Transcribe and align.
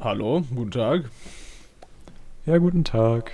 Hallo, 0.00 0.44
guten 0.54 0.70
Tag. 0.70 1.10
Ja, 2.46 2.58
guten 2.58 2.84
Tag. 2.84 3.32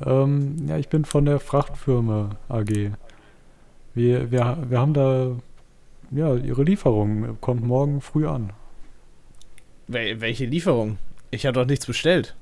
Ähm, 0.00 0.68
ja, 0.68 0.78
ich 0.78 0.88
bin 0.88 1.04
von 1.04 1.24
der 1.24 1.40
Frachtfirma 1.40 2.36
AG. 2.48 2.92
Wir, 3.94 4.30
wir, 4.30 4.58
wir 4.68 4.78
haben 4.78 4.94
da, 4.94 5.32
ja, 6.12 6.36
Ihre 6.36 6.62
Lieferung 6.62 7.40
kommt 7.40 7.64
morgen 7.64 8.00
früh 8.00 8.28
an. 8.28 8.52
Wel 9.88 10.20
welche 10.20 10.44
Lieferung? 10.44 10.98
Ich 11.32 11.46
habe 11.46 11.58
doch 11.58 11.66
nichts 11.66 11.86
bestellt. 11.86 12.36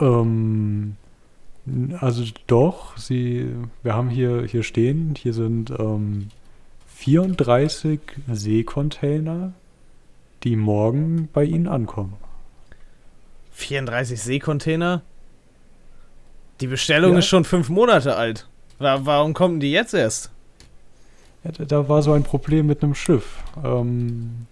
Ähm, 0.00 0.96
also 2.00 2.24
doch, 2.48 2.96
Sie, 2.96 3.54
wir 3.84 3.94
haben 3.94 4.10
hier, 4.10 4.42
hier 4.46 4.64
stehen, 4.64 5.14
hier 5.16 5.32
sind 5.32 5.70
ähm, 5.70 6.30
34 6.88 8.00
Seekontainer, 8.32 9.52
die 10.42 10.56
morgen 10.56 11.28
bei 11.32 11.44
Ihnen 11.44 11.66
ankommen. 11.68 12.14
34 13.52 14.20
Seekontainer? 14.20 15.02
Die 16.60 16.66
Bestellung 16.66 17.12
Ja. 17.12 17.18
ist 17.18 17.26
schon 17.26 17.44
fünf 17.44 17.68
Monate 17.68 18.16
alt. 18.16 18.48
Wa 18.78 19.00
warum 19.04 19.34
kommen 19.34 19.60
die 19.60 19.72
jetzt 19.72 19.94
erst? 19.94 20.30
Ja, 21.44 21.52
da, 21.52 21.88
war 21.88 22.02
so 22.02 22.12
ein 22.12 22.22
Problem 22.22 22.66
mit 22.66 22.82
einem 22.82 22.94
Schiff. 22.94 23.42
Ähm, 23.64 24.46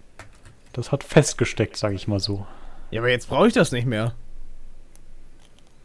das 0.73 0.91
hat 0.91 1.03
festgesteckt, 1.03 1.77
sage 1.77 1.95
ich 1.95 2.07
mal 2.07 2.19
so. 2.19 2.45
Ja, 2.91 3.01
aber 3.01 3.09
jetzt 3.09 3.29
brauche 3.29 3.47
ich 3.47 3.53
das 3.53 3.71
nicht 3.71 3.85
mehr. 3.85 4.13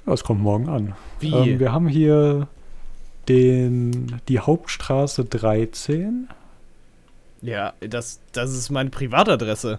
Ja, 0.06 0.12
es 0.12 0.24
kommt 0.24 0.40
morgen 0.40 0.68
an. 0.68 0.94
Wie? 1.20 1.32
Ähm, 1.34 1.58
wir 1.58 1.72
haben 1.72 1.88
hier 1.88 2.48
den, 3.28 4.20
die 4.28 4.40
Hauptstraße 4.40 5.24
13. 5.24 6.28
ja, 7.44 7.74
das, 7.80 8.20
das 8.32 8.52
ist 8.52 8.70
meine 8.70 8.90
Privatadresse. 8.90 9.78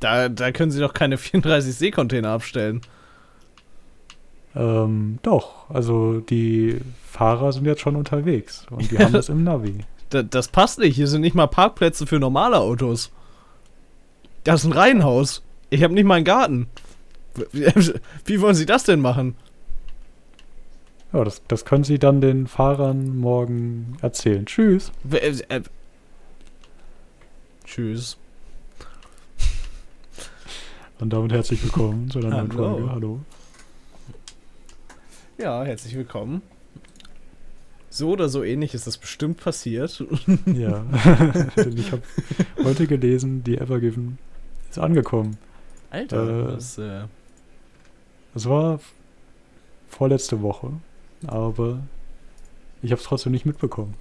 Da, 0.00 0.28
da 0.28 0.52
können 0.52 0.70
Sie 0.70 0.80
doch 0.80 0.92
keine 0.92 1.16
34 1.18 1.74
Seekontainer 1.74 2.30
abstellen. 2.30 2.82
Ähm, 4.56 5.18
doch, 5.22 5.68
also 5.70 6.20
die 6.20 6.80
Fahrer 7.06 7.52
sind 7.52 7.64
jetzt 7.66 7.80
schon 7.80 7.96
unterwegs 7.96 8.66
und 8.70 8.90
die 8.90 8.98
haben 9.00 9.12
das 9.12 9.28
im 9.28 9.44
Navi. 9.44 9.78
Da, 10.10 10.22
das 10.22 10.48
passt 10.48 10.78
nicht. 10.78 10.96
Hier 10.96 11.08
sind 11.08 11.22
nicht 11.22 11.34
mal 11.34 11.46
Parkplätze 11.46 12.06
für 12.06 12.18
normale 12.18 12.58
Autos. 12.58 13.10
Das 14.44 14.60
ist 14.60 14.66
ein 14.66 14.72
Reihenhaus. 14.72 15.42
Ich 15.70 15.82
habe 15.82 15.94
nicht 15.94 16.04
mal 16.04 16.16
einen 16.16 16.24
Garten. 16.24 16.66
Wie, 17.52 17.66
wie 18.26 18.40
wollen 18.40 18.54
Sie 18.54 18.66
das 18.66 18.84
denn 18.84 19.00
machen? 19.00 19.36
Ja, 21.12 21.24
das, 21.24 21.42
das 21.46 21.64
können 21.64 21.84
Sie 21.84 21.98
dann 21.98 22.20
den 22.20 22.46
Fahrern 22.48 23.16
morgen 23.18 23.96
erzählen. 24.02 24.46
Tschüss. 24.46 24.92
Tschüss. 27.74 28.16
Und 31.00 31.12
damit 31.12 31.32
herzlich 31.32 31.60
willkommen 31.64 32.08
zu 32.08 32.20
einer 32.20 32.28
neuen 32.30 32.52
Hallo. 32.52 32.68
Folge. 32.70 32.90
Hallo. 32.90 33.20
Ja, 35.38 35.64
herzlich 35.64 35.96
willkommen. 35.96 36.40
So 37.90 38.10
oder 38.10 38.28
so 38.28 38.44
ähnlich 38.44 38.74
ist 38.74 38.86
das 38.86 38.96
bestimmt 38.96 39.38
passiert. 39.38 40.04
Ja, 40.46 40.84
ich 41.74 41.90
habe 41.90 42.02
heute 42.62 42.86
gelesen, 42.86 43.42
die 43.42 43.58
Evergiven 43.58 44.18
ist 44.70 44.78
angekommen. 44.78 45.36
Alter, 45.90 46.28
Äh. 46.28 46.52
das, 46.52 46.78
äh, 46.78 47.06
Es 48.36 48.48
war 48.48 48.78
vorletzte 49.88 50.42
Woche, 50.42 50.74
aber 51.26 51.80
ich 52.82 52.92
habe 52.92 53.00
es 53.00 53.06
trotzdem 53.08 53.32
nicht 53.32 53.46
mitbekommen. 53.46 53.94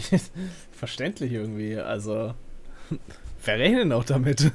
verständlich 0.72 1.32
irgendwie. 1.32 1.76
Also, 1.76 2.34
wer 3.44 3.58
rechnet 3.58 3.92
auch 3.92 4.04
damit? 4.04 4.50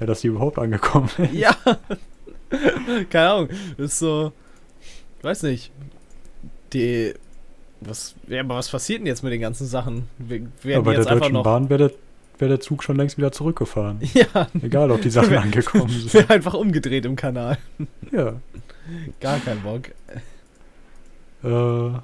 Ja, 0.00 0.06
dass 0.06 0.20
die 0.20 0.28
überhaupt 0.28 0.58
angekommen 0.58 1.08
ist. 1.18 1.32
ja. 1.34 1.56
Keine 3.10 3.30
Ahnung. 3.30 3.48
Ist 3.76 3.98
so, 3.98 4.32
weiß 5.22 5.42
nicht. 5.44 5.70
Die, 6.72 7.14
was, 7.80 8.14
ja, 8.26 8.40
aber 8.40 8.56
was 8.56 8.70
passiert 8.70 9.00
denn 9.00 9.06
jetzt 9.06 9.22
mit 9.22 9.32
den 9.32 9.40
ganzen 9.40 9.66
Sachen? 9.66 10.08
Wir, 10.18 10.40
die 10.40 10.78
bei 10.80 10.94
der 10.94 11.04
Deutschen. 11.04 11.42
Bahn 11.42 11.68
wäre 11.70 11.88
der, 11.88 11.98
wär 12.38 12.48
der 12.48 12.60
Zug 12.60 12.82
schon 12.82 12.96
längst 12.96 13.18
wieder 13.18 13.32
zurückgefahren. 13.32 14.00
Ja, 14.14 14.48
Egal, 14.62 14.90
ob 14.90 15.02
die 15.02 15.10
Sachen 15.10 15.36
angekommen 15.36 15.88
sind. 15.88 16.14
wäre 16.14 16.30
einfach 16.30 16.54
umgedreht 16.54 17.04
im 17.04 17.16
Kanal. 17.16 17.58
Ja. 18.10 18.34
Gar 19.20 19.38
kein 19.40 19.60
Bock. 19.62 19.88
Äh, 21.42 21.98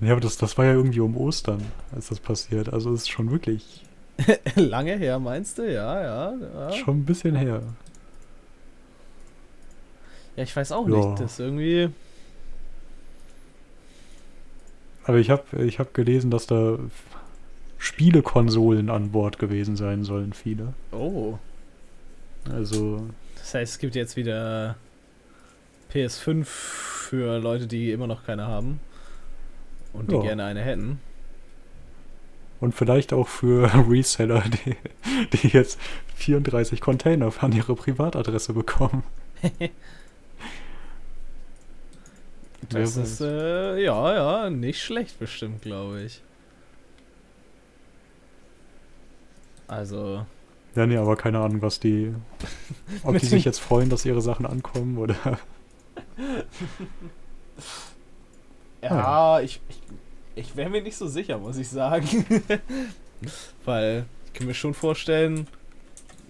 ja, 0.00 0.12
aber 0.12 0.20
das, 0.20 0.36
das 0.36 0.56
war 0.58 0.64
ja 0.64 0.72
irgendwie 0.72 1.00
um 1.00 1.16
Ostern, 1.16 1.62
als 1.94 2.08
das 2.08 2.20
passiert. 2.20 2.72
Also 2.72 2.92
es 2.92 3.02
ist 3.02 3.08
schon 3.10 3.30
wirklich 3.30 3.84
Lange 4.56 4.96
her, 4.96 5.18
meinst 5.18 5.58
du? 5.58 5.62
Ja, 5.72 6.00
ja. 6.00 6.34
Ja, 6.34 6.72
schon 6.72 6.98
ein 7.00 7.04
bisschen 7.04 7.36
her. 7.36 7.62
ja 10.36 10.42
ich 10.42 10.54
weiß 10.54 10.72
auch 10.72 10.88
Ja. 10.88 10.96
nicht. 10.96 11.20
Das 11.20 11.38
irgendwie. 11.38 11.90
Aber 15.04 15.18
ich 15.18 15.30
habe 15.30 15.64
ich 15.64 15.78
hab 15.78 15.94
gelesen, 15.94 16.30
dass 16.30 16.46
da 16.46 16.78
Spielekonsolen 17.78 18.90
an 18.90 19.10
Bord 19.12 19.38
gewesen 19.38 19.76
sein 19.76 20.04
sollen, 20.04 20.32
viele. 20.32 20.74
Oh. 20.92 21.38
Also, 22.52 23.06
Das 23.36 23.54
heißt, 23.54 23.72
es 23.74 23.78
gibt 23.78 23.94
jetzt 23.94 24.16
wieder 24.16 24.76
PS5 25.92 26.44
für 26.44 27.38
Leute, 27.38 27.66
die 27.66 27.92
immer 27.92 28.06
noch 28.06 28.24
keine 28.24 28.46
haben. 28.46 28.80
Und 29.98 30.10
die 30.10 30.16
Ja. 30.16 30.22
gerne 30.22 30.44
eine 30.44 30.60
hätten. 30.62 31.00
und 32.60 32.74
vielleicht 32.74 33.12
auch 33.12 33.28
für 33.28 33.70
Reseller, 33.88 34.42
die, 34.42 34.76
die 35.36 35.48
jetzt 35.48 35.78
34 36.16 36.80
Container 36.80 37.32
an 37.40 37.52
ihre 37.52 37.74
Privatadresse 37.74 38.52
bekommen. 38.52 39.02
Das 42.70 42.96
ist, 42.96 43.20
äh, 43.20 43.82
ja, 43.82 44.14
ja, 44.14 44.50
nicht 44.50 44.82
schlecht 44.82 45.18
bestimmt, 45.18 45.62
glaube 45.62 46.02
ich. 46.02 46.22
Also, 49.66 50.26
Ja, 50.74 50.86
nee, 50.86 50.96
aber 50.96 51.16
keine 51.16 51.38
Ahnung, 51.40 51.62
was 51.62 51.80
die. 51.80 52.14
Ob 53.02 53.18
die 53.18 53.26
sich 53.26 53.44
jetzt 53.44 53.58
freuen, 53.60 53.90
dass 53.90 54.04
ihre 54.04 54.20
Sachen 54.22 54.46
ankommen 54.46 54.98
oder. 54.98 55.38
Ja, 58.82 59.40
ich, 59.40 59.60
ich, 59.68 59.80
ich 60.34 60.56
wäre 60.56 60.70
mir 60.70 60.82
nicht 60.82 60.96
so 60.96 61.06
sicher, 61.06 61.38
muss 61.38 61.56
ich 61.58 61.68
sagen. 61.68 62.24
Weil 63.64 64.06
ich 64.26 64.32
kann 64.32 64.46
mir 64.46 64.54
schon 64.54 64.74
vorstellen, 64.74 65.46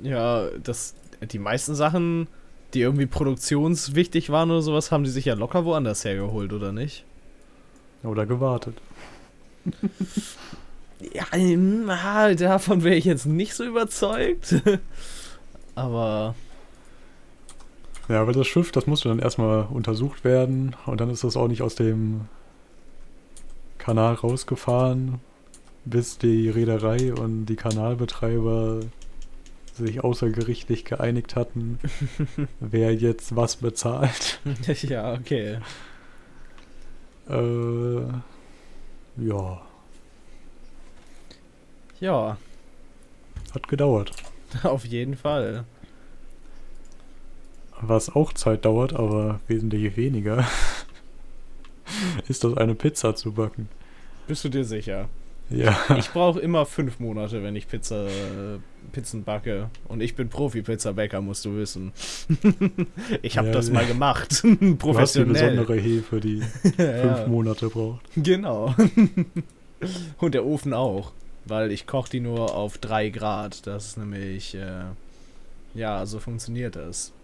ja, 0.02 0.48
dass 0.62 0.94
die 1.20 1.38
meisten 1.38 1.74
Sachen, 1.74 2.28
die 2.74 2.80
irgendwie 2.80 3.06
produktionswichtig 3.06 4.30
waren 4.30 4.50
oder 4.50 4.62
sowas, 4.62 4.90
haben 4.90 5.04
die 5.04 5.10
sich 5.10 5.26
ja 5.26 5.34
locker 5.34 5.64
woanders 5.64 6.04
hergeholt, 6.04 6.52
oder 6.52 6.72
nicht? 6.72 7.04
Oder 8.02 8.26
gewartet. 8.26 8.76
Ja, 11.12 11.26
ah, 11.88 12.34
davon 12.34 12.82
wäre 12.82 12.96
ich 12.96 13.04
jetzt 13.04 13.24
nicht 13.24 13.54
so 13.54 13.64
überzeugt. 13.64 14.56
Aber 15.76 16.34
Ja, 18.08 18.20
aber 18.20 18.32
das 18.32 18.48
Schiff, 18.48 18.72
das 18.72 18.88
musste 18.88 19.08
dann 19.08 19.20
erstmal 19.20 19.66
untersucht 19.70 20.24
werden 20.24 20.74
und 20.86 21.00
dann 21.00 21.08
ist 21.10 21.22
das 21.22 21.36
auch 21.36 21.46
nicht 21.46 21.62
aus 21.62 21.76
dem 21.76 22.22
Kanal 23.88 24.16
rausgefahren, 24.16 25.18
bis 25.86 26.18
die 26.18 26.50
Reederei 26.50 27.14
und 27.14 27.46
die 27.46 27.56
Kanalbetreiber 27.56 28.80
sich 29.72 30.04
außergerichtlich 30.04 30.84
geeinigt 30.84 31.36
hatten, 31.36 31.78
wer 32.60 32.94
jetzt 32.94 33.34
was 33.34 33.56
bezahlt. 33.56 34.40
ja, 34.82 35.14
okay. 35.14 35.60
Äh, 37.30 38.02
ja, 39.16 39.62
Ja, 41.98 42.36
hat 43.54 43.68
gedauert. 43.68 44.12
auf 44.64 44.84
jeden 44.84 45.16
Fall. 45.16 45.64
Was 47.80 48.14
auch 48.14 48.34
Zeit 48.34 48.66
dauert, 48.66 48.92
aber 48.92 49.40
wesentlich 49.46 49.96
weniger, 49.96 50.46
ist 52.28 52.44
das 52.44 52.54
eine 52.58 52.74
Pizza 52.74 53.16
zu 53.16 53.32
backen. 53.32 53.70
Bist 54.28 54.44
du 54.44 54.48
dir 54.48 54.64
sicher? 54.64 55.08
Ja, 55.50 55.74
Ich 55.98 56.10
brauche 56.10 56.38
immer 56.40 56.66
fünf 56.66 57.00
Monate, 57.00 57.42
wenn 57.42 57.56
ich 57.56 57.66
Pizza, 57.68 58.06
äh, 58.06 58.58
Pizzen 58.92 59.24
backe. 59.24 59.70
Und 59.88 60.02
ich 60.02 60.14
bin 60.14 60.28
Profi-Pizzabäcker, 60.28 61.22
musst 61.22 61.46
du 61.46 61.56
wissen. 61.56 61.92
ich 63.22 63.38
habe 63.38 63.48
Ja, 63.48 63.54
das 63.54 63.70
mal 63.70 63.86
gemacht. 63.86 64.30
du 64.42 64.48
hast 64.50 64.60
die 64.60 64.74
Professionell. 64.74 65.32
besondere 65.32 65.76
Hefe, 65.76 66.20
die 66.20 66.42
ja, 66.76 67.00
fünf 67.14 67.26
Monate 67.28 67.68
braucht. 67.70 68.02
genau. 68.16 68.74
Und 70.18 70.34
der 70.34 70.44
Ofen 70.44 70.74
auch. 70.74 71.12
Weil 71.46 71.72
ich 71.72 71.86
koche 71.86 72.10
die 72.10 72.20
nur 72.20 72.54
auf 72.54 72.76
drei 72.76 73.08
Grad. 73.08 73.66
Das 73.66 73.86
ist 73.86 73.96
nämlich, 73.96 74.54
äh, 74.54 74.82
ja, 75.74 76.04
so 76.04 76.18
funktioniert 76.20 76.76
das. 76.76 77.14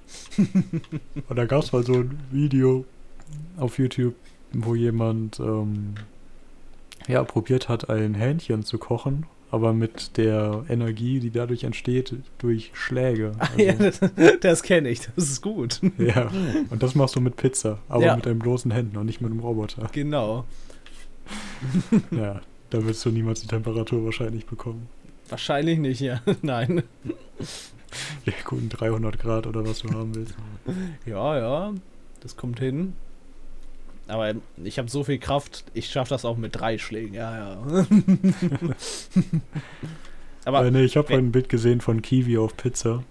Und 1.28 1.36
da 1.36 1.44
gab 1.44 1.62
es 1.62 1.72
mal 1.72 1.84
so 1.84 1.92
ein 1.94 2.18
Video 2.30 2.86
auf 3.58 3.78
YouTube, 3.78 4.14
wo 4.54 4.74
jemand 4.74 5.40
ähm, 5.40 5.94
ja, 7.08 7.22
probiert 7.24 7.68
hat, 7.68 7.88
ein 7.90 8.14
Hähnchen 8.14 8.62
zu 8.64 8.78
kochen 8.78 9.26
aber 9.54 9.72
mit 9.72 10.16
der 10.16 10.64
Energie, 10.68 11.20
die 11.20 11.30
dadurch 11.30 11.62
entsteht, 11.62 12.12
durch 12.38 12.72
Schläge. 12.74 13.32
Also, 13.38 13.60
ja, 13.60 13.72
das, 13.74 14.00
das 14.40 14.62
kenne 14.64 14.88
ich, 14.88 15.02
das 15.14 15.30
ist 15.30 15.42
gut. 15.42 15.80
ja, 15.96 16.28
und 16.70 16.82
das 16.82 16.96
machst 16.96 17.14
du 17.14 17.20
mit 17.20 17.36
Pizza, 17.36 17.78
aber 17.88 18.04
Ja. 18.04 18.16
mit 18.16 18.26
deinen 18.26 18.40
bloßen 18.40 18.72
Händen 18.72 18.96
und 18.96 19.06
nicht 19.06 19.20
mit 19.20 19.30
einem 19.30 19.38
Roboter. 19.38 19.88
Genau. 19.92 20.44
Ja, 22.10 22.40
da 22.70 22.84
wirst 22.84 23.04
du 23.04 23.10
niemals 23.10 23.42
die 23.42 23.46
Temperatur 23.46 24.04
wahrscheinlich 24.04 24.44
bekommen. 24.44 24.88
Wahrscheinlich 25.28 25.78
nicht, 25.78 26.00
ja. 26.00 26.20
Nein. 26.42 26.82
Die 28.26 28.32
guten 28.44 28.68
300 28.70 29.20
Grad 29.20 29.46
oder 29.46 29.64
was 29.64 29.78
du 29.78 29.90
haben 29.90 30.14
willst. 30.16 30.34
Ja, 31.06 31.38
ja, 31.38 31.72
das 32.20 32.36
kommt 32.36 32.58
hin. 32.58 32.94
Aber 34.06 34.34
ich 34.62 34.78
habe 34.78 34.90
so 34.90 35.02
viel 35.04 35.18
Kraft, 35.18 35.64
ich 35.72 35.88
schaffe 35.88 36.10
das 36.10 36.24
auch 36.24 36.36
mit 36.36 36.54
drei 36.54 36.76
Schlägen, 36.78 37.14
ja, 37.14 37.56
ja. 37.56 37.62
Aber, 40.44 40.66
äh, 40.66 40.70
nee, 40.70 40.82
ich 40.84 40.96
habe 40.96 41.14
ein 41.14 41.32
Bild 41.32 41.48
gesehen 41.48 41.80
von 41.80 42.02
Kiwi 42.02 42.36
auf 42.38 42.56
Pizza. 42.56 43.02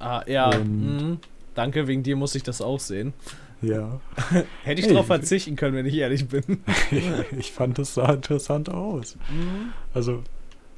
ah, 0.00 0.22
ja, 0.26 0.50
mhm. 0.58 1.18
danke, 1.54 1.86
wegen 1.86 2.02
dir 2.02 2.16
muss 2.16 2.34
ich 2.34 2.42
das 2.42 2.60
auch 2.60 2.78
sehen. 2.80 3.14
Ja, 3.62 4.00
Hätte 4.64 4.80
ich 4.82 4.86
Hey. 4.88 4.94
drauf 4.94 5.06
verzichten 5.06 5.56
können, 5.56 5.74
wenn 5.76 5.86
ich 5.86 5.94
ehrlich 5.94 6.28
bin. 6.28 6.62
ich 7.38 7.52
fand 7.52 7.78
das 7.78 7.94
sah 7.94 8.12
interessant 8.12 8.68
aus. 8.68 9.16
Mhm. 9.30 9.72
Also, 9.94 10.22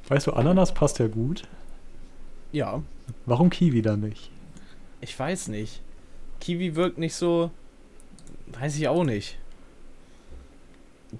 weißt 0.07 0.27
du, 0.27 0.31
Ananas 0.33 0.73
passt 0.73 0.99
ja 0.99 1.07
gut. 1.07 1.43
Ja, 2.53 2.81
Warum 3.25 3.49
Kiwi 3.49 3.81
dann 3.81 3.99
nicht? 4.01 4.31
ich 5.01 5.17
weiß 5.17 5.49
nicht. 5.49 5.81
Kiwi 6.39 6.75
wirkt 6.75 6.97
nicht 6.97 7.15
so. 7.15 7.51
Weiß 8.59 8.77
ich 8.77 8.87
auch 8.87 9.03
nicht. 9.03 9.37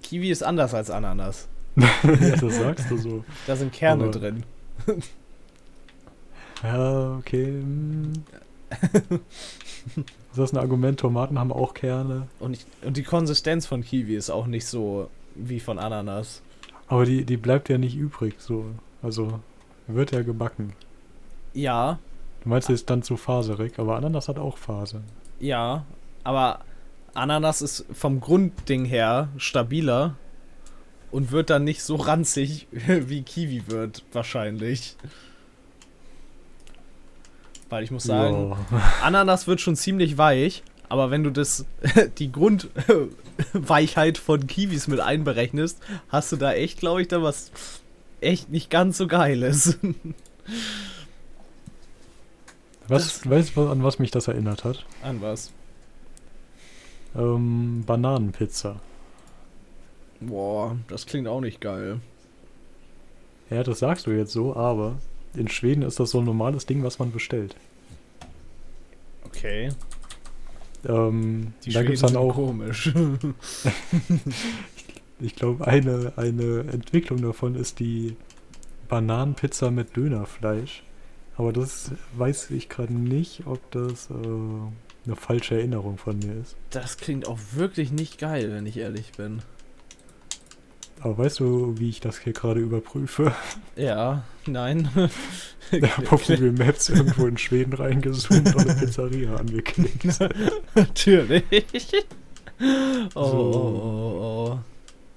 Kiwi 0.04 0.30
ist 0.32 0.44
anders 0.44 0.74
als 0.74 0.90
Ananas. 0.90 1.48
das 1.76 2.56
sagst 2.58 2.90
du 2.90 2.98
so. 2.98 3.24
Da 3.46 3.56
sind 3.56 3.72
Kerne 3.72 4.04
Aber- 4.06 4.12
drin. 4.12 4.44
Ja, 6.64 7.16
okay. 7.18 7.46
hm. 7.46 8.14
Ist 9.96 10.38
das 10.38 10.54
ein 10.54 10.58
Argument? 10.58 11.00
Tomaten 11.00 11.40
haben 11.40 11.52
auch 11.52 11.74
Kerne. 11.74 12.28
Und, 12.40 12.54
ich, 12.54 12.66
und 12.86 12.98
die 12.98 13.04
Konsistenz 13.04 13.66
von 13.66 13.84
Kiwi 13.84 14.16
ist 14.16 14.30
auch 14.30 14.48
nicht 14.48 14.66
so 14.66 15.10
wie 15.36 15.60
von 15.60 15.80
Ananas. 15.80 16.42
Aber 16.88 17.06
die, 17.06 17.26
die 17.26 17.38
bleibt 17.38 17.70
ja 17.70 17.78
nicht 17.78 17.96
übrig. 17.96 18.36
So. 18.40 18.66
Also, 19.02 19.40
wird 19.88 20.12
ja 20.12 20.22
gebacken. 20.24 20.74
Ja, 21.54 22.00
Du 22.44 22.50
meinst, 22.50 22.70
die 22.70 22.74
ist 22.74 22.90
dann 22.90 23.02
zu 23.04 23.18
faserig, 23.18 23.78
aber 23.80 23.96
Ananas 23.98 24.28
hat 24.30 24.38
auch 24.40 24.58
Faser. 24.58 25.02
ja. 25.40 25.86
Aber 26.24 26.60
Ananas 27.18 27.62
ist 27.62 27.86
vom 27.92 28.20
Grundding 28.20 28.86
her 28.86 29.30
stabiler 29.38 30.16
und 31.12 31.32
wird 31.32 31.50
dann 31.50 31.64
nicht 31.64 31.82
so 31.84 31.96
ranzig 31.96 32.68
wie 32.72 33.24
Kiwi 33.24 33.64
wird, 33.68 34.04
wahrscheinlich. 34.14 34.96
Weil 37.70 37.84
ich 37.84 37.92
muss 37.92 38.04
sagen, 38.04 38.56
Ja. 38.72 38.84
Ananas 39.02 39.48
wird 39.48 39.60
schon 39.62 39.76
ziemlich 39.76 40.18
weich, 40.18 40.64
aber 40.90 41.12
wenn 41.12 41.24
du 41.24 41.32
das 41.32 41.66
die 42.18 42.32
Grundweichheit 42.32 44.18
von 44.20 44.46
Kiwis 44.48 44.88
mit 44.88 45.00
einberechnest, 45.00 45.80
hast 46.10 46.32
du 46.32 46.36
da 46.38 46.54
echt, 46.54 46.80
glaube 46.80 47.02
ich, 47.02 47.08
da 47.08 47.22
was 47.24 47.52
echt 48.22 48.50
nicht 48.50 48.70
ganz 48.70 48.98
so 48.98 49.08
geiles. 49.08 49.78
Was, 52.88 53.30
weißt 53.30 53.58
du, 53.58 53.70
an 53.70 53.84
was 53.84 54.00
mich 54.00 54.12
das 54.12 54.28
erinnert 54.28 54.64
hat? 54.64 54.86
An 55.04 55.22
was? 55.22 55.52
Ähm, 57.16 57.84
Bananenpizza. 57.86 58.80
Boah, 60.20 60.78
das 60.88 61.06
klingt 61.06 61.28
auch 61.28 61.42
nicht 61.42 61.62
geil. 61.62 62.00
Ja, 63.50 63.64
das 63.64 63.80
sagst 63.80 64.08
du 64.08 64.12
jetzt 64.12 64.32
so, 64.34 64.56
aber 64.56 64.96
in 65.36 65.48
Schweden 65.48 65.84
ist 65.84 66.00
das 66.00 66.12
so 66.12 66.20
ein 66.20 66.26
normales 66.26 66.66
Ding, 66.66 66.84
was 66.84 67.00
man 67.00 67.12
bestellt. 67.12 67.56
Okay. 69.26 69.70
Ähm, 70.88 71.54
Die 71.64 71.72
da 71.72 71.80
Schweden 71.80 71.88
gibt's 71.88 72.02
dann 72.02 72.16
auch, 72.16 72.36
komisch. 72.36 72.92
ich 75.20 75.36
glaube, 75.36 75.68
eine, 75.68 76.14
eine 76.18 76.60
Entwicklung 76.72 77.22
davon 77.22 77.56
ist 77.56 77.80
die 77.80 78.16
Bananenpizza 78.90 79.72
mit 79.72 79.96
Dönerfleisch. 79.96 80.84
Aber 81.38 81.54
das 81.54 81.92
weiß 82.18 82.50
ich 82.52 82.68
gerade 82.68 82.94
nicht, 82.94 83.46
ob 83.46 83.70
das 83.72 84.10
äh, 84.10 84.87
eine 85.08 85.16
falsche 85.16 85.56
Erinnerung 85.56 85.98
von 85.98 86.20
mir 86.20 86.34
ist. 86.42 86.56
Das 86.70 86.98
klingt 86.98 87.28
auch 87.28 87.40
wirklich 87.54 87.92
nicht 87.92 88.20
geil, 88.20 88.52
wenn 88.52 88.66
ich 88.66 88.78
ehrlich 88.78 89.14
bin. 89.14 89.42
Aber 91.02 91.18
weißt 91.20 91.40
du, 91.40 91.78
wie 91.78 91.90
ich 91.90 92.00
das 92.00 92.20
hier 92.20 92.34
gerade 92.34 92.60
überprüfe? 92.60 93.32
Ja, 93.76 94.24
nein. 94.46 94.90
Ich 95.72 95.98
habe 95.98 96.12
auf 96.14 96.26
Google 96.26 96.54
Maps 96.54 96.90
irgendwo 96.90 97.28
in 97.28 97.38
Schweden 97.38 97.74
reingezoomt 97.74 98.56
und 98.56 98.62
eine 98.70 98.74
Pizzeria 98.80 99.36
angeklickt. 99.36 100.06
Natürlich. 100.76 101.44
Oh, 103.14 103.24
So. 103.24 103.30
oh, 103.30 104.50
oh, 104.54 104.60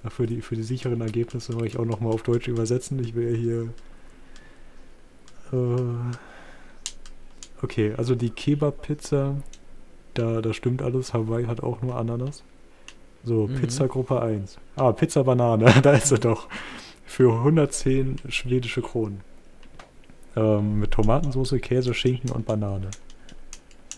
Ja, 0.05 0.11
Für 0.11 0.27
die, 0.27 0.43
für 0.43 0.57
die 0.57 0.63
sicheren 0.65 1.01
Ergebnisse 1.01 1.53
mache 1.55 1.67
ich 1.67 1.79
auch 1.79 1.85
nochmal 1.85 2.13
auf 2.13 2.23
Deutsch 2.25 2.49
übersetzen. 2.49 2.99
Ich 3.03 3.15
will 3.15 3.31
ja 3.31 3.37
hier. 3.37 3.69
Äh, 5.53 6.15
okay, 7.63 7.95
also 7.97 8.15
die 8.15 8.31
Kebab-Pizza, 8.31 9.37
da, 10.21 10.41
da 10.43 10.53
stimmt 10.53 10.83
alles. 10.83 11.15
Hawaii 11.15 11.47
hat 11.47 11.63
auch 11.63 11.83
nur 11.83 11.97
Ananas. 11.97 12.43
So, 13.25 13.47
Mhm. 13.47 13.55
Pizza 13.57 13.87
Gruppe 13.89 14.21
1. 14.23 14.59
Ah, 14.77 14.93
Pizza 14.93 15.23
Banane, 15.25 15.73
da 15.83 15.93
ist 15.93 16.09
sie 16.09 16.19
doch. 16.19 16.49
Für 17.05 17.33
110 17.39 18.17
schwedische 18.29 18.83
Kronen. 18.83 19.21
Ähm, 20.37 20.79
mit 20.81 20.93
Tomatensauce, 20.93 21.57
Käse, 21.61 21.93
Schinken 21.93 22.31
und 22.31 22.47
Banane. 22.47 22.91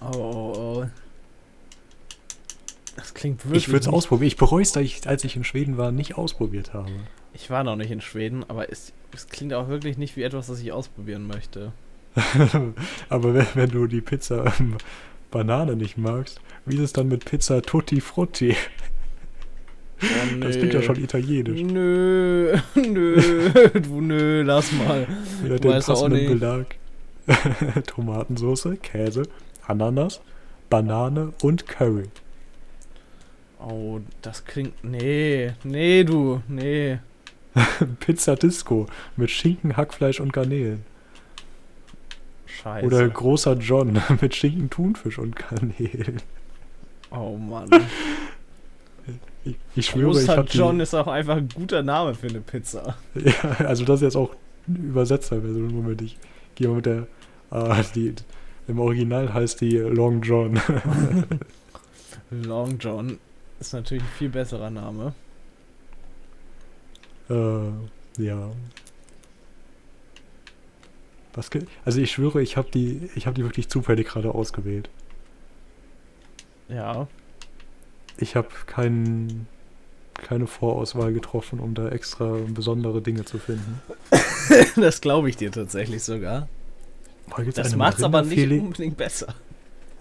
oh, 0.01 0.17
oh, 0.17 0.53
oh. 0.57 0.85
Das 2.97 3.15
klingt 3.15 3.45
wirklich. 3.45 3.65
Ich 3.65 3.69
würde 3.69 3.81
es 3.81 3.89
ausprobieren. 3.89 4.29
Ich 4.29 4.37
bereue 4.37 4.63
es, 4.63 4.77
als 4.77 5.25
ich 5.25 5.37
in 5.37 5.45
Schweden 5.45 5.79
war, 5.79 5.93
nicht 5.93 6.17
ausprobiert 6.19 6.75
habe. 6.75 6.91
Ich 7.33 7.49
war 7.49 7.65
noch 7.65 7.77
nicht 7.77 7.91
in 7.91 8.01
Schweden, 8.03 8.45
aber 8.49 8.71
es, 8.71 8.93
es 9.15 9.29
klingt 9.29 9.55
auch 9.55 9.69
wirklich 9.69 9.97
nicht 9.97 10.17
wie 10.17 10.23
etwas, 10.23 10.49
das 10.49 10.61
ich 10.61 10.73
ausprobieren 10.73 11.27
möchte. 11.27 11.73
Aber 13.09 13.33
wenn, 13.33 13.47
wenn 13.55 13.71
du 13.71 13.87
die 13.87 14.03
Pizza 14.03 14.53
ähm, 14.61 14.77
Banane 15.33 15.75
nicht 15.75 15.99
magst, 15.99 16.41
wie 16.65 16.77
ist 16.77 16.83
es 16.83 16.93
dann 16.93 17.09
mit 17.09 17.25
Pizza 17.25 17.61
Tutti 17.61 18.01
Frutti? 18.01 18.55
Oh, 20.01 20.07
Das 20.41 20.57
klingt 20.57 20.75
ja 20.75 20.83
schon 20.83 20.97
italienisch. 21.03 21.61
Nö, 21.63 22.57
nö, 22.75 23.71
du, 23.75 24.01
nö, 24.01 24.43
lass 24.43 24.73
mal. 24.73 25.07
Mit 25.43 25.65
dem 25.65 25.71
weiß 25.73 25.89
auch 25.91 25.95
passenden 25.95 26.19
nicht. 26.19 26.41
Belag. 26.41 26.67
Tomatensauce, 27.87 28.69
Käse, 28.83 29.23
Ananas, 29.67 30.21
Banane 30.71 31.33
und 31.43 31.69
Curry. 31.69 32.09
Oh, 33.61 34.01
das 34.23 34.45
klingt. 34.45 34.83
Nee, 34.83 35.53
nee, 35.63 36.03
du, 36.03 36.43
nee. 36.49 36.99
Pizza 38.01 38.35
Disco 38.35 38.87
mit 39.17 39.31
Schinken, 39.31 39.77
Hackfleisch 39.77 40.19
und 40.21 40.33
Garnelen. 40.33 40.85
Scheiße. 42.53 42.87
Oder 42.87 43.09
großer 43.09 43.55
John 43.55 44.01
mit 44.21 44.35
Schinken, 44.35 44.71
Thunfisch 44.71 45.19
und 45.19 45.37
Garnelen. 45.37 46.21
oh 47.11 47.37
Mann. 47.37 47.71
Ich, 49.45 49.57
ich 49.75 49.87
schwöre, 49.87 50.11
ich 50.11 50.27
Großer 50.27 50.37
habe 50.37 50.49
John 50.49 50.77
die, 50.77 50.83
ist 50.83 50.95
auch 50.95 51.09
einfach 51.09 51.37
ein 51.37 51.49
guter 51.49 51.83
Name 51.83 52.15
für 52.15 52.29
eine 52.29 52.41
Pizza. 52.41 52.97
ja, 53.15 53.51
Also 53.67 53.85
das 53.85 53.97
ist 53.97 54.03
jetzt 54.03 54.17
auch 54.17 54.35
eine 54.69 54.79
Übersetzerversion. 54.79 55.75
Moment, 55.75 56.03
ich 56.03 56.17
gehe 56.55 56.69
mal 56.69 56.77
mit 56.77 56.87
der... 56.87 57.07
Ah, 57.51 57.83
die, 57.95 58.15
Im 58.69 58.79
Original 58.79 59.35
heißt 59.35 59.61
die 59.61 59.77
Long 59.77 60.23
John. 60.23 60.61
Long 62.31 62.79
John 62.79 63.19
ist 63.61 63.75
natürlich 63.75 64.03
ein 64.05 64.11
viel 64.17 64.29
besserer 64.31 64.71
Name. 64.71 65.13
Äh, 67.29 68.23
ja. 68.23 68.51
Was 71.35 71.51
also 71.85 72.01
ich 72.01 72.13
schwöre, 72.13 72.43
ich 72.43 72.57
habe 72.57 72.69
die, 72.73 73.09
ich 73.15 73.27
habe 73.27 73.35
die 73.35 73.43
wirklich 73.45 73.69
zufällig 73.69 74.09
gerade 74.09 74.35
ausgewählt. 74.35 74.91
Ja. 76.69 77.07
Ich 78.19 78.37
habe 78.37 78.49
kein, 78.67 79.47
keine 80.15 80.47
Vorauswahl 80.47 81.13
getroffen, 81.13 81.59
um 81.61 81.75
da 81.75 81.89
extra 81.89 82.37
besondere 82.49 83.01
Dinge 83.01 83.25
zu 83.25 83.39
finden. 83.39 83.81
das 84.77 85.01
glaube 85.01 85.31
ich 85.31 85.37
dir 85.37 85.51
tatsächlich 85.51 86.03
sogar. 86.03 86.49
Oh, 87.31 87.43
Das 87.43 87.71
mit 87.71 87.79
macht's 87.79 88.03
aber 88.03 88.23
nicht 88.23 88.51
unbedingt 88.51 88.97
besser. 88.97 89.35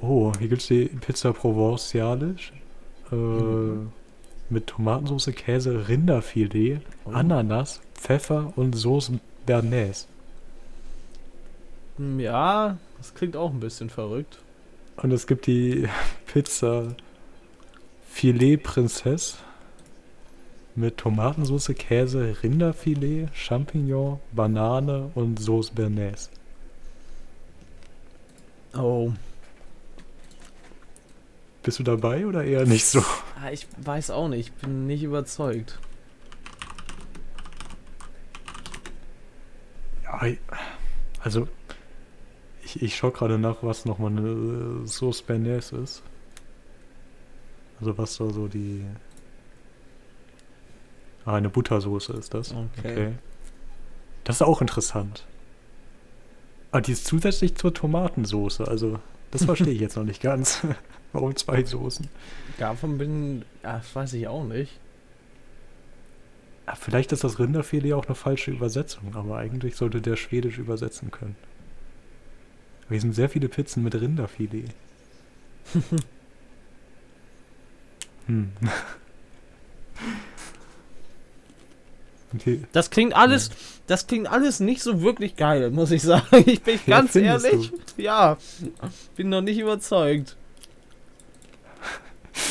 Oh, 0.01 0.31
hier 0.39 0.47
gibt 0.50 0.61
es 0.61 0.67
die 0.67 0.85
Pizza 0.85 1.33
Provencialisch. 1.33 2.51
Äh, 3.11 3.15
Mhm. 3.15 3.91
Mit 4.50 4.67
Tomatensauce, 4.67 5.33
Käse, 5.33 5.88
Rinderfilet, 5.88 6.81
Oh. 7.05 7.11
Ananas, 7.11 7.79
Pfeffer 7.95 8.51
und 8.57 8.73
Soße 8.73 9.17
Bernays. 9.45 10.07
Ja, 12.17 12.77
das 12.98 13.13
klingt 13.13 13.36
auch 13.36 13.51
ein 13.51 13.60
bisschen 13.60 13.89
verrückt. 13.89 14.39
Und 14.98 15.12
es 15.12 15.27
gibt 15.27 15.46
die 15.48 15.88
Pizza 16.25 16.96
Filet 18.08 18.58
Prinzess 18.58 19.38
mit 20.75 20.98
Tomatensauce, 20.98 21.74
Käse, 21.75 22.38
Rinderfilet, 22.41 23.29
Champignon, 23.34 24.20
Banane 24.31 25.12
und 25.15 25.39
Sauce 25.39 25.70
Bernays. 25.70 26.29
Oh. 28.75 29.12
Bist 31.63 31.79
du 31.79 31.84
dabei 31.84 32.25
oder 32.25 32.43
eher 32.43 32.65
nicht 32.65 32.86
so? 32.86 33.03
Ich 33.51 33.67
weiß 33.77 34.12
auch 34.12 34.27
nicht, 34.27 34.50
ich 34.50 34.53
bin 34.53 34.86
nicht 34.86 35.01
überzeugt. 35.01 35.79
Ja, 40.03 40.22
also 41.24 41.48
ich, 42.75 42.81
ich 42.81 42.95
schaue 42.95 43.11
gerade 43.11 43.37
nach, 43.37 43.57
was 43.61 43.85
nochmal 43.85 44.11
eine 44.11 44.29
äh, 44.83 44.87
Sauce 44.87 45.21
Bernays 45.21 45.71
ist. 45.71 46.03
Also 47.79 47.97
was 47.97 48.17
da 48.17 48.29
so 48.29 48.47
die... 48.47 48.85
Ah, 51.25 51.35
eine 51.35 51.49
Buttersoße 51.49 52.13
ist 52.13 52.33
das. 52.33 52.53
Okay. 52.79 53.13
Das 54.23 54.37
ist 54.37 54.41
auch 54.41 54.61
interessant. 54.61 55.25
Aber 56.71 56.81
die 56.81 56.93
ist 56.93 57.05
zusätzlich 57.05 57.55
zur 57.55 57.73
Tomatensoße. 57.73 58.67
Also, 58.67 58.99
das 59.29 59.45
verstehe 59.45 59.73
ich 59.73 59.81
jetzt 59.81 59.97
noch 59.97 60.03
nicht 60.03 60.21
ganz. 60.21 60.65
Warum 61.13 61.35
zwei 61.35 61.63
Soßen? 61.63 62.07
Davon 62.57 62.97
bin. 62.97 63.45
Ah, 63.61 63.77
das 63.77 63.95
weiß 63.95 64.13
ich 64.13 64.27
auch 64.27 64.45
nicht. 64.45 64.79
Ah, 66.65 66.75
Vielleicht 66.75 67.11
ist 67.11 67.23
das 67.23 67.37
Rinderfilet 67.37 67.93
auch 67.93 68.05
eine 68.05 68.15
falsche 68.15 68.51
Übersetzung, 68.51 69.15
aber 69.15 69.37
eigentlich 69.37 69.75
sollte 69.75 70.01
der 70.01 70.15
Schwedisch 70.15 70.57
übersetzen 70.57 71.11
können. 71.11 71.35
Aber 72.91 72.98
hier 72.98 73.03
sind 73.03 73.13
sehr 73.13 73.29
viele 73.29 73.48
Pizzen 73.48 73.83
mit 73.83 73.95
Rinderfilet. 73.95 74.65
hm. 78.25 78.51
Okay. 82.36 82.63
Das 82.74 82.89
klingt 82.89 83.15
alles. 83.15 83.50
Das 83.88 84.07
klingt 84.07 84.29
alles 84.29 84.60
nicht 84.60 84.83
so 84.83 85.01
wirklich 85.01 85.38
geil, 85.38 85.71
muss 85.71 85.91
ich 85.91 86.01
sagen. 86.01 86.25
Ich 86.45 86.63
bin 86.63 86.81
Ja, 86.86 87.00
ganz 87.00 87.15
ehrlich. 87.15 87.71
Ja. 87.95 88.38
Bin 89.15 89.29
noch 89.29 89.39
nicht 89.39 89.60
überzeugt. 89.60 90.36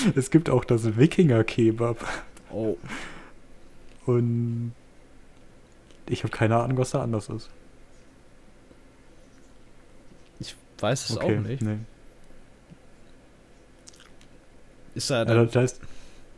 Es 0.16 0.30
gibt 0.30 0.48
auch 0.48 0.64
das 0.64 0.96
Wikinger-Kebab. 0.96 1.98
Oh. 2.50 2.78
Und 4.06 4.72
ich 6.08 6.22
habe 6.22 6.34
keine 6.34 6.56
Ahnung, 6.56 6.78
was 6.78 6.92
da 6.92 7.02
anders 7.02 7.28
ist. 7.28 7.50
Ich 10.40 10.56
weiß 10.82 11.10
es 11.10 11.16
auch 11.18 11.28
nicht. 11.30 11.62
Nee. 11.62 11.78
Ist 14.94 15.10
da, 15.10 15.18
Ja, 15.20 15.24
da, 15.24 15.44
da 15.44 15.62
ist. 15.62 15.80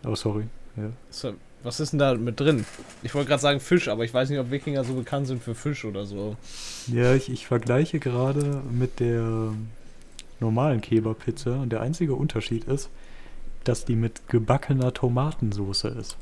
Oh, 0.04 0.14
sorry. 0.14 0.44
Ja. 0.76 0.90
ist 1.10 1.24
da, 1.24 1.32
was 1.62 1.80
ist 1.80 1.90
denn 1.92 1.98
da 1.98 2.14
mit 2.14 2.40
drin? 2.40 2.64
Ich 3.02 3.14
wollte 3.14 3.28
gerade 3.28 3.40
sagen 3.42 3.60
Fisch, 3.60 3.88
aber 3.88 4.04
ich 4.04 4.12
weiß 4.12 4.30
nicht, 4.30 4.38
ob 4.38 4.50
Wikinger 4.50 4.84
so 4.84 4.94
bekannt 4.94 5.26
sind 5.28 5.42
für 5.42 5.54
Fisch 5.54 5.84
oder 5.84 6.06
so. 6.06 6.36
Ja, 6.88 7.14
ich, 7.14 7.30
ich 7.30 7.46
vergleiche 7.46 7.98
gerade 8.00 8.62
mit 8.70 9.00
der 9.00 9.52
normalen 10.40 10.80
Kebab-Pizza 10.80 11.52
und 11.60 11.70
der 11.70 11.80
einzige 11.82 12.14
Unterschied 12.14 12.64
ist, 12.64 12.90
dass 13.64 13.84
die 13.84 13.94
mit 13.94 14.28
gebackener 14.28 14.92
Tomatensoße 14.92 15.88
ist. 15.88 16.16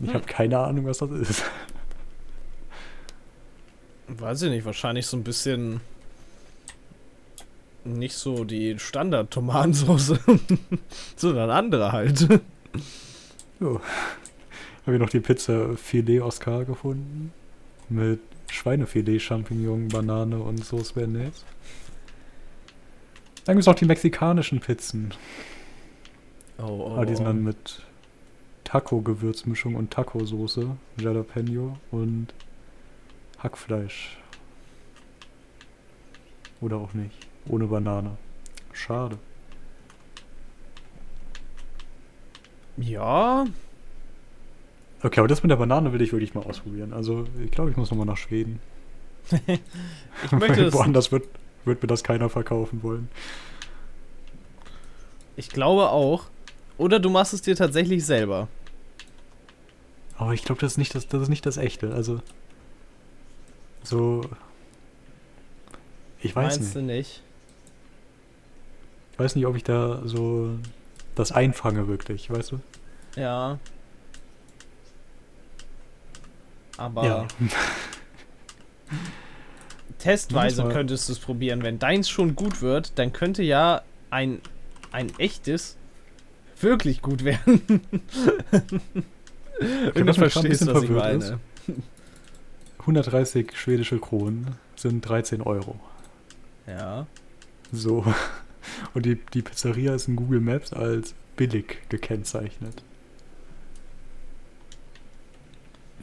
Ich 0.00 0.06
Hm. 0.08 0.14
habe 0.14 0.24
keine 0.26 0.58
Ahnung, 0.60 0.86
was 0.86 0.98
das 0.98 1.10
ist. 1.10 1.42
Weiß 4.06 4.42
ich 4.42 4.50
nicht, 4.50 4.64
wahrscheinlich 4.64 5.06
so 5.06 5.16
ein 5.16 5.24
bisschen 5.24 5.80
nicht 7.84 8.14
so 8.14 8.44
die 8.44 8.78
Standard-Tomatensauce, 8.78 10.14
sondern 11.16 11.50
andere 11.50 11.92
halt. 11.92 12.28
Jo. 13.60 13.80
Habe 14.86 14.96
ich 14.96 15.00
noch 15.00 15.10
die 15.10 15.20
Pizza 15.20 15.76
Filet 15.76 16.20
Oscar 16.20 16.64
gefunden. 16.64 17.32
Mit 17.88 18.20
Schweinefilet, 18.50 19.20
Champignon, 19.20 19.88
Banane 19.88 20.38
und 20.38 20.64
Sauce 20.64 20.92
Bernays. 20.92 21.44
Dann 23.44 23.56
gibt 23.56 23.60
es 23.60 23.66
noch 23.66 23.74
die 23.74 23.84
mexikanischen 23.84 24.60
Pizzen. 24.60 25.12
Oh, 26.58 26.64
oh, 26.64 26.92
Aber 26.94 27.06
die 27.06 27.14
sind 27.14 27.26
dann 27.26 27.42
mit 27.42 27.82
Taco-Gewürzmischung 28.64 29.74
und 29.74 29.90
Taco-Soße, 29.90 30.76
Jalapeno 31.00 31.78
und 31.90 32.28
Hackfleisch. 33.38 34.18
Oder 36.60 36.76
auch 36.76 36.92
nicht. 36.92 37.27
Ohne 37.48 37.66
Banane. 37.66 38.16
Schade. 38.72 39.18
Ja, 42.76 43.46
Okay, 45.02 45.20
aber 45.20 45.28
das 45.28 45.42
mit 45.42 45.50
der 45.50 45.56
Banane 45.56 45.92
will 45.92 46.02
ich 46.02 46.12
wirklich 46.12 46.34
mal 46.34 46.42
ausprobieren. 46.44 46.92
Also, 46.92 47.26
ich 47.44 47.50
glaube, 47.52 47.70
ich 47.70 47.76
muss 47.76 47.90
nochmal 47.90 48.06
nach 48.06 48.16
Schweden. 48.16 48.58
ich 49.30 50.32
möchte 50.32 50.64
das, 50.64 50.74
Woanders 50.74 51.12
wird, 51.12 51.28
wird 51.64 51.82
mir 51.82 51.86
das 51.86 52.02
keiner 52.02 52.28
verkaufen 52.28 52.82
wollen. 52.82 53.08
ich 55.36 55.48
glaube 55.50 55.90
auch. 55.90 56.24
Oder 56.78 57.00
du 57.00 57.10
machst 57.10 57.32
es 57.32 57.42
dir 57.42 57.56
tatsächlich 57.56 58.04
selber. 58.04 58.48
Aber 60.16 60.32
ich 60.32 60.44
glaube, 60.44 60.60
das 60.60 60.72
ist 60.72 60.78
nicht 60.78 60.94
das, 60.94 61.06
das 61.06 61.22
ist 61.22 61.28
nicht 61.28 61.46
das 61.46 61.56
echte. 61.58 61.92
Also. 61.92 62.20
So. 63.84 64.22
Ich 66.20 66.34
weiß 66.34 66.58
Meinst 66.58 66.60
nicht. 66.60 66.76
du 66.76 66.82
nicht? 66.82 67.22
Ich 69.18 69.24
weiß 69.24 69.34
nicht, 69.34 69.46
ob 69.46 69.56
ich 69.56 69.64
da 69.64 70.00
so 70.04 70.50
das 71.16 71.32
einfange 71.32 71.88
wirklich, 71.88 72.30
weißt 72.30 72.52
du? 72.52 72.60
Ja. 73.16 73.58
Aber 76.76 77.02
testweise 79.98 80.62
Manchmal- 80.62 80.72
könntest 80.72 81.08
du 81.08 81.14
es 81.14 81.18
probieren. 81.18 81.64
Wenn 81.64 81.80
deins 81.80 82.08
schon 82.08 82.36
gut 82.36 82.62
wird, 82.62 82.96
dann 82.96 83.12
könnte 83.12 83.42
ja 83.42 83.82
ein, 84.10 84.40
ein 84.92 85.10
echtes 85.18 85.76
wirklich 86.60 87.02
gut 87.02 87.24
werden. 87.24 87.62
Wenn 89.94 90.06
du 90.06 90.14
verstehst, 90.14 90.60
bisschen 90.60 90.72
was 90.72 90.84
ich 90.84 90.90
meine. 90.90 91.40
130 92.78 93.56
schwedische 93.56 93.98
Kronen 93.98 94.54
sind 94.76 95.00
13 95.00 95.42
Euro. 95.42 95.74
Ja. 96.68 97.08
So. 97.72 98.04
Und 98.94 99.06
die, 99.06 99.16
die 99.34 99.42
Pizzeria 99.42 99.94
ist 99.94 100.08
in 100.08 100.16
Google 100.16 100.40
Maps 100.40 100.72
als 100.72 101.14
billig 101.36 101.78
gekennzeichnet. 101.88 102.82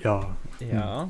Ja, 0.03 0.35
Ja. 0.59 1.09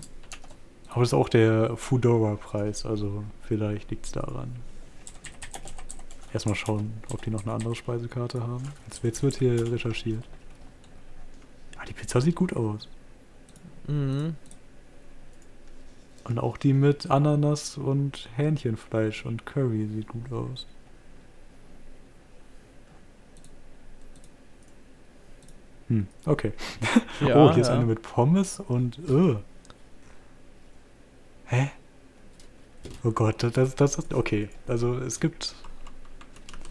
aber 0.90 1.00
das 1.02 1.10
ist 1.10 1.14
auch 1.14 1.30
der 1.30 1.76
Foodora-Preis, 1.76 2.86
also 2.86 3.24
vielleicht 3.42 3.90
liegt 3.92 4.06
es 4.06 4.12
daran. 4.12 4.56
Erstmal 6.34 6.56
schauen, 6.56 6.94
ob 7.12 7.22
die 7.22 7.30
noch 7.30 7.44
eine 7.44 7.54
andere 7.54 7.76
Speisekarte 7.76 8.42
haben. 8.42 8.64
Jetzt, 8.88 9.04
jetzt 9.04 9.24
wird 9.24 9.38
hier 9.38 9.72
recherchiert. 9.72 10.24
Ah, 11.78 11.86
die 11.86 11.94
Pizza 11.94 12.20
sieht 12.22 12.36
gut 12.36 12.56
aus. 12.56 12.90
Mhm. 13.88 14.36
Und 16.26 16.40
auch 16.40 16.58
die 16.58 16.74
mit 16.74 17.10
Ananas 17.10 17.78
und 17.78 18.30
Hähnchenfleisch 18.36 19.26
und 19.26 19.46
Curry 19.46 19.88
sieht 19.88 20.08
gut 20.08 20.32
aus. 20.32 20.66
Hm, 25.88 26.08
okay. 26.26 26.54
Ja, 27.22 27.36
oh, 27.46 27.52
hier 27.52 27.62
ist 27.62 27.68
ja. 27.68 27.76
eine 27.76 27.86
mit 27.86 28.02
Pommes 28.02 28.60
und. 28.60 28.98
Uh. 29.08 29.38
Hä? 31.46 31.72
Oh 33.04 33.12
Gott, 33.12 33.44
das, 33.44 33.76
das 33.76 33.98
ist. 33.98 34.14
Okay, 34.14 34.50
also 34.68 34.98
es 34.98 35.20
gibt. 35.20 35.56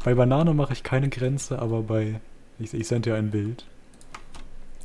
Bei 0.04 0.14
Banane 0.14 0.52
mache 0.52 0.73
ich 0.73 0.83
keine 0.83 1.09
Grenze, 1.09 1.61
aber 1.61 1.83
bei. 1.83 2.21
Ich, 2.59 2.75
ich 2.75 2.88
sende 2.88 3.11
dir 3.11 3.16
ein 3.16 3.30
Bild. 3.30 3.64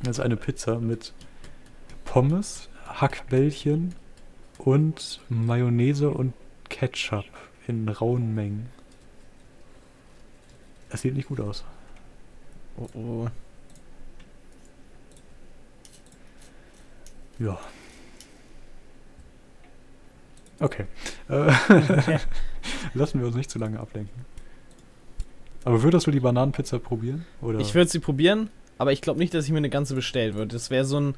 Das 0.02 0.18
ist 0.18 0.24
eine 0.24 0.36
Pizza 0.36 0.78
mit 0.78 1.12
Pommes, 2.04 2.68
Hackbällchen 2.86 3.94
und 4.58 5.20
Mayonnaise 5.28 6.10
und 6.10 6.32
Ketchup 6.68 7.26
in 7.66 7.88
rauen 7.88 8.34
Mengen. 8.34 8.70
Das 10.88 11.02
sieht 11.02 11.14
nicht 11.14 11.28
gut 11.28 11.40
aus. 11.40 11.64
Oh, 12.76 12.88
oh. 12.94 13.28
Ja. 17.40 17.58
Okay. 20.60 20.84
Äh, 21.28 21.52
Lassen 22.94 23.18
wir 23.18 23.26
uns 23.26 23.34
nicht 23.34 23.50
zu 23.50 23.58
lange 23.58 23.80
ablenken. 23.80 24.26
Aber 25.64 25.82
würdest 25.82 26.06
du 26.06 26.10
die 26.10 26.20
Bananenpizza 26.20 26.78
probieren? 26.78 27.24
Oder? 27.40 27.58
Ich 27.58 27.74
würde 27.74 27.90
sie 27.90 27.98
probieren, 27.98 28.50
aber 28.78 28.92
ich 28.92 29.00
glaube 29.00 29.18
nicht, 29.18 29.32
dass 29.34 29.46
ich 29.46 29.50
mir 29.50 29.58
eine 29.58 29.70
ganze 29.70 29.94
bestellen 29.94 30.34
würde. 30.34 30.52
Das 30.52 30.70
wäre 30.70 30.84
so 30.84 31.00
ein. 31.00 31.14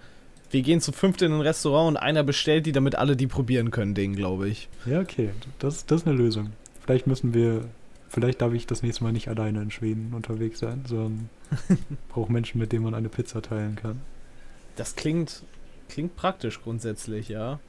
Wir 0.50 0.62
gehen 0.62 0.80
zu 0.80 0.92
fünft 0.92 1.22
in 1.22 1.32
ein 1.32 1.40
Restaurant 1.40 1.88
und 1.88 1.96
einer 1.96 2.22
bestellt 2.22 2.66
die, 2.66 2.72
damit 2.72 2.94
alle 2.94 3.16
die 3.16 3.26
probieren 3.26 3.70
können, 3.70 3.94
Ding, 3.94 4.14
glaube 4.14 4.48
ich. 4.48 4.68
Ja, 4.84 5.00
okay. 5.00 5.30
Das, 5.58 5.86
das 5.86 6.02
ist 6.02 6.06
eine 6.06 6.16
Lösung. 6.16 6.52
Vielleicht 6.84 7.06
müssen 7.06 7.34
wir. 7.34 7.64
Vielleicht 8.08 8.42
darf 8.42 8.52
ich 8.52 8.66
das 8.66 8.82
nächste 8.82 9.04
Mal 9.04 9.12
nicht 9.12 9.28
alleine 9.28 9.62
in 9.62 9.70
Schweden 9.70 10.12
unterwegs 10.14 10.58
sein, 10.58 10.84
sondern 10.86 11.30
brauche 12.10 12.30
Menschen, 12.30 12.60
mit 12.60 12.70
denen 12.70 12.84
man 12.84 12.94
eine 12.94 13.08
Pizza 13.08 13.40
teilen 13.40 13.76
kann. 13.76 14.02
Das 14.76 14.96
klingt, 14.96 15.42
klingt 15.88 16.16
praktisch 16.16 16.60
grundsätzlich, 16.62 17.28
ja. 17.28 17.60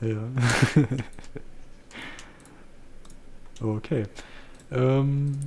Ja. 0.00 0.28
okay. 3.60 4.04
Ähm, 4.70 5.38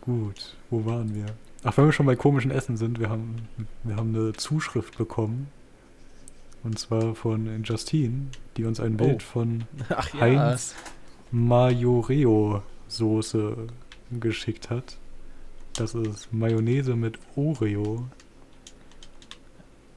gut, 0.00 0.54
wo 0.70 0.84
waren 0.84 1.14
wir? 1.14 1.26
Ach, 1.64 1.76
wenn 1.76 1.86
wir 1.86 1.92
schon 1.92 2.06
bei 2.06 2.16
komischen 2.16 2.50
Essen 2.50 2.76
sind, 2.76 3.00
wir 3.00 3.08
haben, 3.08 3.48
wir 3.84 3.96
haben 3.96 4.14
eine 4.14 4.32
Zuschrift 4.34 4.98
bekommen. 4.98 5.48
Und 6.62 6.78
zwar 6.78 7.14
von 7.14 7.62
Justine, 7.64 8.26
die 8.56 8.64
uns 8.64 8.80
ein 8.80 8.96
Bild 8.96 9.22
Oh. 9.22 9.32
von 9.32 9.64
Ach 9.88 10.12
ja. 10.14 10.20
Heinz 10.20 10.74
Majoreo 11.30 12.62
Soße 12.88 13.66
geschickt 14.20 14.70
hat. 14.70 14.98
Das 15.74 15.94
ist 15.94 16.32
Mayonnaise 16.32 16.94
mit 16.96 17.18
Oreo, 17.34 18.06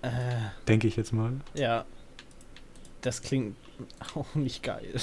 Äh, 0.02 0.10
denke 0.68 0.88
ich 0.88 0.96
jetzt 0.96 1.12
mal. 1.14 1.34
ja. 1.56 1.86
Das 3.02 3.22
klingt 3.22 3.56
auch 4.16 4.36
nicht 4.36 4.62
geil. 4.62 4.94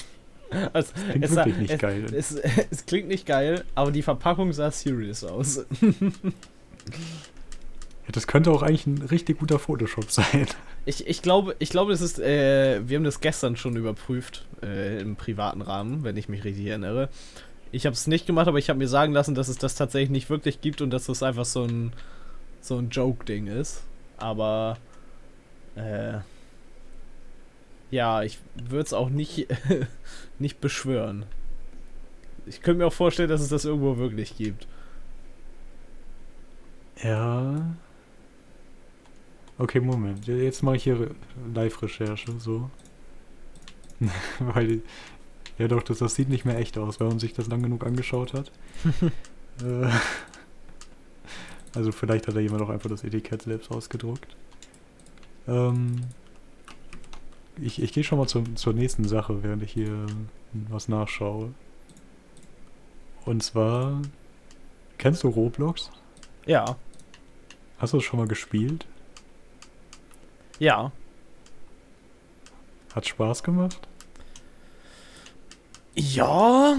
Also, 0.74 0.92
Klingt 1.10 1.24
es 1.24 1.30
sah- 1.32 1.44
wirklich 1.46 1.56
nicht 1.58 1.70
es, 1.72 1.78
geil. 1.80 2.04
Es, 2.14 2.32
es 2.70 2.84
klingt 2.86 3.08
nicht 3.08 3.24
geil, 3.26 3.64
aber 3.74 3.90
die 3.90 4.02
Verpackung 4.02 4.52
sah 4.52 4.70
serious 4.70 5.24
aus. 5.24 5.64
Ja, 8.06 8.12
das 8.12 8.28
könnte 8.28 8.52
auch 8.52 8.62
eigentlich 8.62 8.86
ein 8.86 9.02
richtig 9.02 9.40
guter 9.40 9.58
Photoshop 9.58 10.10
sein. 10.12 10.46
Ich, 10.84 11.08
ich 11.08 11.22
glaube, 11.22 11.56
ich 11.58 11.70
glaube, 11.70 11.90
das 11.90 12.00
ist, 12.00 12.20
äh, 12.20 12.88
wir 12.88 12.96
haben 12.98 13.04
das 13.04 13.20
gestern 13.20 13.56
schon 13.56 13.74
überprüft, 13.74 14.46
äh, 14.62 15.00
im 15.00 15.16
privaten 15.16 15.60
Rahmen, 15.60 16.04
wenn 16.04 16.16
ich 16.16 16.28
mich 16.28 16.44
richtig 16.44 16.66
erinnere. 16.66 17.08
Ich 17.72 17.84
habe 17.84 17.94
es 17.94 18.06
nicht 18.06 18.24
gemacht, 18.24 18.46
aber 18.46 18.58
ich 18.58 18.68
habe 18.68 18.78
mir 18.78 18.86
sagen 18.86 19.12
lassen, 19.12 19.34
dass 19.34 19.48
es 19.48 19.58
das 19.58 19.74
tatsächlich 19.74 20.10
nicht 20.10 20.30
wirklich 20.30 20.60
gibt 20.60 20.82
und 20.82 20.90
dass 20.90 21.06
das 21.06 21.24
einfach 21.24 21.44
so 21.44 21.64
ein, 21.64 21.92
so 22.60 22.78
ein 22.78 22.90
Joke-Ding 22.90 23.48
ist. 23.48 23.82
Aber, 24.18 24.78
äh, 25.76 26.18
ja, 27.90 28.22
ich 28.22 28.38
würde 28.54 28.82
es 28.84 28.92
auch 28.92 29.08
nicht, 29.10 29.46
nicht 30.38 30.60
beschwören. 30.60 31.24
Ich 32.46 32.62
könnte 32.62 32.78
mir 32.78 32.86
auch 32.86 32.92
vorstellen, 32.92 33.28
dass 33.28 33.40
es 33.40 33.48
das 33.48 33.64
irgendwo 33.64 33.96
wirklich 33.98 34.36
gibt. 34.36 34.66
Ja. 37.02 37.76
Okay, 39.58 39.80
Moment. 39.80 40.26
Jetzt 40.26 40.62
mache 40.62 40.76
ich 40.76 40.84
hier 40.84 41.00
Re- 41.00 41.14
Live-Recherche, 41.54 42.32
so. 42.38 42.70
Weil, 44.38 44.66
die- 44.66 44.82
ja 45.58 45.68
doch, 45.68 45.82
das, 45.82 45.98
das 45.98 46.14
sieht 46.14 46.28
nicht 46.28 46.44
mehr 46.44 46.58
echt 46.58 46.76
aus, 46.76 47.00
weil 47.00 47.08
man 47.08 47.18
sich 47.18 47.32
das 47.32 47.46
lang 47.46 47.62
genug 47.62 47.86
angeschaut 47.86 48.34
hat. 48.34 48.50
äh, 49.62 49.88
also 51.76 51.92
vielleicht 51.92 52.26
hat 52.26 52.34
da 52.34 52.40
jemand 52.40 52.62
auch 52.62 52.70
einfach 52.70 52.90
das 52.90 53.04
Etikett 53.04 53.42
selbst 53.42 53.70
ausgedruckt. 53.70 54.34
Ähm, 55.46 56.00
ich 57.60 57.80
ich 57.80 57.92
gehe 57.92 58.02
schon 58.04 58.18
mal 58.18 58.26
zum, 58.26 58.56
zur 58.56 58.72
nächsten 58.72 59.06
Sache, 59.06 59.42
während 59.42 59.62
ich 59.62 59.72
hier 59.72 60.06
was 60.68 60.88
nachschaue. 60.88 61.52
Und 63.24 63.42
zwar, 63.42 64.02
kennst 64.98 65.22
du 65.22 65.28
Roblox? 65.28 65.90
Ja, 66.46 66.76
Hast 67.78 67.92
du 67.92 67.98
es 67.98 68.04
schon 68.04 68.18
mal 68.18 68.28
gespielt? 68.28 68.86
ja. 70.58 70.90
Hat 72.94 73.06
Spaß 73.06 73.42
gemacht? 73.42 73.86
Ja. 75.94 76.78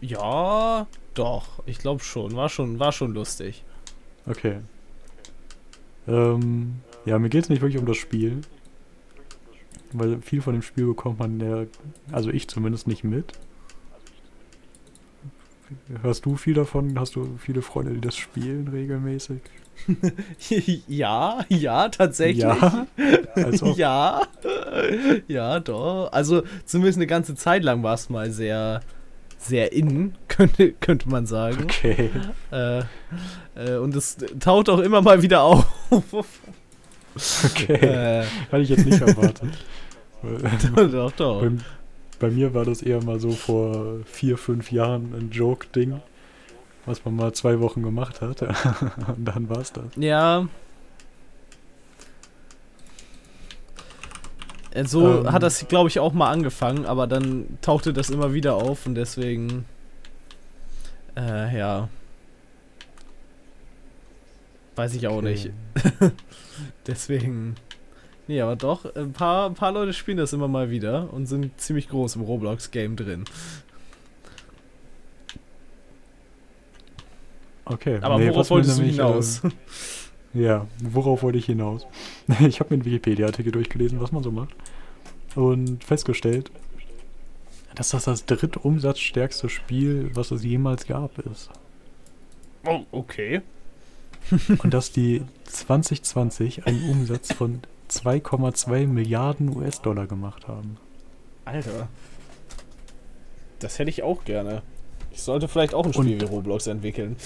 Ja, 0.00 0.86
doch. 1.18 1.62
Ich 1.66 1.78
glaube 1.78 2.02
schon. 2.02 2.34
War 2.36 2.48
schon, 2.48 2.78
war 2.78 2.92
schon 2.92 3.14
lustig. 3.14 3.64
Okay. 4.26 4.58
Ähm, 6.08 6.76
ja, 7.04 7.18
mir 7.18 7.28
geht 7.28 7.44
es 7.44 7.48
nicht 7.48 7.62
wirklich 7.62 7.80
um 7.80 7.86
das 7.86 7.96
Spiel. 7.96 8.40
Weil 9.92 10.20
viel 10.20 10.42
von 10.42 10.52
dem 10.52 10.62
Spiel 10.62 10.86
bekommt 10.86 11.18
man 11.18 11.40
ja, 11.40 11.64
also 12.12 12.30
ich 12.30 12.48
zumindest 12.48 12.86
nicht 12.86 13.04
mit. 13.04 13.32
Hörst 16.02 16.24
du 16.26 16.36
viel 16.36 16.54
davon? 16.54 16.98
Hast 16.98 17.16
du 17.16 17.36
viele 17.38 17.62
Freunde, 17.62 17.94
die 17.94 18.00
das 18.00 18.16
spielen 18.16 18.68
regelmäßig? 18.68 19.40
ja, 20.88 21.44
ja, 21.48 21.88
tatsächlich. 21.88 22.42
Ja, 22.42 22.86
als 23.34 23.62
ob. 23.62 23.76
ja. 23.76 24.22
Ja, 25.28 25.60
doch. 25.60 26.10
Also 26.12 26.42
zumindest 26.64 26.98
eine 26.98 27.06
ganze 27.06 27.34
Zeit 27.34 27.62
lang 27.64 27.82
war 27.82 27.94
es 27.94 28.08
mal 28.08 28.30
sehr, 28.30 28.80
sehr 29.38 29.72
in, 29.72 30.14
könnte, 30.28 30.72
könnte 30.72 31.08
man 31.08 31.26
sagen. 31.26 31.64
Okay. 31.64 32.10
Äh, 32.50 32.80
äh, 33.54 33.76
und 33.76 33.94
es 33.94 34.16
taucht 34.40 34.68
auch 34.68 34.80
immer 34.80 35.02
mal 35.02 35.22
wieder 35.22 35.42
auf. 35.42 35.66
Okay. 37.44 37.72
äh, 37.72 38.24
Hatte 38.50 38.62
ich 38.62 38.68
jetzt 38.68 38.84
nicht 38.84 39.00
erwartet. 39.00 39.50
doch, 40.92 41.12
doch. 41.12 41.40
bei, 41.40 41.50
bei 42.18 42.30
mir 42.30 42.54
war 42.54 42.64
das 42.64 42.82
eher 42.82 43.02
mal 43.02 43.20
so 43.20 43.30
vor 43.30 44.00
vier, 44.04 44.36
fünf 44.38 44.72
Jahren 44.72 45.14
ein 45.14 45.30
Joke-Ding, 45.30 46.00
was 46.84 47.04
man 47.04 47.16
mal 47.16 47.32
zwei 47.32 47.60
Wochen 47.60 47.82
gemacht 47.82 48.20
hat. 48.20 48.42
Und 49.16 49.24
dann 49.24 49.48
war's 49.48 49.72
das. 49.72 49.84
Ja. 49.96 50.46
So 54.84 55.20
Ähm. 55.20 55.32
hat 55.32 55.42
das, 55.42 55.66
glaube 55.68 55.88
ich, 55.88 55.98
auch 55.98 56.12
mal 56.12 56.30
angefangen, 56.30 56.84
aber 56.86 57.06
dann 57.06 57.58
tauchte 57.62 57.92
das 57.92 58.10
immer 58.10 58.34
wieder 58.34 58.54
auf 58.54 58.86
und 58.86 58.94
deswegen. 58.94 59.64
Äh, 61.16 61.56
ja. 61.58 61.88
Weiß 64.74 64.94
ich 64.94 65.06
auch 65.08 65.16
Okay. 65.16 65.30
nicht. 65.30 65.50
Deswegen. 66.86 67.54
Nee, 68.28 68.40
aber 68.42 68.56
doch, 68.56 68.94
ein 68.94 69.12
paar, 69.14 69.46
ein 69.48 69.54
paar 69.54 69.72
Leute 69.72 69.92
spielen 69.94 70.18
das 70.18 70.32
immer 70.34 70.48
mal 70.48 70.68
wieder 70.70 71.12
und 71.14 71.26
sind 71.26 71.58
ziemlich 71.60 71.88
groß 71.88 72.16
im 72.16 72.22
Roblox-Game 72.22 72.96
drin. 72.96 73.24
Okay. 77.64 77.98
Aber 78.02 78.18
nee, 78.18 78.28
worauf 78.30 78.50
wolltest 78.50 78.76
du 78.78 78.82
nämlich, 78.82 78.96
hinaus? 78.96 79.42
Äh, 79.44 79.48
ja, 80.36 80.66
worauf 80.82 81.22
wollte 81.22 81.38
ich 81.38 81.46
hinaus? 81.46 81.86
ich 82.40 82.60
habe 82.60 82.70
mir 82.70 82.82
einen 82.82 82.84
Wikipedia-Artikel 82.84 83.52
durchgelesen, 83.52 84.00
was 84.00 84.12
man 84.12 84.22
so 84.22 84.30
macht. 84.30 84.54
Und 85.34 85.84
festgestellt, 85.84 86.50
dass 87.74 87.90
das 87.90 88.04
das 88.04 88.24
drittumsatzstärkste 88.24 89.48
Spiel, 89.48 90.10
was 90.14 90.30
es 90.30 90.42
jemals 90.44 90.86
gab, 90.86 91.18
ist. 91.18 91.50
oh, 92.64 92.84
okay. 92.92 93.42
Und 94.62 94.74
dass 94.74 94.92
die 94.92 95.22
2020 95.44 96.66
einen 96.66 96.90
Umsatz 96.90 97.32
von 97.32 97.60
2,2 97.90 98.86
Milliarden 98.88 99.54
US-Dollar 99.56 100.06
gemacht 100.06 100.48
haben. 100.48 100.78
Alter. 101.44 101.88
Das 103.60 103.78
hätte 103.78 103.90
ich 103.90 104.02
auch 104.02 104.24
gerne. 104.24 104.62
Ich 105.12 105.22
sollte 105.22 105.48
vielleicht 105.48 105.74
auch 105.74 105.86
ein 105.86 105.92
Spiel 105.92 106.14
Und- 106.14 106.20
wie 106.20 106.24
Roblox 106.24 106.66
entwickeln. 106.66 107.16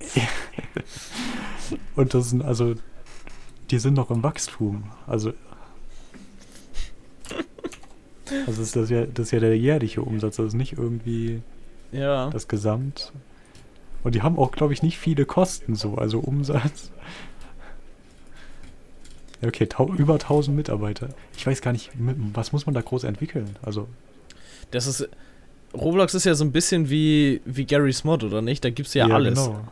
Und 1.96 2.14
das 2.14 2.30
sind 2.30 2.42
also, 2.42 2.74
die 3.70 3.78
sind 3.78 3.94
noch 3.94 4.10
im 4.10 4.22
Wachstum. 4.22 4.84
Also, 5.06 5.32
also 8.46 8.62
ist 8.62 8.76
das, 8.76 8.90
ja, 8.90 9.06
das 9.06 9.26
ist 9.26 9.32
ja 9.32 9.40
der 9.40 9.56
jährliche 9.56 10.02
Umsatz, 10.02 10.36
das 10.36 10.46
ist 10.48 10.54
nicht 10.54 10.72
irgendwie 10.78 11.42
Ja. 11.92 12.30
das 12.30 12.48
Gesamt. 12.48 13.12
Und 14.02 14.14
die 14.14 14.22
haben 14.22 14.38
auch, 14.38 14.52
glaube 14.52 14.72
ich, 14.72 14.82
nicht 14.82 14.98
viele 14.98 15.24
Kosten 15.24 15.74
so, 15.76 15.94
also 15.96 16.18
Umsatz. 16.18 16.90
Ja, 19.40 19.48
okay, 19.48 19.68
über 19.96 20.14
1000 20.14 20.56
Mitarbeiter. 20.56 21.08
Ich 21.36 21.46
weiß 21.46 21.60
gar 21.62 21.72
nicht, 21.72 21.90
was 22.32 22.52
muss 22.52 22.66
man 22.66 22.74
da 22.74 22.80
groß 22.82 23.04
entwickeln? 23.04 23.56
Also, 23.62 23.88
Das 24.70 24.86
ist. 24.86 25.08
Roblox 25.74 26.14
ist 26.14 26.24
ja 26.24 26.34
so 26.34 26.44
ein 26.44 26.52
bisschen 26.52 26.88
wie, 26.88 27.40
wie 27.44 27.64
Gary's 27.66 28.04
Mod, 28.04 28.22
oder 28.22 28.40
nicht? 28.42 28.64
Da 28.64 28.70
gibt's 28.70 28.94
ja, 28.94 29.06
alles. 29.08 29.44
Genau. 29.44 29.66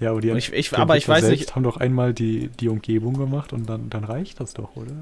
Ja, 0.00 0.10
aber 0.12 0.20
die, 0.22 0.30
ich, 0.30 0.52
ich, 0.52 0.70
die 0.70 0.76
aber 0.76 0.96
ich 0.96 1.06
weiß 1.08 1.24
selbst 1.26 1.40
nicht, 1.40 1.54
haben 1.54 1.62
doch 1.62 1.76
einmal 1.76 2.14
die, 2.14 2.48
die 2.48 2.68
Umgebung 2.68 3.14
gemacht 3.18 3.52
und 3.52 3.68
dann, 3.68 3.90
dann 3.90 4.04
reicht 4.04 4.40
das 4.40 4.54
doch, 4.54 4.74
oder? 4.76 4.92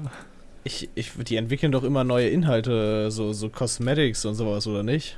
ich, 0.65 0.89
ich, 0.93 1.11
die 1.25 1.37
entwickeln 1.37 1.71
doch 1.71 1.83
immer 1.83 2.03
neue 2.03 2.27
Inhalte, 2.29 3.09
so, 3.11 3.31
so 3.31 3.49
Cosmetics 3.49 4.25
und 4.25 4.35
sowas, 4.35 4.67
oder 4.67 4.83
nicht? 4.83 5.17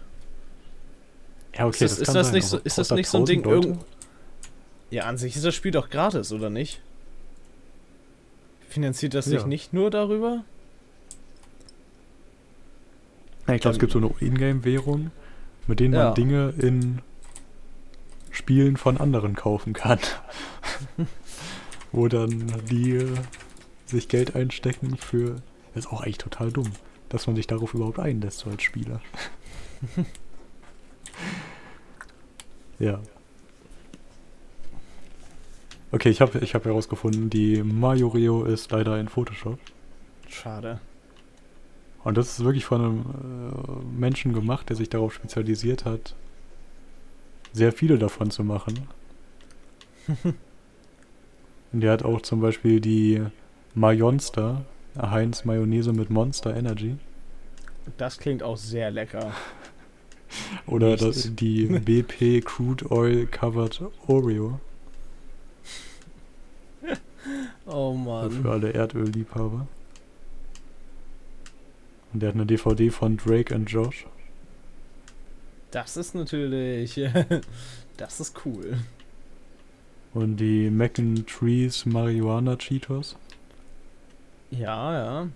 Ja, 1.58 1.68
Ist 1.68 1.82
das- 1.82 1.98
ist 1.98 2.06
kann 2.06 2.16
das 2.16 2.28
sein, 2.28 2.36
nicht 2.36 2.46
so- 2.48 2.60
ist 2.60 2.78
das 2.78 2.92
nicht 2.92 3.10
so 3.10 3.18
ein 3.18 3.24
1000 3.24 3.30
Ding 3.46 3.52
irgend- 3.52 3.80
Ja, 4.92 5.06
an 5.06 5.18
sich 5.18 5.36
ist 5.36 5.44
das 5.44 5.56
Spiel 5.56 5.72
doch 5.72 5.90
gratis, 5.90 6.32
oder 6.32 6.50
nicht? 6.50 6.80
Finanziert 8.70 9.16
das 9.16 9.26
sich 9.26 9.42
Ja. 9.42 9.48
nicht 9.48 9.74
nur 9.74 9.90
darüber? 9.90 10.44
Ja, 13.48 13.56
ich 13.56 13.62
glaube, 13.62 13.74
es 13.74 13.80
gibt 13.80 13.92
so 13.92 13.98
eine 14.00 14.12
Ingame-Währung, 14.20 15.12
mit 15.68 15.80
denen 15.80 15.94
Ja. 15.94 16.06
man 16.06 16.14
Dinge 16.16 16.54
in 16.60 17.00
Spielen 18.32 18.78
von 18.78 18.98
anderen 18.98 19.36
kaufen 19.36 19.74
kann. 19.74 20.00
Wo 21.92 22.08
dann 22.08 22.52
die 22.70 22.96
äh, 22.96 23.14
sich 23.86 24.08
Geld 24.08 24.36
einstecken 24.36 24.98
für. 24.98 25.42
Das 25.74 25.86
ist 25.86 25.92
auch 25.92 26.02
eigentlich 26.02 26.18
total 26.18 26.52
dumm, 26.52 26.72
dass 27.10 27.28
man 27.28 27.36
sich 27.36 27.48
darauf 27.48 27.74
überhaupt 27.74 28.00
einlässt, 28.00 28.40
so 28.40 28.50
als 28.50 28.64
Spieler. 28.64 29.02
ja. 32.80 33.00
Okay, 35.94 36.10
ich 36.10 36.22
habe 36.22 36.40
ich 36.40 36.56
hab 36.56 36.64
herausgefunden, 36.66 37.30
die 37.30 37.64
Majorio 37.64 38.46
ist 38.46 38.72
leider 38.72 38.98
in 39.00 39.10
Photoshop. 39.10 39.60
Schade. 40.30 40.80
Und 42.04 42.18
das 42.18 42.30
ist 42.30 42.44
wirklich 42.44 42.66
von 42.66 42.82
einem 42.82 43.00
äh, 43.02 44.00
Menschen 44.00 44.34
gemacht, 44.34 44.70
der 44.70 44.76
sich 44.76 44.90
darauf 44.90 45.14
spezialisiert 45.14 45.86
hat, 45.86 46.16
sehr 47.54 47.72
viele 47.72 47.98
davon 47.98 48.32
zu 48.32 48.44
machen. 48.44 48.88
Und 51.72 51.82
der 51.82 51.92
hat 51.92 52.04
auch 52.04 52.22
zum 52.22 52.42
Beispiel 52.42 52.82
die 52.82 53.22
Majonster, 53.76 54.66
Heinz 54.98 55.46
Mayonnaise 55.46 55.94
mit 55.94 56.10
Monster 56.10 56.56
Energy. 56.56 56.98
Das 57.98 58.18
klingt 58.20 58.44
auch 58.44 58.58
sehr 58.58 58.92
lecker. 58.92 59.32
Oder 60.68 60.98
das, 60.98 61.34
die 61.36 61.66
BP 61.80 62.44
Crude 62.46 62.92
Oil 62.92 63.26
Covered 63.28 63.82
Oreo. 64.08 64.60
Oh 67.66 67.94
Mann. 67.94 68.32
Für 68.32 68.52
alle 68.52 68.72
Erdölliebhaber. 68.72 69.68
Und 72.14 72.22
der 72.22 72.30
hat 72.30 72.36
eine 72.36 72.46
DVD 72.46 72.90
von 72.90 73.16
Drake 73.18 73.56
und 73.56 73.70
Josh. 73.72 74.06
Das 75.72 75.98
ist 75.98 76.14
natürlich. 76.16 77.00
das 77.98 78.20
ist 78.20 78.46
cool. 78.46 78.78
Und 80.14 80.38
die 80.38 80.70
Mac 80.70 81.00
and 81.00 81.26
Trees 81.28 81.86
Marihuana 81.86 82.58
Cheetos. 82.58 83.16
Ja, 84.50 84.94
ja. 84.94 85.28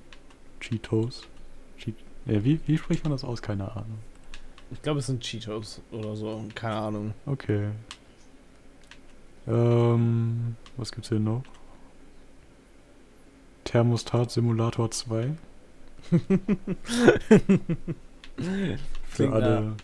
Cheetos. 0.60 1.24
Cheet 1.78 1.96
ja, 2.26 2.44
wie, 2.44 2.60
wie 2.66 2.78
spricht 2.78 3.04
man 3.04 3.12
das 3.12 3.24
aus? 3.24 3.42
Keine 3.42 3.72
Ahnung. 3.72 4.00
Ich 4.72 4.82
glaube, 4.82 5.00
es 5.00 5.06
sind 5.06 5.22
Cheetos 5.22 5.82
oder 5.92 6.16
so. 6.16 6.44
Keine 6.56 6.76
Ahnung. 6.76 7.14
Okay. 7.26 7.70
Ähm, 9.48 10.56
was 10.76 10.92
gibt's 10.92 11.10
hier 11.10 11.20
noch? 11.20 11.44
Thermostat 13.64 14.32
Simulator 14.32 14.90
2. 14.92 15.36
Für 19.08 19.32
alle 19.32 19.76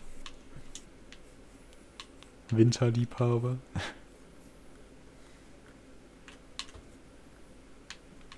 Winterliebhaber. 2.56 3.56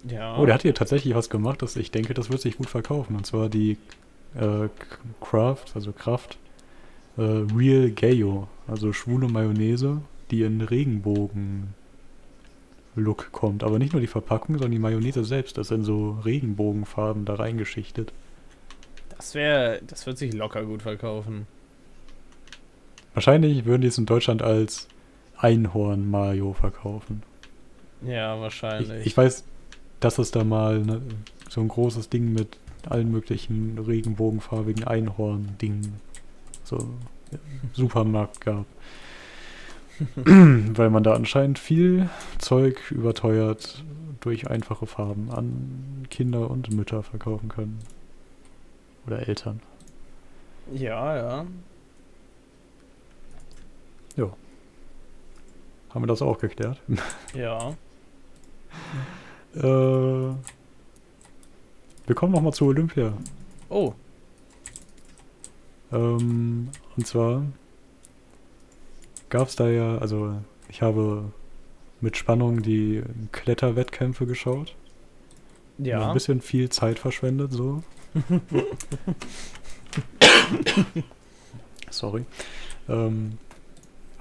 Ja. 0.08 0.36
Oh, 0.36 0.44
der 0.44 0.54
hat 0.54 0.62
hier 0.62 0.74
tatsächlich 0.74 1.14
was 1.14 1.30
gemacht, 1.30 1.62
das 1.62 1.76
ich 1.76 1.90
denke, 1.90 2.14
das 2.14 2.30
wird 2.30 2.40
sich 2.40 2.58
gut 2.58 2.68
verkaufen. 2.68 3.16
Und 3.16 3.26
zwar 3.26 3.48
die 3.48 3.78
äh, 4.34 4.68
Craft, 5.20 5.64
also 5.74 5.92
Kraft, 5.92 6.38
äh, 7.16 7.22
Real 7.22 7.90
Gayo, 7.90 8.48
also 8.66 8.92
schwule 8.92 9.28
Mayonnaise, 9.28 10.02
die 10.30 10.42
in 10.42 10.60
Regenbogen 10.60 11.74
Look 12.96 13.32
kommt. 13.32 13.64
Aber 13.64 13.78
nicht 13.78 13.92
nur 13.92 14.00
die 14.00 14.06
Verpackung, 14.06 14.56
sondern 14.56 14.72
die 14.72 14.78
Mayonnaise 14.78 15.24
selbst 15.24 15.58
ist 15.58 15.70
in 15.70 15.84
so 15.84 16.18
Regenbogenfarben 16.24 17.24
da 17.24 17.34
reingeschichtet. 17.34 18.12
Das 19.16 19.34
wäre, 19.34 19.80
das 19.86 20.06
wird 20.06 20.18
sich 20.18 20.34
locker 20.34 20.64
gut 20.64 20.82
verkaufen. 20.82 21.46
Wahrscheinlich 23.14 23.64
würden 23.64 23.82
die 23.82 23.88
es 23.88 23.98
in 23.98 24.06
Deutschland 24.06 24.42
als 24.42 24.88
Einhorn-Mayo 25.38 26.52
verkaufen. 26.52 27.22
Ja, 28.02 28.40
wahrscheinlich. 28.40 29.00
Ich, 29.00 29.06
ich, 29.06 29.16
weiß, 29.16 29.44
dass 30.00 30.18
es 30.18 30.30
da 30.30 30.44
mal 30.44 30.80
ne, 30.80 31.00
so 31.48 31.60
ein 31.60 31.68
großes 31.68 32.08
Ding 32.08 32.32
mit 32.32 32.58
allen 32.88 33.10
möglichen 33.10 33.78
regenbogenfarbigen 33.78 34.84
Einhorn-Dingen 34.84 35.94
so 36.64 36.88
Supermarkt 37.72 38.40
gab. 38.40 38.66
Weil 40.16 40.90
man 40.90 41.04
da 41.04 41.14
anscheinend 41.14 41.58
viel 41.58 42.08
Zeug 42.38 42.90
überteuert 42.90 43.84
durch 44.20 44.50
einfache 44.50 44.86
Farben 44.86 45.30
an 45.30 46.06
Kinder 46.10 46.50
und 46.50 46.72
Mütter 46.72 47.02
verkaufen 47.02 47.48
kann. 47.48 47.78
Oder 49.06 49.28
Eltern. 49.28 49.60
Ja, 50.72 51.16
ja. 51.16 51.46
Ja. 54.16 54.30
Haben 55.90 56.02
wir 56.02 56.06
das 56.08 56.22
auch 56.22 56.38
geklärt? 56.38 56.80
Ja. 57.34 57.74
äh, 59.54 60.34
wir 62.06 62.14
kommen 62.14 62.32
nochmal 62.32 62.52
zu 62.52 62.66
Olympia. 62.66 63.12
Oh. 63.68 63.94
Ähm, 65.92 66.70
und 66.96 67.06
zwar 67.06 67.44
gab 69.30 69.48
es 69.48 69.56
da 69.56 69.68
ja, 69.68 69.98
also 69.98 70.34
ich 70.68 70.82
habe 70.82 71.32
mit 72.00 72.16
Spannung 72.16 72.62
die 72.62 73.02
Kletterwettkämpfe 73.32 74.26
geschaut. 74.26 74.74
Ja. 75.78 76.08
Ein 76.08 76.14
bisschen 76.14 76.40
viel 76.40 76.68
Zeit 76.68 76.98
verschwendet, 76.98 77.52
so. 77.52 77.82
Sorry. 81.90 82.24
Ähm, 82.88 83.38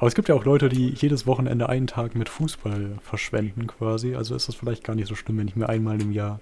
aber 0.04 0.10
es 0.10 0.16
gibt 0.16 0.28
ja 0.28 0.36
auch 0.36 0.44
Leute, 0.44 0.68
die 0.68 0.90
jedes 0.90 1.26
Wochenende 1.28 1.70
einen 1.70 1.88
Tag 1.88 2.14
mit 2.14 2.28
Fußball 2.28 2.98
verschwenden, 3.02 3.68
quasi. 3.68 4.16
Also 4.16 4.36
ist 4.36 4.50
das 4.50 4.56
vielleicht 4.56 4.84
gar 4.84 4.96
nicht 4.96 5.08
so 5.08 5.16
schlimm, 5.16 5.38
wenn 5.38 5.48
ich 5.48 5.56
mir 5.56 5.70
einmal 5.70 6.02
im 6.02 6.12
Jahr 6.12 6.42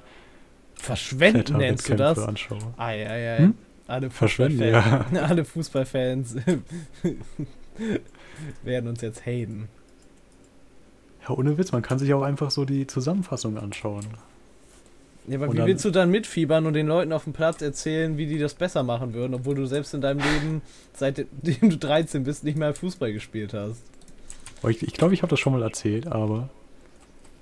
Verschwenden 0.73 1.57
nennst 1.57 1.87
du 1.87 1.93
das? 1.93 2.17
anschaue. 2.17 2.73
Ei, 2.77 3.07
ei, 3.07 3.35
ei. 3.35 3.37
Hm? 3.37 3.53
Alle 3.85 4.09
Verschwenden, 4.09 4.57
Fußballfans, 4.57 5.19
alle 5.29 5.45
Fußballfans 5.45 6.35
werden 8.63 8.89
uns 8.89 9.01
jetzt 9.01 9.27
haten. 9.27 9.67
Ja, 11.21 11.29
ohne 11.29 11.59
Witz, 11.59 11.71
man 11.71 11.83
kann 11.83 11.99
sich 11.99 12.15
auch 12.15 12.23
einfach 12.23 12.49
so 12.49 12.65
die 12.65 12.87
Zusammenfassung 12.87 13.59
anschauen. 13.59 14.07
Ja, 15.27 15.37
aber 15.37 15.47
Und 15.47 15.53
wie 15.53 15.57
dann- 15.57 15.67
willst 15.67 15.85
du 15.85 15.91
dann 15.91 16.09
mitfiebern 16.09 16.65
und 16.65 16.73
den 16.73 16.87
Leuten 16.87 17.13
auf 17.13 17.25
dem 17.25 17.33
Platz 17.33 17.61
erzählen, 17.61 18.17
wie 18.17 18.25
die 18.25 18.39
das 18.39 18.53
besser 18.55 18.81
machen 18.83 19.13
würden, 19.13 19.35
obwohl 19.35 19.55
du 19.55 19.65
selbst 19.67 19.93
in 19.93 20.01
deinem 20.01 20.19
Leben, 20.19 20.61
seitdem 20.93 21.27
du 21.69 21.77
13 21.77 22.23
bist, 22.23 22.43
nicht 22.43 22.57
mehr 22.57 22.73
Fußball 22.73 23.13
gespielt 23.13 23.53
hast? 23.53 23.83
Aber 24.61 24.71
Ich, 24.71 24.81
ich 24.83 24.93
glaube, 24.93 25.13
ich 25.13 25.21
habe 25.21 25.29
das 25.29 25.39
schon 25.39 25.53
mal 25.53 25.61
erzählt, 25.61 26.07
aber 26.07 26.49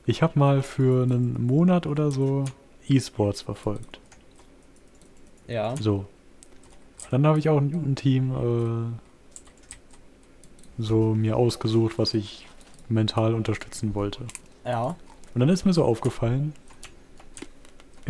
ich 0.05 0.21
habe 0.21 0.37
mal 0.39 0.61
für 0.61 1.03
einen 1.03 1.41
Monat 1.45 1.87
oder 1.87 2.11
so 2.11 2.45
E-Sports 2.87 3.41
verfolgt. 3.43 3.99
Ja. 5.47 5.75
So. 5.77 6.05
Dann 7.11 7.25
habe 7.25 7.39
ich 7.39 7.49
auch 7.49 7.57
ein, 7.57 7.71
ein 7.73 7.95
Team 7.95 8.31
äh, 10.77 10.81
so 10.81 11.13
mir 11.15 11.37
ausgesucht, 11.37 11.97
was 11.97 12.13
ich 12.13 12.45
mental 12.87 13.33
unterstützen 13.33 13.95
wollte. 13.95 14.21
Ja. 14.65 14.95
Und 15.33 15.39
dann 15.39 15.49
ist 15.49 15.65
mir 15.65 15.73
so 15.73 15.83
aufgefallen, 15.83 16.53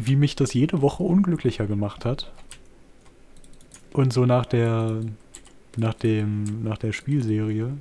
wie 0.07 0.15
mich 0.15 0.35
das 0.35 0.53
jede 0.53 0.81
Woche 0.81 1.03
unglücklicher 1.03 1.65
gemacht 1.67 2.05
hat. 2.05 2.31
Und 3.93 4.13
so 4.13 4.25
nach 4.25 4.45
der 4.45 5.01
nach 5.77 5.93
dem 5.93 6.63
nach 6.63 6.77
der 6.77 6.91
Spielserie 6.93 7.77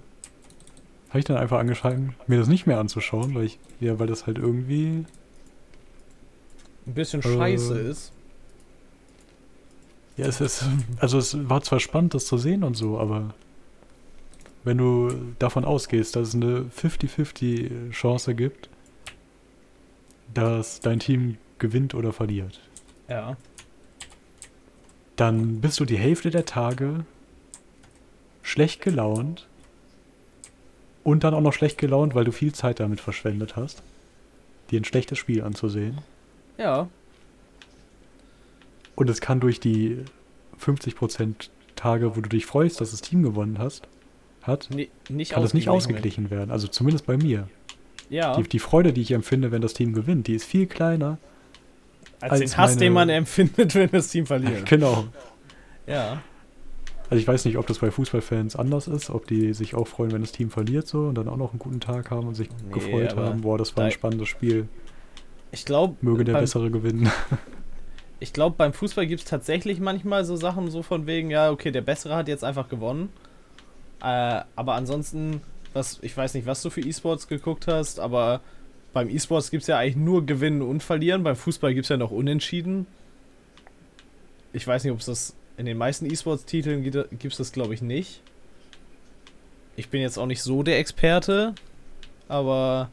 habe 1.08 1.18
ich 1.20 1.24
dann 1.24 1.36
einfach 1.38 1.58
angefangen, 1.58 2.14
mir 2.26 2.38
das 2.38 2.48
nicht 2.48 2.66
mehr 2.66 2.78
anzuschauen, 2.78 3.34
weil 3.34 3.44
ich 3.44 3.58
ja, 3.80 3.98
weil 3.98 4.06
das 4.06 4.26
halt 4.26 4.38
irgendwie 4.38 5.04
Ein 6.86 6.94
bisschen 6.94 7.20
Äh. 7.20 7.36
scheiße 7.36 7.78
ist. 7.78 8.12
ja, 10.16 10.26
es 10.26 10.40
ist 10.40 10.64
also 10.98 11.18
es 11.18 11.48
war 11.48 11.62
zwar 11.62 11.80
spannend 11.80 12.14
das 12.14 12.26
zu 12.26 12.38
sehen 12.38 12.62
und 12.64 12.74
so, 12.76 12.98
aber 12.98 13.34
wenn 14.64 14.78
du 14.78 15.10
davon 15.38 15.64
ausgehst, 15.64 16.16
dass 16.16 16.28
es 16.28 16.34
eine 16.34 16.64
50-50 16.76 17.90
Chance 17.92 18.34
gibt, 18.34 18.68
dass 20.34 20.80
dein 20.80 20.98
Team 21.00 21.38
gewinnt 21.58 21.94
oder 21.94 22.12
verliert, 22.12 22.60
Ja. 23.08 23.36
dann 25.16 25.60
bist 25.60 25.80
du 25.80 25.84
die 25.84 25.98
Hälfte 25.98 26.30
der 26.30 26.44
Tage 26.44 27.04
schlecht 28.42 28.80
gelaunt 28.80 29.46
und 31.04 31.24
dann 31.24 31.34
auch 31.34 31.40
noch 31.40 31.52
schlecht 31.52 31.78
gelaunt, 31.78 32.14
weil 32.14 32.24
du 32.24 32.32
viel 32.32 32.52
Zeit 32.52 32.80
damit 32.80 33.00
verschwendet 33.00 33.56
hast, 33.56 33.82
dir 34.70 34.80
ein 34.80 34.84
schlechtes 34.84 35.18
Spiel 35.18 35.42
anzusehen. 35.42 35.98
Ja. 36.56 36.88
Und 38.94 39.08
es 39.10 39.20
kann 39.20 39.40
durch 39.40 39.60
die 39.60 39.98
50% 40.60 41.50
Tage, 41.76 42.16
wo 42.16 42.20
du 42.20 42.28
dich 42.28 42.46
freust, 42.46 42.80
dass 42.80 42.90
das 42.90 43.00
Team 43.00 43.22
gewonnen 43.22 43.58
hast, 43.58 43.86
hat, 44.42 44.68
Nee, 44.72 44.88
nicht 45.08 45.32
kann 45.32 45.42
das 45.42 45.54
nicht 45.54 45.68
ausgeglichen 45.68 46.30
werden. 46.30 46.50
Also 46.50 46.66
zumindest 46.68 47.06
bei 47.06 47.16
mir. 47.16 47.48
Ja. 48.10 48.36
Die, 48.36 48.42
die 48.48 48.58
Freude, 48.58 48.92
die 48.92 49.02
ich 49.02 49.12
empfinde, 49.12 49.50
wenn 49.52 49.62
das 49.62 49.74
Team 49.74 49.92
gewinnt, 49.92 50.26
die 50.26 50.34
ist 50.34 50.44
viel 50.44 50.66
kleiner. 50.66 51.18
Als, 52.20 52.32
als 52.32 52.40
den 52.40 52.56
Hass, 52.56 52.70
meine- 52.70 52.80
den 52.80 52.92
man 52.92 53.08
empfindet, 53.08 53.74
wenn 53.74 53.90
das 53.90 54.08
Team 54.08 54.26
verliert. 54.26 54.66
Genau. 54.66 55.06
ja. 55.86 56.22
Also 57.10 57.22
ich 57.22 57.26
weiß 57.26 57.46
nicht, 57.46 57.56
ob 57.56 57.66
das 57.66 57.78
bei 57.78 57.90
Fußballfans 57.90 58.54
anders 58.56 58.86
ist, 58.86 59.08
ob 59.08 59.26
die 59.26 59.54
sich 59.54 59.74
auch 59.74 59.86
freuen, 59.86 60.12
wenn 60.12 60.20
das 60.20 60.32
Team 60.32 60.50
verliert 60.50 60.86
so 60.86 61.06
und 61.06 61.14
dann 61.14 61.26
auch 61.26 61.38
noch 61.38 61.52
einen 61.52 61.58
guten 61.58 61.80
Tag 61.80 62.10
haben 62.10 62.28
und 62.28 62.34
sich 62.34 62.50
Nee, 62.50 62.74
gefreut 62.74 63.16
haben, 63.16 63.40
boah, 63.40 63.56
das 63.56 63.74
war 63.76 63.84
ein 63.84 63.92
spannendes 63.92 64.28
Spiel, 64.28 64.68
Ich 65.50 65.64
glaube, 65.64 65.96
möge 66.02 66.24
der 66.24 66.34
beim, 66.34 66.42
Bessere 66.42 66.70
gewinnen. 66.70 67.10
ich 68.20 68.34
glaub, 68.34 68.58
beim 68.58 68.74
Fußball 68.74 69.06
gibt 69.06 69.22
es 69.22 69.26
tatsächlich 69.26 69.80
manchmal 69.80 70.26
so 70.26 70.36
Sachen 70.36 70.70
so 70.70 70.82
von 70.82 71.06
wegen, 71.06 71.30
ja, 71.30 71.50
okay, 71.50 71.70
der 71.70 71.80
Bessere 71.80 72.14
hat 72.14 72.28
jetzt 72.28 72.44
einfach 72.44 72.68
gewonnen. 72.68 73.08
Äh, 74.02 74.42
aber 74.54 74.74
ansonsten 74.74 75.40
was, 75.72 75.98
ich 76.02 76.16
weiß 76.16 76.34
nicht, 76.34 76.46
was 76.46 76.62
du 76.62 76.70
für 76.70 76.80
E-Sports 76.80 77.28
geguckt 77.28 77.66
hast, 77.66 78.00
aber 78.00 78.40
beim 78.92 79.08
E-Sports 79.08 79.50
gibt 79.50 79.62
es 79.62 79.66
ja 79.66 79.78
eigentlich 79.78 79.96
nur 79.96 80.24
Gewinnen 80.24 80.62
und 80.62 80.82
Verlieren. 80.82 81.22
Beim 81.22 81.36
Fußball 81.36 81.74
gibt 81.74 81.84
es 81.84 81.90
ja 81.90 81.96
noch 81.96 82.10
Unentschieden. 82.10 82.86
Ich 84.52 84.66
weiß 84.66 84.84
nicht, 84.84 84.92
ob 84.92 85.00
es 85.00 85.06
das 85.06 85.34
in 85.56 85.66
den 85.66 85.76
meisten 85.76 86.06
E-Sports-Titeln 86.10 86.82
gibt 86.82 87.24
es 87.24 87.36
das, 87.36 87.52
glaube 87.52 87.74
ich, 87.74 87.82
nicht. 87.82 88.22
Ich 89.76 89.90
bin 89.90 90.00
jetzt 90.00 90.18
auch 90.18 90.26
nicht 90.26 90.42
so 90.42 90.62
der 90.62 90.78
Experte, 90.78 91.54
aber. 92.28 92.90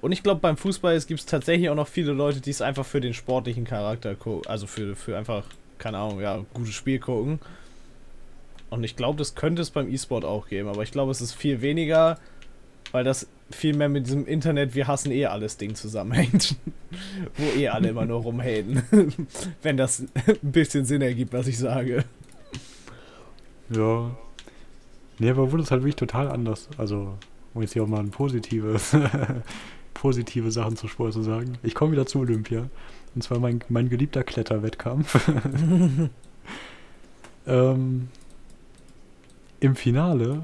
Und 0.00 0.10
ich 0.10 0.22
glaube, 0.22 0.40
beim 0.40 0.56
Fußball 0.56 0.98
gibt 1.00 1.20
es 1.20 1.26
tatsächlich 1.26 1.70
auch 1.70 1.76
noch 1.76 1.86
viele 1.86 2.12
Leute, 2.12 2.40
die 2.40 2.50
es 2.50 2.60
einfach 2.60 2.84
für 2.84 3.00
den 3.00 3.14
sportlichen 3.14 3.64
Charakter 3.64 4.16
gucken. 4.16 4.50
Also 4.50 4.66
für, 4.66 4.96
für 4.96 5.16
einfach, 5.16 5.44
keine 5.78 5.98
Ahnung, 5.98 6.20
ja, 6.20 6.44
gutes 6.52 6.74
Spiel 6.74 6.98
gucken. 6.98 7.38
Und 8.68 8.84
ich 8.84 8.96
glaube, 8.96 9.18
das 9.18 9.34
könnte 9.34 9.62
es 9.62 9.70
beim 9.70 9.92
E-Sport 9.92 10.24
auch 10.24 10.48
geben, 10.48 10.68
aber 10.68 10.82
ich 10.82 10.90
glaube, 10.90 11.12
es 11.12 11.20
ist 11.20 11.34
viel 11.34 11.60
weniger, 11.60 12.18
weil 12.90 13.04
das 13.04 13.28
viel 13.54 13.76
mehr 13.76 13.88
mit 13.88 14.06
diesem 14.06 14.26
Internet, 14.26 14.74
wir 14.74 14.86
hassen 14.86 15.12
eh 15.12 15.26
alles 15.26 15.56
Ding 15.56 15.74
zusammenhängt. 15.74 16.56
Wo 17.36 17.58
eh 17.58 17.68
alle 17.68 17.88
immer 17.88 18.04
nur 18.04 18.20
rumhaten. 18.20 18.82
Wenn 19.62 19.76
das 19.76 20.00
ein 20.26 20.52
bisschen 20.52 20.84
Sinn 20.84 21.02
ergibt, 21.02 21.32
was 21.32 21.46
ich 21.46 21.58
sage. 21.58 22.04
Ja. 23.70 24.10
Nee, 25.18 25.30
aber 25.30 25.52
wurde 25.52 25.62
es 25.62 25.70
halt 25.70 25.82
wirklich 25.82 25.96
total 25.96 26.30
anders. 26.30 26.68
Also, 26.76 27.16
um 27.54 27.62
jetzt 27.62 27.72
hier 27.72 27.82
auch 27.82 27.88
mal 27.88 28.00
ein 28.00 28.10
positives, 28.10 28.96
positive 29.94 30.50
Sachen 30.50 30.76
zu 30.76 30.88
Sport 30.88 31.12
zu 31.12 31.22
sagen. 31.22 31.58
Ich 31.62 31.74
komme 31.74 31.92
wieder 31.92 32.06
zu 32.06 32.18
Olympia. 32.20 32.68
Und 33.14 33.22
zwar 33.22 33.38
mein, 33.38 33.62
mein 33.68 33.88
geliebter 33.88 34.24
Kletterwettkampf. 34.24 35.30
ähm, 37.46 38.08
Im 39.60 39.76
Finale 39.76 40.42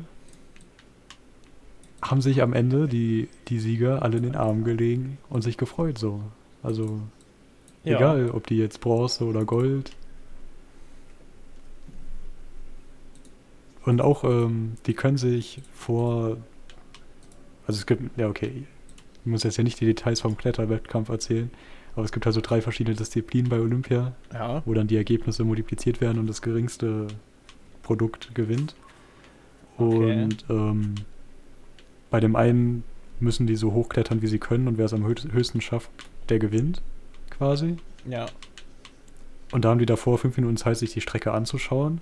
haben 2.10 2.20
sich 2.20 2.42
am 2.42 2.52
Ende 2.52 2.88
die, 2.88 3.28
die 3.48 3.58
Sieger 3.58 4.02
alle 4.02 4.16
in 4.16 4.22
den 4.22 4.36
Arm 4.36 4.64
gelegen 4.64 5.18
und 5.28 5.42
sich 5.42 5.56
gefreut 5.56 5.98
so. 5.98 6.22
Also 6.62 7.00
ja. 7.84 7.96
egal, 7.96 8.30
ob 8.30 8.46
die 8.46 8.56
jetzt 8.56 8.80
Bronze 8.80 9.24
oder 9.24 9.44
Gold. 9.44 9.92
Und 13.84 14.00
auch, 14.00 14.24
ähm, 14.24 14.74
die 14.86 14.94
können 14.94 15.16
sich 15.16 15.62
vor. 15.72 16.36
Also 17.66 17.78
es 17.78 17.86
gibt, 17.86 18.18
ja 18.18 18.28
okay, 18.28 18.64
ich 19.24 19.26
muss 19.26 19.42
jetzt 19.42 19.56
ja 19.56 19.64
nicht 19.64 19.80
die 19.80 19.86
Details 19.86 20.20
vom 20.20 20.36
Kletterwettkampf 20.36 21.08
erzählen, 21.10 21.50
aber 21.94 22.04
es 22.04 22.12
gibt 22.12 22.26
also 22.26 22.40
drei 22.40 22.62
verschiedene 22.62 22.96
Disziplinen 22.96 23.50
bei 23.50 23.60
Olympia, 23.60 24.12
ja. 24.32 24.62
wo 24.64 24.72
dann 24.74 24.86
die 24.86 24.96
Ergebnisse 24.96 25.44
multipliziert 25.44 26.00
werden 26.00 26.18
und 26.18 26.26
das 26.26 26.42
geringste 26.42 27.08
Produkt 27.82 28.34
gewinnt. 28.34 28.74
Okay. 29.76 30.22
Und 30.22 30.44
ähm, 30.48 30.94
bei 32.10 32.20
dem 32.20 32.36
einen 32.36 32.84
müssen 33.20 33.46
die 33.46 33.56
so 33.56 33.72
hochklettern, 33.72 34.22
wie 34.22 34.26
sie 34.26 34.38
können 34.38 34.68
und 34.68 34.78
wer 34.78 34.86
es 34.86 34.92
am 34.92 35.06
höchsten 35.06 35.60
schafft, 35.60 35.90
der 36.28 36.38
gewinnt, 36.38 36.82
quasi. 37.30 37.76
Ja. 38.08 38.26
Und 39.50 39.64
da 39.64 39.70
haben 39.70 39.78
die 39.78 39.86
davor 39.86 40.18
fünf 40.18 40.36
Minuten 40.36 40.56
Zeit, 40.56 40.76
sich 40.76 40.92
die 40.92 41.00
Strecke 41.00 41.32
anzuschauen. 41.32 42.00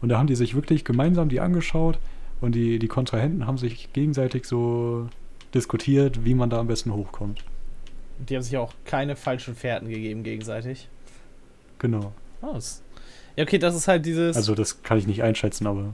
Und 0.00 0.08
da 0.08 0.18
haben 0.18 0.26
die 0.26 0.34
sich 0.34 0.54
wirklich 0.54 0.84
gemeinsam 0.84 1.28
die 1.28 1.40
angeschaut 1.40 1.98
und 2.40 2.54
die, 2.54 2.78
die 2.78 2.88
Kontrahenten 2.88 3.46
haben 3.46 3.58
sich 3.58 3.92
gegenseitig 3.92 4.44
so 4.44 5.08
diskutiert, 5.54 6.24
wie 6.24 6.34
man 6.34 6.50
da 6.50 6.58
am 6.58 6.66
besten 6.66 6.92
hochkommt. 6.92 7.44
Die 8.18 8.34
haben 8.34 8.42
sich 8.42 8.56
auch 8.56 8.72
keine 8.84 9.16
falschen 9.16 9.54
Fährten 9.54 9.88
gegeben 9.88 10.22
gegenseitig. 10.22 10.88
Genau. 11.78 12.12
Oh, 12.42 12.58
ja, 13.36 13.44
okay, 13.44 13.58
das 13.58 13.74
ist 13.74 13.88
halt 13.88 14.06
dieses. 14.06 14.36
Also, 14.36 14.54
das 14.54 14.82
kann 14.82 14.98
ich 14.98 15.06
nicht 15.06 15.22
einschätzen, 15.22 15.66
aber. 15.66 15.92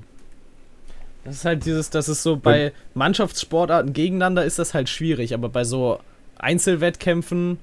Das 1.24 1.36
ist 1.36 1.44
halt 1.44 1.64
dieses, 1.64 1.90
das 1.90 2.08
ist 2.08 2.22
so 2.22 2.36
bei 2.36 2.72
Mannschaftssportarten 2.94 3.92
gegeneinander 3.92 4.44
ist 4.44 4.58
das 4.58 4.74
halt 4.74 4.88
schwierig, 4.88 5.34
aber 5.34 5.48
bei 5.48 5.64
so 5.64 6.00
Einzelwettkämpfen 6.38 7.58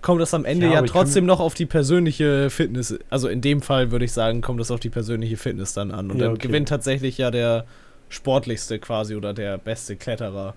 kommt 0.00 0.20
das 0.20 0.34
am 0.34 0.44
Ende 0.44 0.66
ja, 0.66 0.74
ja 0.74 0.82
trotzdem 0.82 1.26
noch 1.26 1.40
auf 1.40 1.54
die 1.54 1.66
persönliche 1.66 2.50
Fitness. 2.50 2.98
Also 3.10 3.28
in 3.28 3.40
dem 3.40 3.62
Fall 3.62 3.90
würde 3.90 4.04
ich 4.04 4.12
sagen, 4.12 4.40
kommt 4.40 4.60
das 4.60 4.70
auf 4.70 4.80
die 4.80 4.90
persönliche 4.90 5.36
Fitness 5.36 5.72
dann 5.74 5.90
an. 5.90 6.10
Und 6.10 6.18
ja, 6.18 6.26
dann 6.26 6.34
okay. 6.34 6.48
gewinnt 6.48 6.68
tatsächlich 6.68 7.18
ja 7.18 7.30
der 7.30 7.64
sportlichste 8.08 8.78
quasi 8.78 9.16
oder 9.16 9.34
der 9.34 9.58
beste 9.58 9.96
Kletterer 9.96 10.54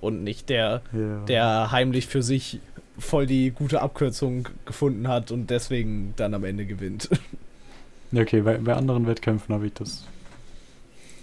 und 0.00 0.24
nicht 0.24 0.48
der, 0.48 0.82
ja. 0.92 1.24
der 1.26 1.72
heimlich 1.72 2.06
für 2.06 2.22
sich 2.22 2.60
voll 2.98 3.26
die 3.26 3.50
gute 3.50 3.82
Abkürzung 3.82 4.48
gefunden 4.64 5.08
hat 5.08 5.30
und 5.30 5.50
deswegen 5.50 6.14
dann 6.16 6.34
am 6.34 6.44
Ende 6.44 6.66
gewinnt. 6.66 7.08
Ja, 8.12 8.22
okay, 8.22 8.40
bei, 8.42 8.56
bei 8.58 8.72
anderen 8.72 9.08
Wettkämpfen 9.08 9.52
habe 9.52 9.66
ich 9.66 9.72
das 9.72 10.06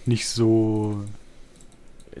nicht 0.06 0.28
so 0.28 1.04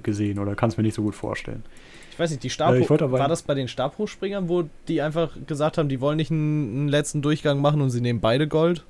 gesehen 0.02 0.38
oder 0.38 0.54
kann 0.54 0.70
es 0.70 0.76
mir 0.76 0.82
nicht 0.82 0.94
so 0.94 1.02
gut 1.02 1.14
vorstellen. 1.14 1.62
Ich 2.10 2.18
weiß 2.18 2.30
nicht, 2.30 2.42
die 2.44 2.50
Stab 2.50 2.74
äh, 2.74 2.88
war 2.88 3.28
das 3.28 3.42
bei 3.42 3.54
den 3.54 3.66
Stabhochspringern, 3.66 4.48
wo 4.48 4.64
die 4.86 5.02
einfach 5.02 5.32
gesagt 5.46 5.78
haben, 5.78 5.88
die 5.88 6.00
wollen 6.00 6.16
nicht 6.16 6.30
einen, 6.30 6.76
einen 6.76 6.88
letzten 6.88 7.22
Durchgang 7.22 7.60
machen 7.60 7.80
und 7.80 7.90
sie 7.90 8.00
nehmen 8.00 8.20
beide 8.20 8.46
Gold? 8.46 8.84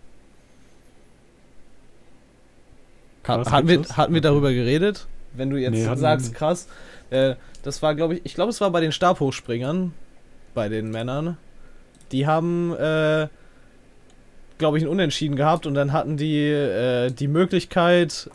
Ha 3.27 3.51
hatten, 3.51 3.69
wir, 3.69 3.83
hatten 3.97 4.13
wir 4.13 4.21
darüber 4.21 4.53
geredet? 4.53 5.07
Wenn 5.33 5.51
du 5.51 5.57
jetzt 5.57 5.73
nee, 5.73 5.97
sagst, 5.97 6.35
krass. 6.35 6.69
Äh, 7.09 7.37
das 7.63 7.83
war, 7.83 7.95
glaube 7.95 8.17
ich, 8.17 8.21
ich 8.25 8.35
glaube, 8.35 8.51
es 8.51 8.61
war 8.61 8.71
bei 8.71 8.81
den 8.81 8.93
Stabhochspringern, 8.93 9.95
bei 10.53 10.69
den 10.69 10.91
Männern. 10.91 11.39
Die 12.13 12.27
haben, 12.27 12.75
äh, 12.75 13.29
glaube 14.59 14.77
ich, 14.77 14.85
ein 14.85 14.89
Unentschieden 14.89 15.37
gehabt 15.37 15.67
und 15.67 15.73
dann 15.73 15.93
hatten 15.93 16.19
die 16.19 16.47
äh, 16.47 17.11
die 17.11 17.29
Möglichkeit, 17.29 18.29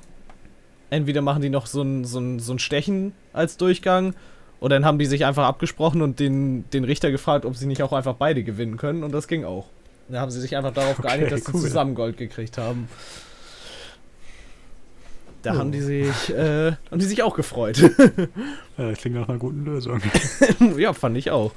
entweder 0.90 1.22
machen 1.22 1.42
die 1.42 1.50
noch 1.50 1.66
so 1.66 1.82
ein, 1.82 2.06
so 2.06 2.20
ein, 2.20 2.40
so 2.40 2.54
ein 2.54 2.60
Stechen 2.60 3.14
als 3.34 3.58
Durchgang 3.58 4.14
oder 4.60 4.76
dann 4.76 4.86
haben 4.86 5.00
die 5.00 5.06
sich 5.06 5.26
einfach 5.26 5.46
abgesprochen 5.46 6.02
und 6.02 6.20
den, 6.20 6.70
den 6.72 6.84
Richter 6.84 7.12
gefragt, 7.12 7.46
ob 7.46 7.56
sie 7.56 7.66
nicht 7.66 7.82
auch 7.82 7.94
einfach 7.94 8.16
beide 8.16 8.44
gewinnen 8.44 8.78
können 8.78 9.04
und 9.04 9.14
das 9.14 9.28
ging 9.28 9.46
auch. 9.46 9.68
Da 10.10 10.22
haben 10.22 10.32
sie 10.32 10.42
sich 10.42 10.58
einfach 10.58 10.74
darauf 10.74 10.98
geeinigt, 10.98 11.32
okay, 11.32 11.42
dass 11.42 11.54
cool. 11.54 11.62
sie 11.62 11.68
zusammen 11.68 11.96
Gold 11.96 12.18
gekriegt 12.18 12.58
haben. 12.58 12.90
Da 15.44 15.54
oh. 15.54 15.58
haben 15.60 15.72
die 15.72 15.82
sich, 15.82 16.30
äh, 16.32 16.72
haben 16.72 17.00
die 17.00 17.06
sich 17.06 17.24
auch 17.24 17.36
gefreut. 17.36 17.78
ja, 18.78 18.90
das 18.90 19.00
klingt 19.00 19.16
nach 19.16 19.30
einer 19.30 19.38
guten 19.38 19.64
Lösung. 19.64 20.02
ja, 20.78 20.94
fand 20.94 21.16
ich 21.18 21.32
auch. 21.32 21.54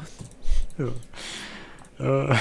Ja. 1.98 2.30
Äh, 2.30 2.36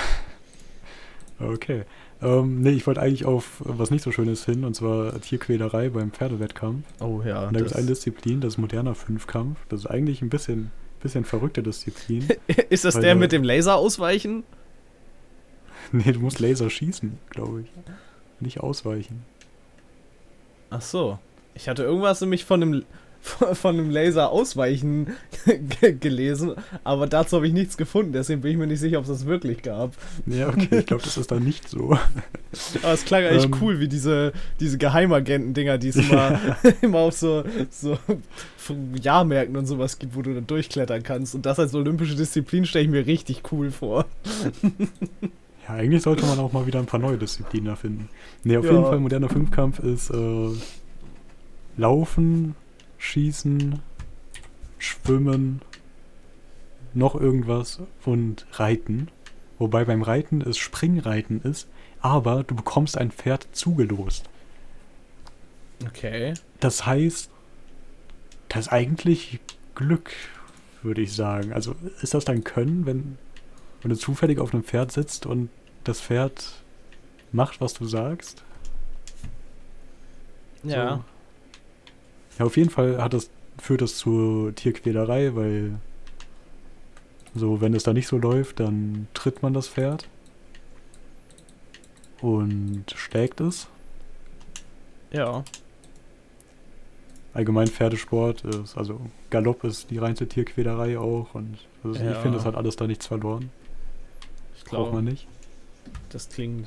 okay. 1.40 1.84
Ähm, 2.22 2.62
nee, 2.62 2.72
ich 2.72 2.86
wollte 2.86 3.02
eigentlich 3.02 3.26
auf 3.26 3.58
was 3.60 3.90
nicht 3.90 4.04
so 4.04 4.12
Schönes 4.12 4.46
hin, 4.46 4.64
und 4.64 4.76
zwar 4.76 5.20
Tierquälerei 5.22 5.90
beim 5.90 6.12
Pferdewettkampf. 6.12 6.86
Oh 7.00 7.22
ja. 7.26 7.48
Und 7.48 7.54
da 7.54 7.60
gibt 7.60 7.72
es 7.72 7.76
eine 7.76 7.88
Disziplin, 7.88 8.42
das 8.42 8.54
ist 8.54 8.58
moderner 8.58 8.94
Fünfkampf. 8.94 9.58
Das 9.70 9.82
ist 9.82 9.86
eigentlich 9.88 10.22
ein 10.22 10.30
bisschen, 10.30 10.72
bisschen 11.02 11.26
verrückte 11.26 11.64
Disziplin. 11.64 12.28
ist 12.70 12.86
das 12.86 13.00
der 13.00 13.16
mit 13.16 13.32
dem 13.32 13.44
Laser 13.44 13.76
ausweichen? 13.76 14.44
nee, 15.92 16.12
du 16.12 16.20
musst 16.20 16.40
Laser 16.40 16.70
schießen, 16.70 17.18
glaube 17.30 17.62
ich. 17.62 17.72
Nicht 18.40 18.60
ausweichen. 18.60 19.24
Ach 20.70 20.82
so. 20.82 21.18
Ich 21.54 21.68
hatte 21.68 21.84
irgendwas 21.84 22.22
nämlich 22.22 22.46
von 22.46 22.62
einem 22.62 22.86
von 23.54 23.78
einem 23.78 23.90
Laser 23.90 24.32
ausweichen 24.32 25.08
gelesen, 26.00 26.54
aber 26.84 27.08
dazu 27.08 27.38
habe 27.38 27.48
ich 27.48 27.54
nichts 27.54 27.78
gefunden, 27.78 28.14
deswegen 28.14 28.42
bin 28.42 28.52
ich 28.52 28.58
mir 28.58 28.68
nicht 28.68 28.80
sicher, 28.80 28.98
ob 28.98 29.04
es 29.04 29.10
das 29.10 29.26
wirklich 29.26 29.62
gab. 29.62 29.94
Ja, 30.26 30.50
okay, 30.50 30.80
ich 30.80 30.86
glaube, 30.86 31.04
das 31.04 31.18
ist 31.18 31.32
dann 31.32 31.44
nicht 31.44 31.70
so. 31.70 31.92
Aber 32.84 32.94
es 32.94 33.06
klang 33.06 33.24
eigentlich 33.24 33.46
ähm, 33.46 33.56
cool, 33.62 33.80
wie 33.80 33.88
diese, 33.88 34.34
diese 34.60 34.78
Geheimagenten-Dinger, 34.78 35.78
die 35.78 35.90
es 35.90 35.96
immer, 35.96 36.38
immer 36.82 37.00
auf 37.00 37.14
so, 37.14 37.46
so 37.70 37.98
Jahrmärkten 39.02 39.56
und 39.56 39.66
sowas 39.66 40.00
gibt, 40.00 40.16
wo 40.16 40.22
du 40.22 40.34
dann 40.34 40.48
durchklettern 40.48 41.02
kannst. 41.04 41.34
Und 41.34 41.46
das 41.46 41.60
als 41.60 41.74
olympische 41.74 42.16
Disziplin 42.16 42.66
stelle 42.66 42.86
ich 42.86 42.92
mir 42.92 43.06
richtig 43.06 43.44
cool 43.52 43.72
vor. 43.72 44.06
Ja, 45.68 45.76
eigentlich 45.76 46.04
sollte 46.04 46.26
man 46.26 46.40
auch 46.40 46.52
mal 46.52 46.68
wieder 46.68 46.80
ein 46.80 46.86
paar 46.88 47.00
neue 47.00 47.18
Disziplinen 47.18 47.70
erfinden. 47.70 48.10
Ne, 48.44 48.58
auf 48.58 48.66
ja. 48.66 48.72
jeden 48.72 48.84
Fall 48.84 49.00
moderner 49.00 49.30
Fünfkampf 49.30 49.80
ist 49.80 50.10
äh, 50.10 50.50
Laufen, 51.78 52.56
Schießen, 53.02 53.82
Schwimmen, 54.78 55.62
noch 56.94 57.16
irgendwas 57.16 57.80
und 58.06 58.46
Reiten. 58.54 59.10
Wobei 59.58 59.86
beim 59.86 60.04
Reiten 60.04 60.42
es 60.42 60.58
Springreiten 60.58 61.42
ist, 61.42 61.68
aber 62.00 62.44
du 62.44 62.56
bekommst 62.56 62.98
ein 62.98 63.12
Pferd 63.12 63.48
zugelost. 63.54 64.30
Okay. 65.86 66.36
Das 66.60 66.86
heißt, 66.86 67.32
das 68.50 68.68
ist 68.68 68.72
eigentlich 68.72 69.40
Glück, 69.74 70.12
würde 70.84 71.02
ich 71.02 71.14
sagen. 71.14 71.54
Also 71.54 71.76
ist 72.02 72.14
das 72.14 72.24
dein 72.24 72.44
Können, 72.44 72.86
wenn, 72.86 73.18
wenn 73.82 73.90
du 73.90 73.98
zufällig 73.98 74.38
auf 74.40 74.54
einem 74.54 74.64
Pferd 74.64 74.92
sitzt 74.92 75.26
und 75.26 75.50
das 75.84 76.02
Pferd 76.02 76.54
macht, 77.32 77.62
was 77.62 77.74
du 77.74 77.86
sagst? 77.86 78.44
Ja. 80.64 80.98
So. 80.98 81.11
Ja, 82.42 82.48
auf 82.48 82.58
jeden 82.58 82.72
Fall 82.72 83.00
hat 83.00 83.14
das, 83.14 83.30
führt 83.60 83.82
das 83.84 83.98
zur 83.98 84.56
Tierquälerei, 84.56 85.36
weil 85.36 85.76
so, 87.36 87.62
wenn 87.62 87.76
es 87.76 87.84
da 87.84 87.94
nicht 87.94 88.08
so 88.08 88.18
läuft, 88.18 88.60
dann 88.60 89.08
tritt 89.14 89.44
man 89.44 89.54
das 89.54 89.68
Pferd 89.68 90.08
und 92.20 92.86
schlägt 92.96 93.42
es. 93.42 93.68
Ja. 95.12 95.44
allgemein 97.36 97.68
Pferdesport 97.68 98.44
ist, 98.44 98.76
also 98.76 99.00
Galopp 99.30 99.64
ist 99.64 99.92
die 99.92 100.00
reinste 100.00 100.28
Tierquälerei 100.28 100.98
auch 100.98 101.36
und 101.36 101.60
also 101.84 102.00
ich 102.00 102.06
Ja. 102.06 102.16
finde, 102.22 102.38
das 102.40 102.46
hat 102.46 102.56
alles 102.56 102.76
da 102.76 102.88
nichts 102.88 103.06
verloren. 103.06 103.52
Ich 104.58 104.64
Braucht 104.64 104.92
man 104.94 105.04
glaube, 105.04 105.12
nicht. 105.12 105.28
das 106.10 106.28
klingt. 106.28 106.66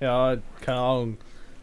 Ja, 0.00 0.36
keine 0.62 0.78
Ahnung. 0.80 1.16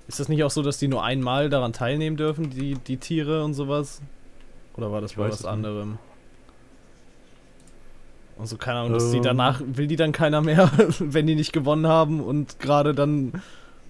Ist 0.10 0.20
das 0.20 0.28
nicht 0.28 0.44
auch 0.44 0.50
so, 0.50 0.64
dass 0.64 0.80
die 0.80 0.88
nur 0.88 1.04
einmal 1.04 1.52
daran 1.52 1.72
teilnehmen 1.72 2.18
dürfen, 2.18 2.50
die, 2.50 2.74
die 2.74 2.98
Tiere 2.98 3.44
und 3.44 3.54
sowas? 3.54 4.02
Oder 4.76 4.92
war 4.92 5.02
das 5.02 5.12
Ich 5.12 5.18
bei 5.18 5.26
was 5.28 5.36
es 5.36 5.42
nicht. 5.42 5.52
anderem? 5.52 6.00
Also 8.40 8.58
keine 8.58 8.80
Ahnung, 8.80 8.94
dass 8.94 9.12
die 9.12 9.18
Ähm. 9.18 9.24
danach 9.24 9.62
will 9.64 9.86
die 9.86 9.98
dann 9.98 10.12
keiner 10.12 10.42
mehr, 10.42 10.72
wenn 11.00 11.28
die 11.28 11.36
nicht 11.36 11.54
gewonnen 11.54 11.86
haben 11.86 12.22
und 12.22 12.58
gerade 12.58 12.96
dann 12.96 13.34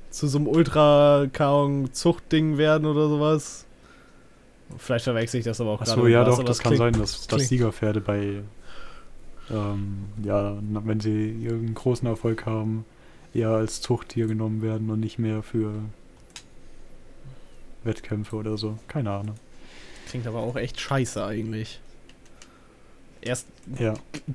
zu 0.09 0.27
so 0.27 0.39
einem 0.39 0.47
ultra 0.49 1.27
Ahnung, 1.31 1.93
Zuchtding 1.93 2.57
werden 2.57 2.85
oder 2.85 3.07
sowas. 3.07 3.65
Vielleicht 4.77 5.05
verwechsel 5.05 5.39
ich 5.39 5.45
das 5.45 5.61
aber 5.61 5.69
auch 5.69 5.77
gerade. 5.77 5.91
Achso, 5.91 6.03
mit 6.03 6.11
ja 6.11 6.25
doch, 6.25 6.43
das 6.43 6.57
es 6.57 6.63
kann 6.63 6.75
sein, 6.75 6.93
dass, 6.99 7.27
dass 7.27 7.47
Siegerpferde 7.47 8.01
bei, 8.01 8.43
ähm, 9.49 9.99
ja, 10.21 10.57
wenn 10.83 10.99
sie 10.99 11.29
irgendeinen 11.43 11.75
großen 11.75 12.09
Erfolg 12.09 12.45
haben, 12.45 12.83
eher 13.33 13.51
als 13.51 13.79
Zuchttier 13.79 14.27
genommen 14.27 14.61
werden 14.61 14.89
und 14.89 14.99
nicht 14.99 15.17
mehr 15.17 15.43
für 15.43 15.75
Wettkämpfe 17.83 18.35
oder 18.35 18.57
so. 18.57 18.77
Keine 18.87 19.11
Ahnung. 19.11 19.35
Klingt 20.09 20.27
aber 20.27 20.39
auch 20.39 20.55
echt 20.55 20.79
scheiße 20.79 21.23
eigentlich. 21.23 21.79
Erst 23.21 23.47
Ja, 23.77 23.93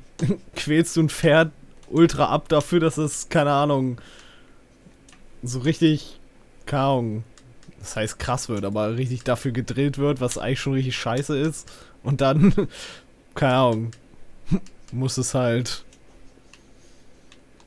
quälst 0.57 0.97
du 0.97 1.03
ein 1.03 1.09
Pferd 1.09 1.53
ultra 1.89 2.27
ab 2.27 2.49
dafür, 2.49 2.81
dass 2.81 2.97
es, 2.97 3.29
keine 3.29 3.53
Ahnung, 3.53 4.01
so 5.43 5.61
richtig, 5.61 6.21
keine 6.67 6.83
Ahnung, 6.83 7.25
das 7.81 7.97
heißt 7.97 8.19
krass 8.19 8.49
wird, 8.49 8.65
aber 8.65 8.97
richtig 8.97 9.25
dafür 9.25 9.53
gedrillt 9.53 9.99
wird, 9.99 10.21
was 10.21 10.39
eigentlich 10.39 10.61
schon 10.61 10.75
richtig 10.75 10.97
scheiße 10.97 11.37
ist. 11.39 11.71
Und 12.03 12.21
dann, 12.21 12.69
keine 13.35 13.55
Ahnung, 13.55 13.91
muss 14.93 15.19
es 15.19 15.35
halt, 15.35 15.85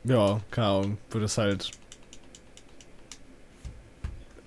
ja, 0.04 0.40
keine 0.52 0.68
Ahnung, 0.68 0.98
wird 1.12 1.24
es 1.24 1.38
halt 1.38 1.72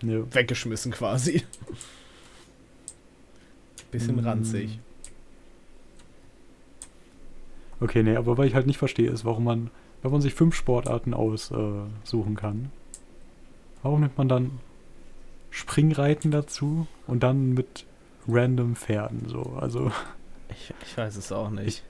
ja. 0.02 0.22
weggeschmissen 0.34 0.92
quasi. 0.92 1.42
Bisschen 3.90 4.16
Mm. 4.16 4.20
ranzig. 4.20 4.78
Okay, 7.80 8.02
nee, 8.02 8.16
aber 8.16 8.36
was 8.36 8.46
ich 8.46 8.54
halt 8.54 8.66
nicht 8.66 8.78
verstehe, 8.78 9.10
ist, 9.10 9.24
warum 9.24 9.44
man, 9.44 9.70
wenn 10.02 10.10
man 10.12 10.20
sich 10.20 10.34
fünf 10.34 10.54
Sportarten 10.54 11.14
aussuchen 11.14 12.32
äh, 12.32 12.40
kann, 12.40 12.70
warum 13.82 14.00
nimmt 14.00 14.18
man 14.18 14.28
dann 14.28 14.60
Springreiten 15.50 16.30
dazu 16.30 16.86
und 17.06 17.22
dann 17.22 17.54
mit 17.54 17.86
random 18.28 18.76
Pferden 18.76 19.28
so? 19.28 19.42
Also, 19.60 19.90
Ich, 20.50 20.74
ich 20.82 20.96
weiß 20.96 21.16
es 21.16 21.32
auch 21.32 21.50
nicht. 21.50 21.82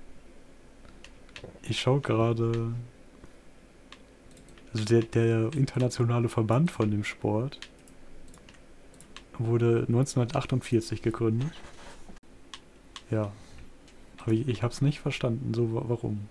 ich 1.68 1.81
schaue 1.81 2.01
gerade. 2.01 2.73
Also, 4.73 4.85
der, 4.85 5.03
der 5.03 5.53
internationale 5.55 6.29
Verband 6.29 6.70
von 6.70 6.90
dem 6.92 7.03
Sport 7.03 7.59
wurde 9.46 9.85
1948 9.88 11.03
gegründet. 11.03 11.50
Ja. 13.11 13.33
Aber 14.18 14.33
ich, 14.33 14.48
ich 14.48 14.62
habe 14.62 14.72
es 14.72 14.81
nicht 14.83 15.00
verstanden, 15.00 15.55
so 15.55 15.74
wa- 15.74 15.85
warum. 15.88 16.29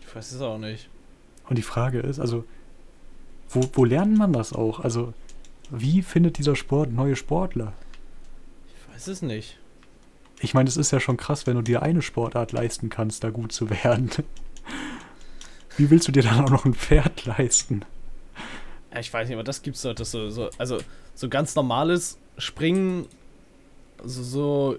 Ich 0.00 0.14
weiß 0.14 0.32
es 0.32 0.40
auch 0.40 0.58
nicht. 0.58 0.88
Und 1.48 1.56
die 1.58 1.62
Frage 1.62 2.00
ist, 2.00 2.18
also, 2.20 2.44
wo, 3.50 3.68
wo 3.74 3.84
lernt 3.84 4.16
man 4.16 4.32
das 4.32 4.52
auch? 4.52 4.80
Also, 4.80 5.12
wie 5.70 6.02
findet 6.02 6.38
dieser 6.38 6.56
Sport 6.56 6.92
neue 6.92 7.16
Sportler? 7.16 7.72
Ich 8.68 8.94
weiß 8.94 9.08
es 9.08 9.22
nicht. 9.22 9.58
Ich 10.40 10.54
meine, 10.54 10.68
es 10.68 10.76
ist 10.76 10.90
ja 10.90 11.00
schon 11.00 11.16
krass, 11.16 11.46
wenn 11.46 11.56
du 11.56 11.62
dir 11.62 11.82
eine 11.82 12.02
Sportart 12.02 12.52
leisten 12.52 12.88
kannst, 12.90 13.24
da 13.24 13.30
gut 13.30 13.52
zu 13.52 13.70
werden. 13.70 14.10
Wie 15.76 15.90
willst 15.90 16.06
du 16.08 16.12
dir 16.12 16.22
dann 16.22 16.44
auch 16.44 16.50
noch 16.50 16.64
ein 16.64 16.74
Pferd 16.74 17.24
leisten? 17.26 17.82
Ja, 18.94 19.00
ich 19.00 19.12
weiß 19.12 19.28
nicht, 19.28 19.34
aber 19.34 19.44
das 19.44 19.62
gibt's 19.62 19.82
doch, 19.82 19.92
das 19.92 20.12
so, 20.12 20.30
so, 20.30 20.50
also 20.56 20.78
so 21.14 21.28
ganz 21.28 21.56
normales 21.56 22.16
Springen, 22.38 23.06
so, 24.04 24.22
so 24.22 24.78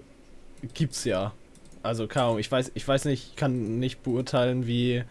gibt's 0.72 1.04
ja. 1.04 1.32
Also 1.82 2.06
keine 2.06 2.26
Ahnung, 2.26 2.38
ich 2.38 2.50
weiß, 2.50 2.72
ich 2.74 2.88
weiß 2.88 3.04
nicht, 3.04 3.30
ich 3.30 3.36
kann 3.36 3.78
nicht 3.78 4.02
beurteilen, 4.02 4.66
wie, 4.66 5.04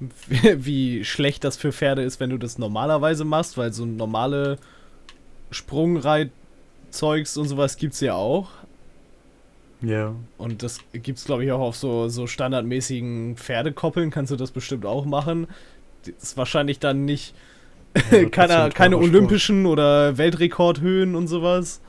wie, 0.28 1.04
schlecht 1.04 1.44
das 1.44 1.56
für 1.56 1.72
Pferde 1.72 2.02
ist, 2.02 2.20
wenn 2.20 2.30
du 2.30 2.36
das 2.36 2.58
normalerweise 2.58 3.24
machst, 3.24 3.56
weil 3.56 3.72
so 3.72 3.86
normale 3.86 4.58
Sprungreitzeugs 5.50 7.38
und 7.38 7.48
sowas 7.48 7.78
gibt's 7.78 8.00
ja 8.00 8.14
auch. 8.14 8.50
Ja. 9.80 10.14
Und 10.36 10.62
das 10.62 10.78
gibt's, 10.92 11.24
glaube 11.24 11.44
ich, 11.44 11.52
auch 11.52 11.60
auf 11.60 11.76
so, 11.76 12.08
so 12.08 12.26
standardmäßigen 12.26 13.36
Pferdekoppeln, 13.36 14.10
kannst 14.10 14.30
du 14.30 14.36
das 14.36 14.50
bestimmt 14.50 14.84
auch 14.84 15.06
machen. 15.06 15.46
Das 16.04 16.22
ist 16.22 16.36
wahrscheinlich 16.36 16.78
dann 16.78 17.06
nicht 17.06 17.34
keine, 18.30 18.70
keine 18.70 18.98
olympischen 18.98 19.66
oder 19.66 20.18
Weltrekordhöhen 20.18 21.14
und 21.14 21.28
sowas. 21.28 21.80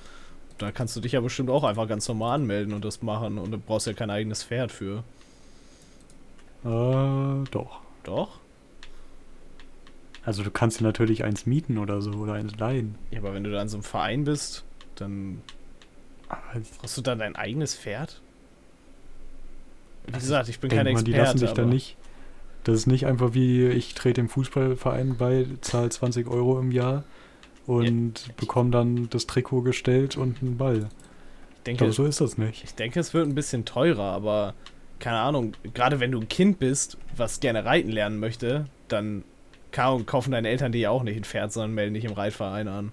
Da 0.58 0.72
kannst 0.72 0.96
du 0.96 1.02
dich 1.02 1.12
ja 1.14 1.20
bestimmt 1.22 1.50
auch 1.50 1.64
einfach 1.64 1.88
ganz 1.88 2.08
normal 2.08 2.36
anmelden 2.36 2.74
und 2.74 2.86
das 2.86 3.02
machen 3.02 3.38
und 3.38 3.52
du 3.52 3.58
brauchst 3.58 3.88
ja 3.88 3.94
kein 3.94 4.10
eigenes 4.10 4.44
Pferd 4.44 4.72
für. 4.72 5.04
Äh, 6.64 7.48
doch. 7.52 7.80
Doch? 8.04 8.40
Also 10.24 10.44
du 10.44 10.50
kannst 10.52 10.80
dir 10.80 10.84
natürlich 10.84 11.24
eins 11.24 11.46
mieten 11.46 11.78
oder 11.78 12.02
so 12.02 12.12
oder 12.12 12.34
eins 12.34 12.56
leihen. 12.58 12.96
Ja, 13.12 13.20
aber 13.20 13.34
wenn 13.34 13.44
du 13.44 13.52
da 13.52 13.62
in 13.62 13.68
so 13.70 13.78
einem 13.78 13.84
Verein 13.84 14.24
bist, 14.24 14.64
dann 14.96 15.42
brauchst 16.80 16.98
du 16.98 17.02
dann 17.02 17.20
dein 17.20 17.36
eigenes 17.36 17.76
Pferd? 17.76 18.22
Wie 20.08 20.14
Also 20.14 20.26
gesagt, 20.26 20.50
ich 20.50 20.60
bin 20.60 20.70
kein 20.72 20.86
mal, 20.86 21.04
die 21.04 21.12
Experte. 21.12 21.22
lassen 21.22 21.38
sich 21.40 21.50
aber 21.50 21.62
dann 21.62 21.70
nicht. 21.70 21.98
Das 22.66 22.76
ist 22.76 22.88
nicht 22.88 23.06
einfach 23.06 23.34
wie, 23.34 23.68
ich 23.68 23.94
trete 23.94 24.22
dem 24.22 24.28
Fußballverein 24.28 25.18
bei, 25.18 25.46
zahle 25.62 25.90
20 25.90 26.28
Euro 26.28 26.60
im 26.60 26.72
Jahr 26.72 27.04
und 27.68 28.36
bekomme 28.38 28.72
dann 28.72 29.08
das 29.12 29.28
Trikot 29.28 29.62
gestellt 29.62 30.18
und 30.18 30.42
einen 30.42 30.58
Ball. 30.58 30.78
Ich 30.78 30.84
Ich 31.58 31.64
denke, 31.66 31.78
glaube, 31.86 31.94
so 31.94 32.06
ist 32.06 32.22
das 32.22 32.40
nicht. 32.40 32.64
Ich 32.64 32.74
denke, 32.74 33.00
es 33.00 33.14
wird 33.14 33.28
ein 33.28 33.36
bisschen 33.36 33.66
teurer, 33.66 34.04
aber 34.04 34.56
keine 34.98 35.20
Ahnung, 35.20 35.54
gerade 35.76 36.00
wenn 36.00 36.12
du 36.12 36.20
ein 36.20 36.28
Kind 36.28 36.58
bist, 36.58 36.98
was 37.16 37.40
gerne 37.40 37.66
reiten 37.66 37.92
lernen 37.92 38.20
möchte, 38.20 38.66
dann 38.88 39.24
kaufen 39.72 40.32
deine 40.32 40.50
Eltern 40.50 40.72
dir 40.72 40.80
ja 40.80 40.90
auch 40.90 41.04
nicht 41.04 41.18
ein 41.18 41.24
Pferd, 41.24 41.54
sondern 41.54 41.74
melden 41.74 41.94
dich 41.94 42.06
im 42.06 42.14
Reitverein 42.14 42.68
an. 42.68 42.92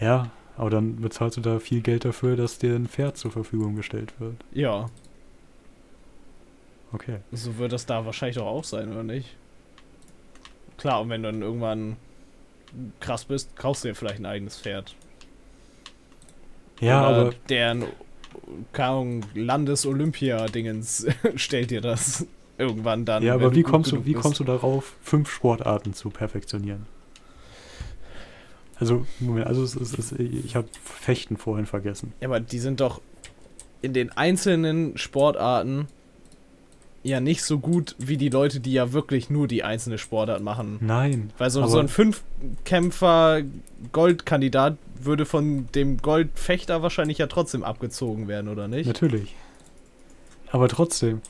Ja, 0.00 0.30
aber 0.56 0.70
dann 0.70 0.96
bezahlst 0.96 1.36
du 1.36 1.40
da 1.40 1.60
viel 1.60 1.80
Geld 1.80 2.04
dafür, 2.04 2.36
dass 2.36 2.58
dir 2.58 2.74
ein 2.74 2.88
Pferd 2.88 3.16
zur 3.18 3.30
Verfügung 3.30 3.76
gestellt 3.76 4.14
wird. 4.18 4.36
Ja, 4.52 4.86
Okay. 6.94 7.18
so 7.32 7.58
wird 7.58 7.72
das 7.72 7.86
da 7.86 8.06
wahrscheinlich 8.06 8.36
doch 8.36 8.46
auch 8.46 8.62
sein, 8.62 8.92
oder 8.92 9.02
nicht? 9.02 9.36
Klar, 10.78 11.00
und 11.00 11.08
wenn 11.08 11.22
du 11.22 11.32
dann 11.32 11.42
irgendwann 11.42 11.96
krass 13.00 13.24
bist, 13.24 13.56
kaufst 13.56 13.84
du 13.84 13.88
dir 13.88 13.94
vielleicht 13.94 14.20
ein 14.20 14.26
eigenes 14.26 14.58
Pferd. 14.58 14.94
Ja, 16.80 17.08
oder 17.08 17.20
aber 17.20 17.34
deren, 17.48 17.84
keine 18.72 19.22
Landes-Olympia-Dingens 19.34 21.06
stellt 21.34 21.70
dir 21.70 21.80
das 21.80 22.26
irgendwann 22.58 23.04
dann. 23.04 23.22
ja, 23.22 23.34
aber 23.34 23.54
wie 23.54 23.62
kommst 23.62 23.90
du, 23.90 24.04
wie 24.04 24.12
bist. 24.12 24.22
kommst 24.22 24.40
du 24.40 24.44
darauf, 24.44 24.94
fünf 25.02 25.30
Sportarten 25.30 25.94
zu 25.94 26.10
perfektionieren? 26.10 26.86
Also, 28.76 29.06
Moment, 29.20 29.46
also 29.46 29.62
es 29.62 29.76
ist, 29.76 29.98
es 29.98 30.12
ist, 30.12 30.20
ich 30.20 30.56
habe 30.56 30.68
Fechten 30.82 31.36
vorhin 31.36 31.66
vergessen. 31.66 32.12
Ja, 32.20 32.28
aber 32.28 32.40
die 32.40 32.58
sind 32.58 32.80
doch 32.80 33.00
in 33.82 33.92
den 33.92 34.10
einzelnen 34.12 34.96
Sportarten 34.98 35.88
ja 37.04 37.20
nicht 37.20 37.44
so 37.44 37.60
gut 37.60 37.94
wie 37.98 38.16
die 38.16 38.30
Leute, 38.30 38.58
die 38.60 38.72
ja 38.72 38.92
wirklich 38.92 39.28
nur 39.30 39.46
die 39.46 39.62
einzelne 39.62 39.98
Sportart 39.98 40.42
machen. 40.42 40.78
Nein. 40.80 41.30
Weil 41.38 41.50
so, 41.50 41.64
so 41.66 41.78
ein 41.78 41.88
Fünfkämpfer-Goldkandidat 41.88 44.78
würde 45.00 45.26
von 45.26 45.68
dem 45.74 45.98
Goldfechter 45.98 46.82
wahrscheinlich 46.82 47.18
ja 47.18 47.26
trotzdem 47.26 47.62
abgezogen 47.62 48.26
werden, 48.26 48.48
oder 48.48 48.68
nicht? 48.68 48.86
Natürlich. 48.86 49.34
Aber 50.50 50.66
trotzdem, 50.68 51.20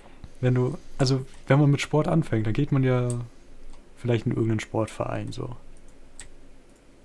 wenn 0.40 0.54
du, 0.54 0.78
also 0.96 1.26
wenn 1.48 1.58
man 1.58 1.70
mit 1.70 1.80
Sport 1.80 2.06
anfängt, 2.06 2.46
dann 2.46 2.54
geht 2.54 2.70
man 2.70 2.84
ja 2.84 3.08
vielleicht 3.96 4.26
in 4.26 4.32
irgendeinen 4.32 4.60
Sportverein 4.60 5.32
so. 5.32 5.56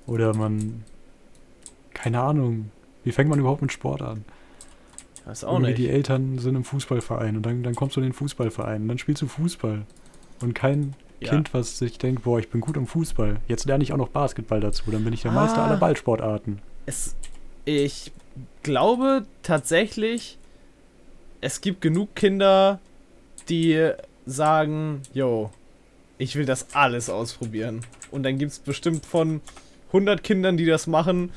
Oder 0.05 0.35
man, 0.35 0.83
keine 1.93 2.21
Ahnung, 2.21 2.69
wie 3.03 3.11
fängt 3.11 3.29
man 3.29 3.39
überhaupt 3.39 3.63
mit 3.63 3.73
Sport 3.73 4.03
an? 4.03 4.25
Weiß 5.29 5.43
auch 5.43 5.53
Irgendwie 5.53 5.69
nicht. 5.71 5.77
die 5.77 5.89
Eltern 5.89 6.39
sind 6.39 6.55
im 6.55 6.63
Fußballverein 6.63 7.35
und 7.37 7.45
dann, 7.45 7.61
dann 7.61 7.75
kommst 7.75 7.95
du 7.95 7.99
in 8.01 8.07
den 8.07 8.13
Fußballverein 8.13 8.81
und 8.81 8.87
dann 8.87 8.97
spielst 8.97 9.21
du 9.21 9.27
Fußball. 9.27 9.83
Und 10.41 10.53
kein 10.55 10.95
Ja. 11.19 11.29
Kind, 11.31 11.53
was 11.53 11.77
sich 11.77 11.97
denkt, 11.99 12.23
boah, 12.23 12.39
ich 12.39 12.49
bin 12.49 12.61
gut 12.61 12.77
im 12.77 12.87
Fußball. 12.87 13.37
Jetzt 13.47 13.65
lerne 13.65 13.83
ich 13.83 13.93
auch 13.93 13.97
noch 13.97 14.07
Basketball 14.09 14.59
dazu, 14.59 14.89
dann 14.89 15.03
bin 15.03 15.13
ich 15.13 15.21
der 15.21 15.31
Meister 15.31 15.59
Ah. 15.61 15.67
aller 15.67 15.77
Ballsportarten. 15.77 16.59
Es, 16.85 17.15
ich 17.65 18.11
glaube 18.63 19.25
tatsächlich, 19.43 20.37
es 21.41 21.61
gibt 21.61 21.81
genug 21.81 22.15
Kinder, 22.15 22.79
die 23.49 23.91
sagen, 24.25 25.01
yo, 25.13 25.51
ich 26.17 26.35
will 26.37 26.45
das 26.45 26.73
alles 26.73 27.09
ausprobieren. 27.09 27.81
Und 28.11 28.23
dann 28.23 28.37
gibt 28.37 28.51
es 28.53 28.59
bestimmt 28.59 29.05
von 29.05 29.41
100 29.87 30.23
Kindern, 30.23 30.57
die 30.57 30.65
das 30.65 30.87
machen, 30.87 31.31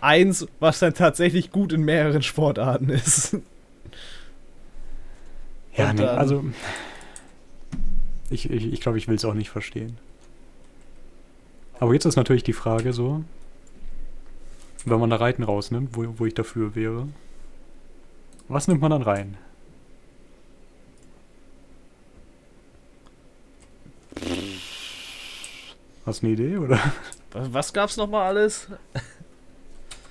eins, 0.00 0.46
was 0.60 0.78
dann 0.78 0.94
tatsächlich 0.94 1.50
gut 1.50 1.72
in 1.72 1.82
mehreren 1.82 2.22
Sportarten 2.22 2.88
ist. 2.90 3.36
Ja, 5.76 5.92
nee, 5.92 6.04
also. 6.04 6.44
Ich 8.30 8.42
glaube, 8.42 8.56
ich, 8.56 8.72
ich, 8.72 8.80
glaub, 8.80 8.96
ich 8.96 9.08
will 9.08 9.16
es 9.16 9.24
auch 9.24 9.34
nicht 9.34 9.50
verstehen. 9.50 9.98
Aber 11.80 11.92
jetzt 11.92 12.04
ist 12.04 12.16
natürlich 12.16 12.44
die 12.44 12.52
Frage 12.52 12.92
so, 12.92 13.24
wenn 14.84 15.00
man 15.00 15.10
da 15.10 15.16
Reiten 15.16 15.42
rausnimmt, 15.42 15.96
wo, 15.96 16.18
wo 16.18 16.26
ich 16.26 16.34
dafür 16.34 16.74
wäre, 16.74 17.08
was 18.48 18.68
nimmt 18.68 18.80
man 18.80 18.90
dann 18.90 19.02
rein? 19.02 19.36
Hast 26.06 26.22
du 26.22 26.26
eine 26.26 26.34
Idee, 26.34 26.56
oder? 26.58 26.78
Was, 27.32 27.52
was 27.52 27.72
gab's 27.72 27.96
nochmal 27.96 28.26
alles? 28.26 28.68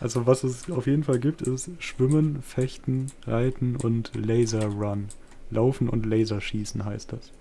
Also 0.04 0.28
was 0.28 0.43
es 0.43 0.70
auf 0.70 0.86
jeden 0.86 1.04
Fall 1.06 1.18
gibt, 1.18 1.41
ist 1.43 1.70
Schwimmen, 1.80 2.41
Fechten, 2.41 3.08
Reiten 3.26 3.78
und 3.78 4.12
Laser 4.14 4.66
Run. 4.68 5.08
Laufen 5.49 5.88
und 5.88 6.06
Laserschießen 6.06 6.84
heißt 6.84 7.14
das. 7.14 7.32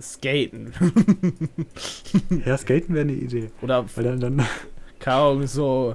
Skaten. 0.00 0.72
Ja, 2.46 2.56
Skaten 2.56 2.94
wäre 2.94 3.02
eine 3.04 3.12
Idee. 3.12 3.50
Oder, 3.60 3.84
Weil 3.94 4.04
dann, 4.04 4.20
dann 4.20 4.46
keine 5.00 5.16
Ahnung, 5.18 5.46
so 5.46 5.94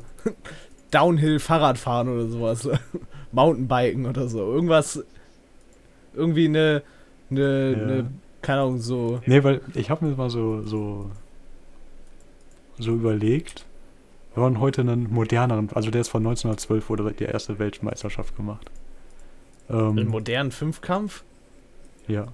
Downhill-Fahrradfahren 0.92 2.08
oder 2.08 2.28
sowas. 2.28 2.70
Mountainbiken 3.32 4.06
oder 4.06 4.28
so. 4.28 4.40
Irgendwas. 4.54 5.04
Irgendwie 6.14 6.46
eine. 6.46 6.84
eine, 7.32 7.72
Ja. 7.72 7.78
eine 7.84 8.12
keine 8.42 8.62
Ahnung, 8.62 8.78
so. 8.80 9.20
Nee, 9.26 9.44
weil 9.44 9.62
ich 9.74 9.90
habe 9.90 10.06
mir 10.06 10.16
mal 10.16 10.30
so, 10.30 10.62
so, 10.62 11.10
so 12.78 12.94
überlegt, 12.94 13.66
wir 14.34 14.44
wollen 14.44 14.60
heute 14.60 14.82
einen 14.82 15.12
moderneren, 15.12 15.70
also 15.74 15.90
der 15.92 16.02
ist 16.02 16.10
von 16.10 16.22
1912, 16.26 16.90
wurde 16.90 17.12
die 17.14 17.24
erste 17.26 17.60
Weltmeisterschaft 17.60 18.36
gemacht. 18.36 18.70
Einen 19.68 19.98
Ähm, 20.00 20.08
modernen 20.08 20.52
Fünfkampf? 20.52 21.24
ja, 22.08 22.28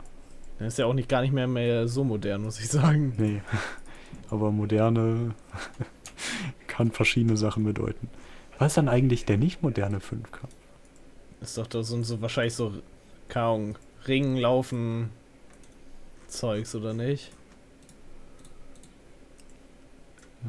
Der 0.59 0.67
ist 0.67 0.77
ja 0.77 0.85
auch 0.85 0.93
nicht 0.93 1.09
gar 1.09 1.21
nicht 1.21 1.33
mehr, 1.33 1.47
mehr 1.47 1.87
so 1.87 2.03
modern, 2.03 2.43
muss 2.43 2.59
ich 2.59 2.69
sagen. 2.69 3.13
nee. 3.17 3.41
Aber 4.29 4.51
moderne 4.51 5.35
kann 6.67 6.91
verschiedene 6.91 7.37
Sachen 7.37 7.63
bedeuten. 7.63 8.09
Was 8.57 8.67
ist 8.71 8.77
dann 8.77 8.89
eigentlich 8.89 9.25
der 9.25 9.37
nicht 9.37 9.61
moderne 9.61 9.99
Fünfkampf? 9.99 10.53
Ist 11.41 11.57
doch 11.57 11.67
da 11.67 11.83
so, 11.83 12.01
so 12.03 12.21
wahrscheinlich 12.21 12.53
so, 12.55 12.73
Ahnung, 13.33 13.77
Ringen, 14.07 14.37
Laufen, 14.37 15.09
Zeugs, 16.27 16.73
oder 16.75 16.93
nicht? 16.93 17.31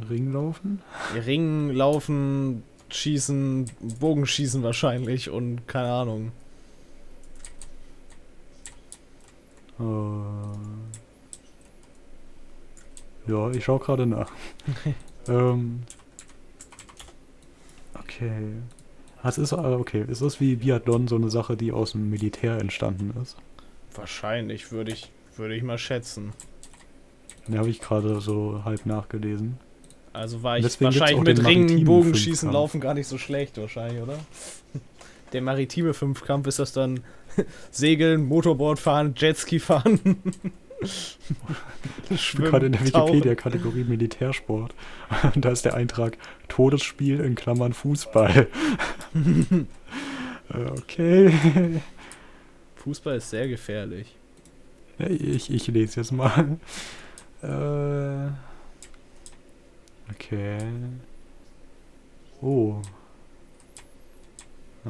Ringlaufen? 0.08 0.82
Ringen, 1.14 1.70
Laufen, 1.70 2.62
Schießen, 2.88 3.70
Bogenschießen 4.00 4.62
wahrscheinlich 4.62 5.30
und 5.30 5.66
keine 5.66 5.90
Ahnung. 5.90 6.32
Äh, 9.78 9.82
ja, 13.30 13.50
ich 13.50 13.64
schaue 13.64 13.80
gerade 13.80 14.06
nach. 14.06 14.30
ähm, 15.28 15.82
okay. 17.94 18.52
Es 19.22 19.38
ist, 19.38 19.52
äh, 19.52 19.56
okay, 19.56 20.04
es 20.08 20.22
ist 20.22 20.40
wie 20.40 20.56
Biathlon 20.56 21.08
so 21.08 21.16
eine 21.16 21.30
Sache, 21.30 21.56
die 21.56 21.72
aus 21.72 21.92
dem 21.92 22.10
Militär 22.10 22.58
entstanden 22.58 23.12
ist. 23.20 23.36
Wahrscheinlich, 23.94 24.70
würde 24.70 24.92
ich, 24.92 25.10
würde 25.36 25.56
ich 25.56 25.62
mal 25.64 25.78
schätzen. 25.78 26.32
Den 27.48 27.58
habe 27.58 27.68
ich 27.68 27.80
gerade 27.80 28.20
so 28.20 28.62
halb 28.64 28.86
nachgelesen. 28.86 29.58
Also 30.16 30.42
war 30.42 30.56
ich 30.56 30.64
Deswegen 30.64 30.86
wahrscheinlich 30.86 31.22
mit 31.22 31.44
Ringen, 31.44 31.84
Bogenschießen. 31.84 32.50
Laufen 32.50 32.80
gar 32.80 32.94
nicht 32.94 33.06
so 33.06 33.18
schlecht, 33.18 33.58
wahrscheinlich, 33.58 34.02
oder? 34.02 34.18
Der 35.32 35.42
maritime 35.42 35.92
Fünfkampf 35.92 36.46
ist 36.46 36.58
das 36.58 36.72
dann 36.72 37.00
Segeln, 37.70 38.24
Motorboard 38.26 38.78
fahren, 38.78 39.14
Jetski 39.16 39.60
fahren. 39.60 40.00
Ich 42.10 42.34
bin 42.34 42.44
gerade 42.44 42.66
in 42.66 42.72
der. 42.72 42.82
Wikipedia-Kategorie 42.82 43.84
Militärsport. 43.84 44.74
Und 45.34 45.42
da 45.42 45.50
ist 45.50 45.64
der 45.64 45.72
Eintrag 45.72 46.18
Todesspiel 46.48 47.20
in 47.20 47.34
Klammern 47.34 47.72
Fußball. 47.72 48.46
Äh, 49.14 50.70
okay. 50.78 51.32
Fußball 52.76 53.16
ist 53.16 53.30
sehr 53.30 53.48
gefährlich. 53.48 54.14
Ich, 54.98 55.50
ich 55.50 55.66
lese 55.66 56.00
jetzt 56.00 56.12
mal. 56.12 56.58
Äh, 57.42 58.32
okay. 60.10 60.58
Oh. 62.42 62.80
Äh, 64.84 64.88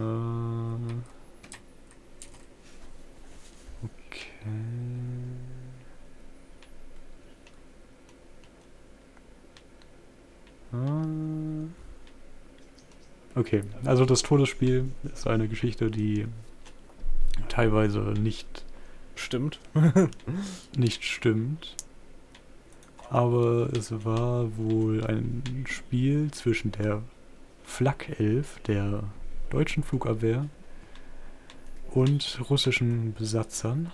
okay. 3.84 4.46
Äh, 10.72 11.66
Okay, 13.34 13.64
also 13.84 14.06
das 14.06 14.22
Todesspiel 14.22 14.92
ist 15.12 15.26
eine 15.26 15.46
Geschichte, 15.46 15.90
die 15.90 16.26
teilweise 17.50 18.00
nicht 18.00 18.64
Stimmt. 19.16 19.58
nicht 20.76 21.02
stimmt. 21.02 21.74
Aber 23.10 23.68
es 23.72 23.92
war 24.04 24.56
wohl 24.56 25.04
ein 25.04 25.64
Spiel 25.66 26.30
zwischen 26.32 26.72
der 26.72 27.02
Flak 27.64 28.18
11, 28.18 28.60
der 28.66 29.04
deutschen 29.50 29.82
Flugabwehr, 29.82 30.48
und 31.90 32.40
russischen 32.50 33.14
Besatzern. 33.14 33.92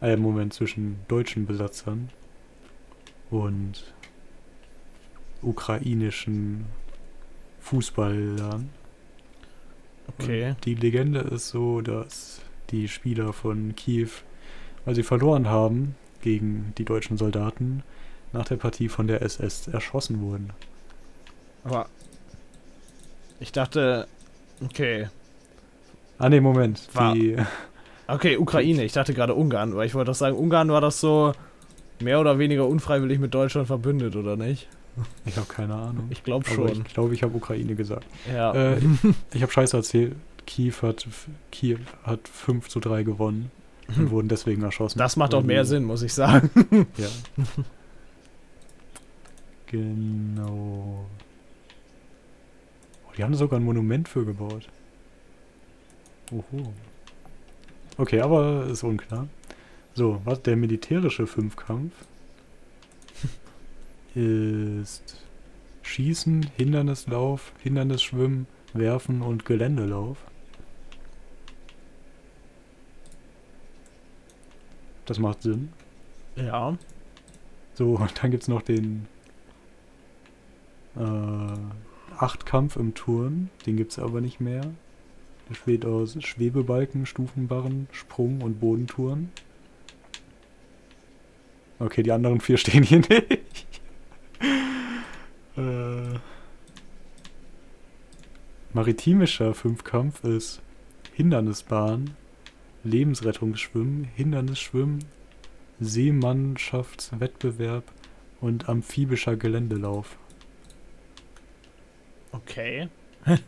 Äh, 0.00 0.16
Moment, 0.16 0.54
zwischen 0.54 1.00
deutschen 1.08 1.46
Besatzern 1.46 2.10
und 3.30 3.94
ukrainischen 5.42 6.66
Fußballern. 7.60 8.70
Okay. 10.08 10.50
Und 10.50 10.64
die 10.64 10.74
Legende 10.74 11.20
ist 11.20 11.48
so, 11.48 11.80
dass 11.80 12.40
die 12.70 12.88
Spieler 12.88 13.32
von 13.32 13.74
Kiew, 13.76 14.10
weil 14.84 14.94
sie 14.94 15.02
verloren 15.02 15.48
haben 15.48 15.94
gegen 16.22 16.72
die 16.78 16.84
deutschen 16.84 17.16
Soldaten, 17.16 17.82
nach 18.32 18.44
der 18.44 18.56
Partie 18.56 18.88
von 18.88 19.06
der 19.06 19.22
SS 19.22 19.68
erschossen 19.68 20.20
wurden. 20.20 20.50
Aber 21.64 21.86
ich 23.40 23.52
dachte, 23.52 24.06
okay. 24.64 25.08
Ah 26.18 26.28
ne, 26.28 26.40
Moment. 26.40 26.88
War- 26.92 27.14
Die, 27.14 27.36
Okay, 28.06 28.36
Ukraine. 28.38 28.82
Ich 28.84 28.92
dachte 28.92 29.14
gerade 29.14 29.34
Ungarn, 29.34 29.76
weil 29.76 29.86
ich 29.86 29.94
wollte 29.94 30.10
doch 30.10 30.16
sagen, 30.16 30.36
Ungarn 30.36 30.68
war 30.70 30.80
das 30.80 30.98
so 31.00 31.32
mehr 32.00 32.18
oder 32.20 32.38
weniger 32.40 32.66
unfreiwillig 32.66 33.20
mit 33.20 33.32
Deutschland 33.34 33.68
verbündet, 33.68 34.16
oder 34.16 34.36
nicht? 34.36 34.68
ich 35.24 35.36
habe 35.36 35.46
keine 35.46 35.74
Ahnung. 35.74 36.08
Ich 36.10 36.24
glaube 36.24 36.44
Aber 36.46 36.54
schon. 36.68 36.82
ich 36.84 36.92
glaube, 36.92 37.14
ich 37.14 37.22
habe 37.22 37.36
Ukraine 37.36 37.76
gesagt. 37.76 38.04
ja. 38.32 38.52
Äh, 38.52 38.78
ich 39.32 39.42
habe 39.42 39.52
Scheiße 39.52 39.76
erzählt. 39.76 40.16
Kiew 40.46 40.72
hat, 40.82 41.06
Kiew 41.52 41.78
hat 42.02 42.26
5 42.26 42.68
zu 42.68 42.80
3 42.80 43.04
gewonnen 43.04 43.52
und 43.96 44.10
wurden 44.10 44.28
deswegen 44.28 44.62
erschossen. 44.62 44.98
das 44.98 45.16
macht 45.16 45.34
auch 45.34 45.42
mehr 45.42 45.62
die- 45.62 45.68
Sinn, 45.68 45.84
muss 45.84 46.02
ich 46.02 46.12
sagen. 46.14 46.50
Ja. 46.96 47.08
genau. 49.66 51.06
Oh, 53.06 53.12
die 53.16 53.24
haben 53.24 53.34
sogar 53.34 53.58
ein 53.60 53.64
Monument 53.64 54.08
für 54.08 54.24
gebaut. 54.24 54.68
Oho. 56.32 56.72
Okay, 57.96 58.20
aber 58.20 58.66
ist 58.66 58.82
unklar. 58.82 59.28
So, 59.94 60.20
was 60.24 60.42
der 60.42 60.56
militärische 60.56 61.26
Fünfkampf 61.26 61.92
ist 64.14 65.16
Schießen, 65.82 66.46
Hindernislauf, 66.56 67.52
Hindernisschwimmen, 67.62 68.46
Werfen 68.72 69.22
und 69.22 69.44
Geländelauf. 69.44 70.18
Das 75.10 75.18
macht 75.18 75.42
Sinn. 75.42 75.70
Ja. 76.36 76.78
So, 77.74 77.94
und 77.96 78.22
dann 78.22 78.30
gibt 78.30 78.44
es 78.44 78.48
noch 78.48 78.62
den 78.62 79.08
äh, 80.94 82.14
Achtkampf 82.16 82.76
im 82.76 82.94
Turn. 82.94 83.50
Den 83.66 83.76
gibt 83.76 83.90
es 83.90 83.98
aber 83.98 84.20
nicht 84.20 84.40
mehr. 84.40 84.60
Der 84.60 85.48
besteht 85.48 85.84
aus 85.84 86.16
Schwebebalken, 86.22 87.06
Stufenbarren, 87.06 87.88
Sprung 87.90 88.40
und 88.40 88.60
Bodentouren. 88.60 89.32
Okay, 91.80 92.04
die 92.04 92.12
anderen 92.12 92.40
vier 92.40 92.56
stehen 92.56 92.84
hier 92.84 93.00
nicht. 93.00 93.80
äh, 95.56 96.20
maritimischer 98.72 99.54
Fünfkampf 99.54 100.22
ist 100.22 100.62
Hindernisbahn, 101.14 102.14
Lebensrettungsschwimmen, 102.84 104.04
Hindernisschwimmen, 104.14 105.04
Seemannschaftswettbewerb 105.80 107.84
und 108.40 108.68
amphibischer 108.68 109.34
Geländelauf. 109.36 110.16
Okay. 112.32 112.88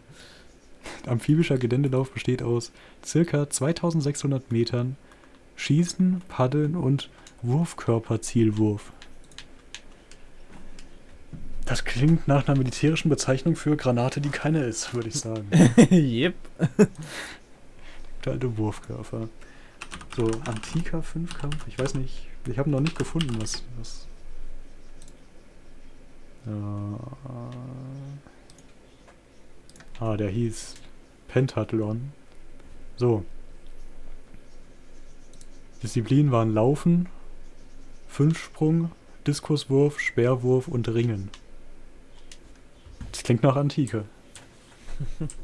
Amphibischer 1.06 1.58
Geländelauf 1.58 2.12
besteht 2.12 2.42
aus 2.42 2.72
circa 3.04 3.48
2600 3.48 4.50
Metern 4.50 4.96
Schießen, 5.56 6.22
Paddeln 6.28 6.74
und 6.74 7.10
Wurfkörperzielwurf. 7.42 8.92
Das 11.64 11.84
klingt 11.84 12.26
nach 12.26 12.48
einer 12.48 12.58
militärischen 12.58 13.08
Bezeichnung 13.08 13.56
für 13.56 13.76
Granate, 13.76 14.20
die 14.20 14.30
keine 14.30 14.64
ist, 14.64 14.94
würde 14.94 15.08
ich 15.08 15.14
sagen. 15.14 15.48
yep. 15.90 16.34
Alte 18.30 18.56
Wurfkörper. 18.56 19.28
So, 20.16 20.30
antiker 20.46 21.02
Fünfkampf, 21.02 21.66
ich 21.66 21.78
weiß 21.78 21.94
nicht, 21.94 22.28
ich 22.46 22.58
habe 22.58 22.70
noch 22.70 22.80
nicht 22.80 22.96
gefunden, 22.96 23.36
was. 23.40 23.62
was 23.78 24.06
äh, 26.46 26.50
ah, 30.00 30.16
der 30.16 30.28
hieß 30.28 30.74
Pentathlon. 31.28 32.12
So. 32.96 33.24
Disziplinen 35.82 36.30
waren 36.30 36.52
Laufen, 36.52 37.08
Fünfsprung, 38.08 38.92
Diskuswurf, 39.26 39.98
Speerwurf 39.98 40.68
und 40.68 40.88
Ringen. 40.88 41.30
Das 43.10 43.22
klingt 43.22 43.42
nach 43.42 43.56
Antike. 43.56 44.04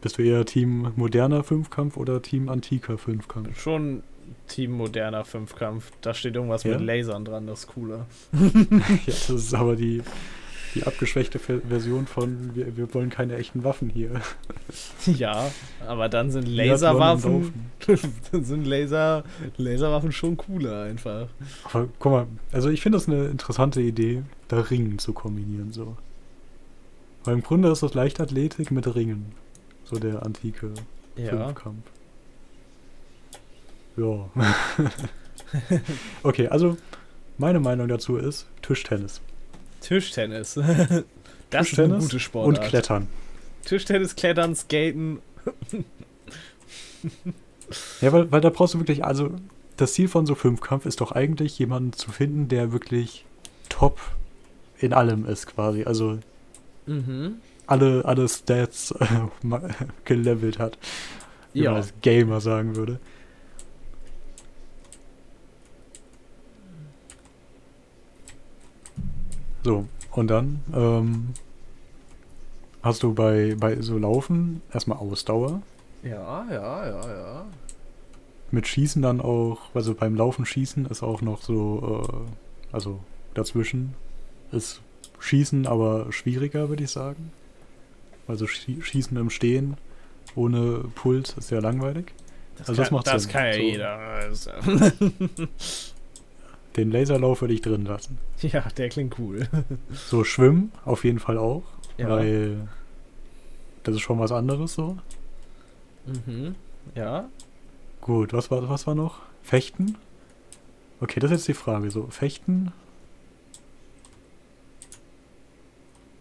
Bist 0.00 0.18
du 0.18 0.22
eher 0.22 0.44
Team 0.46 0.92
moderner 0.96 1.44
Fünfkampf 1.44 1.96
oder 1.96 2.22
Team 2.22 2.48
antiker 2.48 2.96
Fünfkampf? 2.98 3.60
Schon 3.60 4.02
Team 4.48 4.72
moderner 4.72 5.24
Fünfkampf. 5.24 5.90
Da 6.00 6.14
steht 6.14 6.34
irgendwas 6.36 6.62
Ja? 6.64 6.72
mit 6.78 6.80
Lasern 6.86 7.24
dran, 7.24 7.46
das 7.46 7.60
ist 7.60 7.66
cooler. 7.68 8.06
ja, 8.32 8.80
das 9.06 9.28
ist 9.28 9.54
aber 9.54 9.76
die, 9.76 10.02
die 10.74 10.84
abgeschwächte 10.84 11.38
Ver- 11.38 11.60
Version 11.68 12.06
von 12.06 12.54
wir, 12.54 12.76
wir 12.78 12.94
wollen 12.94 13.10
keine 13.10 13.36
echten 13.36 13.62
Waffen 13.64 13.90
hier. 13.90 14.20
ja, 15.06 15.50
aber 15.86 16.08
dann 16.08 16.30
sind 16.30 16.46
Laserwaffen. 16.48 17.52
Dann 18.30 18.44
sind 18.44 18.66
Laser, 18.66 19.24
Laserwaffen 19.56 20.12
schon 20.12 20.36
cooler 20.36 20.82
einfach. 20.84 21.28
Aber 21.64 21.88
guck 21.98 22.12
mal, 22.12 22.26
also 22.52 22.68
ich 22.68 22.80
finde 22.82 22.98
das 22.98 23.08
eine 23.08 23.26
interessante 23.26 23.80
Idee, 23.80 24.22
da 24.48 24.60
Ringen 24.60 24.98
zu 24.98 25.12
kombinieren 25.12 25.72
so. 25.72 25.96
Weil 27.24 27.34
im 27.34 27.42
Grunde 27.42 27.70
ist 27.70 27.82
das 27.82 27.94
Leichtathletik 27.94 28.70
mit 28.70 28.94
Ringen. 28.94 29.32
So 29.90 29.98
der 29.98 30.24
antike 30.24 30.72
Ja. 31.16 31.30
Fünfkampf. 31.30 31.82
Ja. 33.96 34.30
okay, 36.22 36.46
also 36.46 36.76
meine 37.38 37.58
Meinung 37.58 37.88
dazu 37.88 38.16
ist 38.16 38.46
Tischtennis. 38.62 39.20
Tischtennis. 39.80 40.54
das 40.54 40.62
ist 40.62 40.70
eine 40.70 41.04
Tischtennis 41.50 42.04
gute 42.04 42.20
Sportart. 42.20 42.58
Und 42.58 42.64
Klettern. 42.68 43.08
Tischtennis, 43.64 44.14
Klettern, 44.14 44.54
Skaten. 44.54 45.18
Ja, 48.00 48.12
weil, 48.12 48.30
weil 48.30 48.40
da 48.40 48.50
brauchst 48.50 48.74
du 48.74 48.78
wirklich, 48.78 49.04
also 49.04 49.32
das 49.76 49.94
Ziel 49.94 50.06
von 50.06 50.24
so 50.24 50.36
Fünfkampf 50.36 50.86
ist 50.86 51.00
doch 51.00 51.10
eigentlich 51.10 51.58
jemanden 51.58 51.94
zu 51.94 52.12
finden, 52.12 52.46
der 52.46 52.70
wirklich 52.72 53.24
top 53.68 53.98
in 54.78 54.92
allem 54.92 55.26
ist 55.26 55.48
quasi. 55.48 55.82
Also 55.82 56.20
Mhm. 56.86 57.40
Alle, 57.70 58.04
alle 58.04 58.28
Stats 58.28 58.92
äh, 58.92 59.06
gelevelt 60.04 60.58
hat. 60.58 60.78
Wie 61.52 61.62
man 61.64 61.72
Ja. 61.72 61.74
als 61.74 61.92
Gamer 62.02 62.40
sagen 62.40 62.76
würde. 62.76 63.00
So, 69.64 69.86
und 70.12 70.28
dann 70.28 70.60
ähm, 70.74 71.28
hast 72.82 73.02
du 73.02 73.12
bei, 73.14 73.54
bei 73.58 73.80
so 73.80 73.98
Laufen 73.98 74.62
erstmal 74.72 74.98
Ausdauer. 74.98 75.62
Ja, 76.02 76.46
ja, 76.50 76.86
ja, 76.88 77.08
ja. 77.14 77.44
Mit 78.50 78.66
Schießen 78.66 79.02
dann 79.02 79.20
auch, 79.20 79.58
also 79.74 79.94
beim 79.94 80.16
Laufen 80.16 80.46
Schießen 80.46 80.86
ist 80.86 81.02
auch 81.02 81.20
noch 81.20 81.42
so, 81.42 82.06
äh, 82.08 82.74
also 82.74 83.00
dazwischen 83.34 83.94
ist 84.50 84.80
Schießen 85.20 85.66
aber 85.66 86.10
schwieriger, 86.12 86.68
würde 86.70 86.84
ich 86.84 86.90
sagen. 86.90 87.32
Also 88.30 88.46
Schie 88.46 88.80
Schießen 88.80 89.16
im 89.16 89.28
Stehen 89.30 89.76
ohne 90.36 90.84
Puls 90.94 91.34
ist 91.36 91.48
sehr 91.48 91.60
langweilig. 91.60 92.12
Das 92.56 92.68
Also 92.68 92.82
das 92.82 92.88
kann, 92.88 92.96
macht 92.96 93.06
das 93.08 93.22
Sinn. 93.24 93.32
kann 93.32 93.46
ja 93.46 93.52
So. 93.54 93.58
jeder. 93.60 93.98
Also. 93.98 94.50
Den 96.76 96.92
Laserlauf 96.92 97.40
würde 97.40 97.54
ich 97.54 97.62
drin 97.62 97.84
lassen. 97.84 98.18
ja, 98.42 98.60
der 98.76 98.88
klingt 98.88 99.18
cool. 99.18 99.48
So 99.92 100.22
Schwimmen 100.24 100.70
auf 100.84 101.04
jeden 101.04 101.18
Fall 101.18 101.36
auch, 101.36 101.64
Ja. 101.98 102.08
weil 102.08 102.68
das 103.82 103.96
ist 103.96 104.02
schon 104.02 104.18
was 104.20 104.30
anderes 104.30 104.74
so. 104.74 104.96
Mhm. 106.26 106.54
Ja. 106.94 107.28
Gut, 108.00 108.32
was 108.32 108.50
war, 108.50 108.68
was 108.68 108.86
war 108.86 108.94
noch? 108.94 109.18
Fechten? 109.42 109.96
Okay, 111.00 111.18
das 111.18 111.30
ist 111.32 111.38
jetzt 111.38 111.48
die 111.48 111.54
Frage. 111.54 111.90
So, 111.90 112.06
Fechten? 112.10 112.72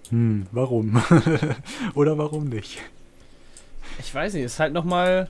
Hm, 0.09 0.47
warum? 0.51 1.01
Oder 1.93 2.17
warum 2.17 2.45
nicht? 2.45 2.79
Ich 3.99 4.13
weiß 4.13 4.33
nicht, 4.33 4.43
ist 4.43 4.59
halt 4.59 4.73
nochmal. 4.73 5.29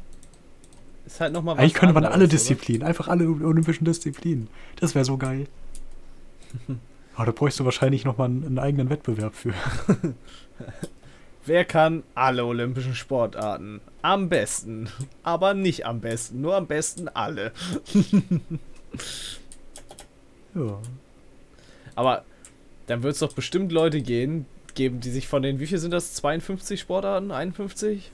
Ist 1.06 1.20
halt 1.20 1.34
nochmal 1.34 1.56
was. 1.56 1.62
Eigentlich 1.62 1.74
könnte 1.74 1.94
man 1.94 2.06
alle 2.06 2.26
oder? 2.26 2.28
Disziplinen, 2.28 2.86
einfach 2.86 3.08
alle 3.08 3.28
olympischen 3.28 3.86
Disziplinen. 3.86 4.48
Das 4.80 4.94
wäre 4.94 5.06
so 5.06 5.18
geil. 5.18 5.48
Aber 7.16 7.26
da 7.26 7.32
bräuchst 7.32 7.60
du 7.60 7.66
wahrscheinlich 7.66 8.06
nochmal 8.06 8.28
einen, 8.28 8.46
einen 8.46 8.60
eigenen 8.60 8.90
Wettbewerb 8.90 9.36
für. 9.36 9.54
Wer 11.46 11.66
kann 11.66 12.04
alle 12.16 12.46
olympischen 12.46 12.96
Sportarten? 12.96 13.82
Am 14.02 14.30
besten. 14.30 14.90
Aber 15.24 15.54
nicht 15.54 15.86
am 15.86 16.00
besten, 16.00 16.42
nur 16.42 16.56
am 16.56 16.68
besten 16.68 17.10
alle. 17.10 17.52
Ja. 20.54 20.80
Aber 21.96 22.24
dann 22.88 23.04
wird 23.04 23.14
es 23.14 23.20
doch 23.20 23.34
bestimmt 23.34 23.72
Leute 23.72 24.02
gehen, 24.02 24.46
geben, 24.74 25.00
die 25.00 25.10
sich 25.12 25.28
von 25.28 25.42
den, 25.42 25.60
wie 25.60 25.68
viel 25.68 25.78
sind 25.80 25.92
das? 25.92 26.14
52 26.16 26.80
Sportarten? 26.80 27.32
51? 27.32 28.12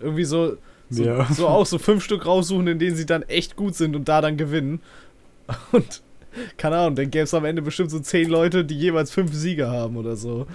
Irgendwie 0.00 0.24
so, 0.24 0.56
so, 0.90 1.04
Ja. 1.04 1.26
so 1.32 1.48
auch 1.48 1.66
so 1.66 1.78
fünf 1.78 2.04
Stück 2.04 2.26
raussuchen, 2.26 2.66
in 2.66 2.78
denen 2.78 2.96
sie 2.96 3.06
dann 3.06 3.22
echt 3.22 3.56
gut 3.56 3.74
sind 3.74 3.94
und 3.96 4.08
da 4.08 4.20
dann 4.20 4.36
gewinnen. 4.36 4.80
Und 5.72 6.02
keine 6.56 6.78
Ahnung, 6.78 6.96
dann 6.96 7.10
gäbe 7.10 7.24
es 7.24 7.34
am 7.34 7.44
Ende 7.44 7.62
bestimmt 7.62 7.90
so 7.90 8.00
zehn 8.00 8.28
Leute, 8.28 8.64
die 8.64 8.76
jeweils 8.78 9.10
fünf 9.12 9.32
Siege 9.34 9.68
haben 9.68 9.96
oder 9.96 10.16
so. 10.16 10.46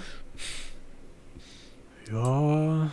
Ja. 2.11 2.91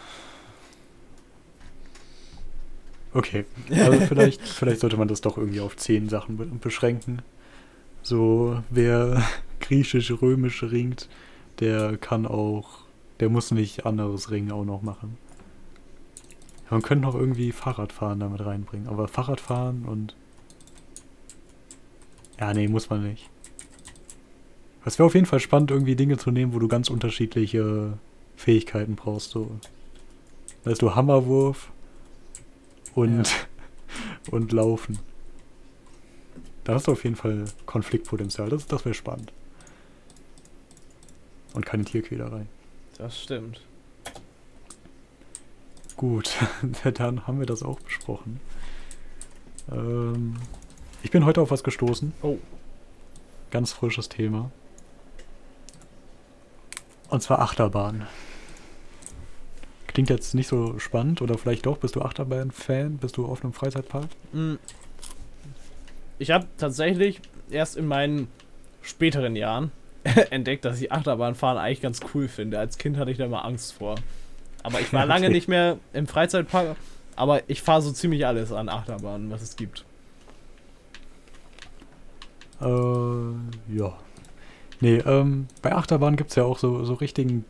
Okay. 3.15 3.45
Also 3.71 4.01
vielleicht, 4.07 4.43
vielleicht 4.47 4.81
sollte 4.81 4.97
man 4.99 5.09
das 5.09 5.21
doch 5.23 5.39
irgendwie 5.39 5.61
auf 5.61 5.77
zehn 5.77 6.09
Sachen 6.09 6.37
be 6.37 6.45
beschränken. 6.47 7.23
So, 8.03 8.63
wer 8.71 9.23
griechisch-römisch 9.61 10.63
ringt, 10.65 11.09
der 11.61 11.97
kann 11.97 12.27
auch, 12.27 12.81
der 13.21 13.29
muss 13.29 13.51
nicht 13.51 13.87
anderes 13.87 14.31
Ringen 14.31 14.53
auch 14.53 14.65
noch 14.65 14.83
machen. 14.83 15.17
Ja, 16.65 16.73
man 16.73 16.83
könnte 16.83 17.07
noch 17.07 17.15
irgendwie 17.15 17.53
Fahrradfahren 17.53 18.21
damit 18.21 18.45
reinbringen, 18.45 18.89
aber 18.89 19.09
Fahrradfahren 19.09 19.85
und. 19.85 20.15
Ja, 22.39 22.53
nee, 22.53 22.69
muss 22.69 22.91
man 22.91 23.03
nicht. 23.03 23.31
Es 24.85 24.99
wäre 24.99 25.07
auf 25.07 25.15
jeden 25.15 25.27
Fall 25.27 25.41
spannend, 25.41 25.71
irgendwie 25.71 25.97
Dinge 25.97 26.17
zu 26.17 26.31
nehmen, 26.31 26.55
wo 26.55 26.59
du 26.59 26.69
ganz 26.69 26.91
unterschiedliche 26.91 27.95
Fähigkeiten 28.37 28.95
brauchst. 28.95 29.31
So. 29.31 29.51
Weißt 30.65 30.83
du, 30.83 30.95
Hammerwurf 30.95 31.73
und, 32.95 33.29
und 34.31 34.53
Laufen. 34.53 34.99
Da 36.65 36.75
hast 36.75 36.89
du 36.89 36.93
auf 36.93 37.05
jeden 37.05 37.17
Fall 37.17 37.47
Konfliktpotenzial. 37.65 38.49
Das, 38.49 38.67
das 38.67 38.85
wäre 38.85 38.95
spannend. 38.95 39.33
Und 41.57 41.65
keine 41.65 41.87
Tierquälerei. 41.87 42.45
Das 42.99 43.19
stimmt. 43.19 43.63
Gut, 45.97 46.37
dann 46.95 47.27
haben 47.27 47.39
wir 47.39 47.47
das 47.47 47.63
auch 47.63 47.81
besprochen. 47.81 48.41
Ähm, 49.73 50.37
ich 51.03 51.11
bin 51.11 51.25
heute 51.25 51.41
auf 51.41 51.51
was 51.51 51.65
gestoßen. 51.65 52.13
Oh. 52.21 52.37
Ganz 53.51 53.73
frisches 53.73 54.11
Thema. 54.11 54.51
Und 57.09 57.23
zwar 57.23 57.39
Achterbahn. 57.39 58.07
Klingt 59.87 60.11
jetzt 60.11 60.35
nicht 60.35 60.49
so 60.49 60.79
spannend 60.79 61.23
oder 61.23 61.39
vielleicht 61.39 61.65
doch. 61.65 61.79
Bist 61.79 61.97
du 61.97 62.03
Achterbahn-Fan? 62.03 62.99
Bist 62.99 63.17
du 63.17 63.25
auf 63.25 63.43
einem 63.43 63.55
Freizeitpark? 63.55 64.09
Mm. 64.35 64.57
Ich 66.19 66.33
habe 66.33 66.47
tatsächlich 66.59 67.23
erst 67.49 67.79
in 67.79 67.87
meinen 67.87 68.29
späteren 68.83 69.37
Jahren 69.37 69.73
entdeckt, 70.31 70.65
dass 70.65 70.81
ich 70.81 70.93
Achterbahnfahren 70.93 71.59
eigentlich 71.59 71.81
ganz 71.81 72.01
cool 72.15 72.29
finde. 72.29 72.59
Als 72.59 72.79
Kind 72.79 72.97
hatte 72.97 73.11
ich 73.11 73.19
da 73.19 73.29
mal 73.29 73.41
Angst 73.41 73.75
vor. 73.75 73.97
Aber 74.63 74.81
ich 74.81 74.93
war 74.93 75.07
lange 75.07 75.27
Okay. 75.27 75.35
nicht 75.35 75.49
mehr 75.49 75.79
im 75.93 76.07
Freizeitpark. 76.07 76.77
Aber 77.17 77.43
ich 77.49 77.63
fahre 77.63 77.83
so 77.83 77.93
ziemlich 77.93 78.27
alles 78.27 78.53
an 78.53 78.69
Achterbahnen, 78.69 79.31
was 79.31 79.43
es 79.43 79.57
gibt. 79.57 79.85
Äh, 82.61 82.67
ja. 82.67 83.99
Nee, 84.81 84.99
ähm, 84.99 85.47
bei 85.63 85.75
Achterbahn 85.75 86.17
gibt 86.17 86.31
es 86.31 86.37
ja 86.37 86.45
auch 86.45 86.59
so, 86.59 86.85
so 86.85 86.95
richtigen, 86.95 87.45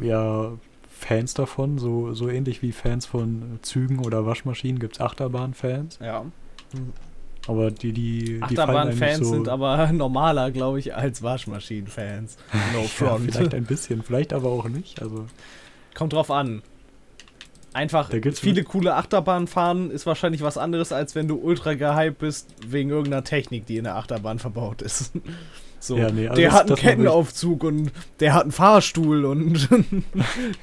ja, 0.00 0.52
Fans 0.88 1.34
davon, 1.34 1.78
so, 1.78 2.14
so 2.14 2.28
ähnlich 2.28 2.62
wie 2.62 2.72
Fans 2.72 3.04
von 3.06 3.58
Zügen 3.62 3.98
oder 3.98 4.24
Waschmaschinen 4.24 4.78
gibt 4.78 4.94
es 4.94 5.00
Achterbahn-Fans. 5.00 5.98
Ja. 6.00 6.24
Aber 7.46 7.70
die, 7.70 7.92
die, 7.92 8.38
Achterbahn-Fans 8.42 9.18
so, 9.18 9.32
sind 9.34 9.48
aber 9.48 9.86
normaler, 9.92 10.50
glaube 10.50 10.78
ich, 10.80 10.94
als 10.94 11.22
Waschmaschinen-Fans. 11.22 12.36
No 12.72 12.80
ja, 12.82 12.86
front. 12.88 13.30
vielleicht 13.32 13.54
ein 13.54 13.64
bisschen, 13.66 14.02
vielleicht 14.02 14.32
aber 14.32 14.48
auch 14.50 14.68
nicht. 14.68 15.00
Also 15.02 15.26
Kommt 15.94 16.12
drauf 16.12 16.30
an. 16.30 16.62
Einfach 17.72 18.10
viele 18.32 18.64
coole 18.64 18.94
Achterbahn 18.94 19.46
fahren 19.46 19.90
ist 19.90 20.06
wahrscheinlich 20.06 20.40
was 20.42 20.56
anderes, 20.56 20.92
als 20.92 21.14
wenn 21.14 21.28
du 21.28 21.36
ultra 21.36 21.74
gehypt 21.74 22.18
bist 22.18 22.48
wegen 22.66 22.88
irgendeiner 22.88 23.22
Technik, 23.22 23.66
die 23.66 23.76
in 23.76 23.84
der 23.84 23.96
Achterbahn 23.96 24.38
verbaut 24.38 24.80
ist. 24.80 25.12
So, 25.78 25.98
Ja, 25.98 26.10
nee, 26.10 26.26
also 26.26 26.40
der 26.40 26.52
hat 26.52 26.68
einen 26.68 26.76
Kettenaufzug 26.76 27.62
und 27.64 27.92
der 28.20 28.32
hat 28.32 28.42
einen 28.44 28.52
Fahrstuhl 28.52 29.26
und 29.26 29.68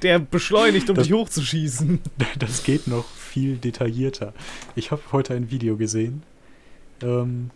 der 0.02 0.18
beschleunigt, 0.18 0.90
um 0.90 0.96
Das- 0.96 1.06
dich 1.06 1.14
hochzuschießen. 1.16 2.00
das 2.40 2.64
geht 2.64 2.88
noch 2.88 3.06
viel 3.06 3.58
detaillierter. 3.58 4.34
Ich 4.76 4.90
habe 4.90 5.02
heute 5.12 5.36
ein 5.36 5.52
Video 5.52 5.78
gesehen 5.78 6.24
ähm, 7.04 7.52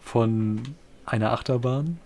von 0.00 0.62
einer 1.04 1.32
Achterbahn, 1.32 1.98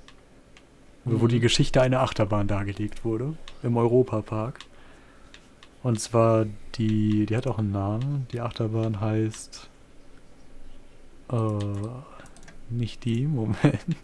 wo 1.05 1.25
Mhm. 1.25 1.29
die 1.29 1.41
Geschichte 1.41 1.81
einer 1.83 2.01
Achterbahn 2.01 2.49
dargelegt 2.49 3.05
wurde 3.05 3.35
im 3.63 3.77
Europapark. 3.77 4.59
Und 5.83 6.01
zwar 6.01 6.47
die, 6.75 7.27
die 7.27 7.37
hat 7.37 7.47
auch 7.47 7.59
einen 7.59 7.71
Namen. 7.73 8.27
Die 8.33 8.41
Achterbahn 8.41 9.01
heißt 9.01 9.69
äh, 11.31 11.37
nicht 12.71 13.05
die, 13.05 13.27
Moment. 13.27 13.97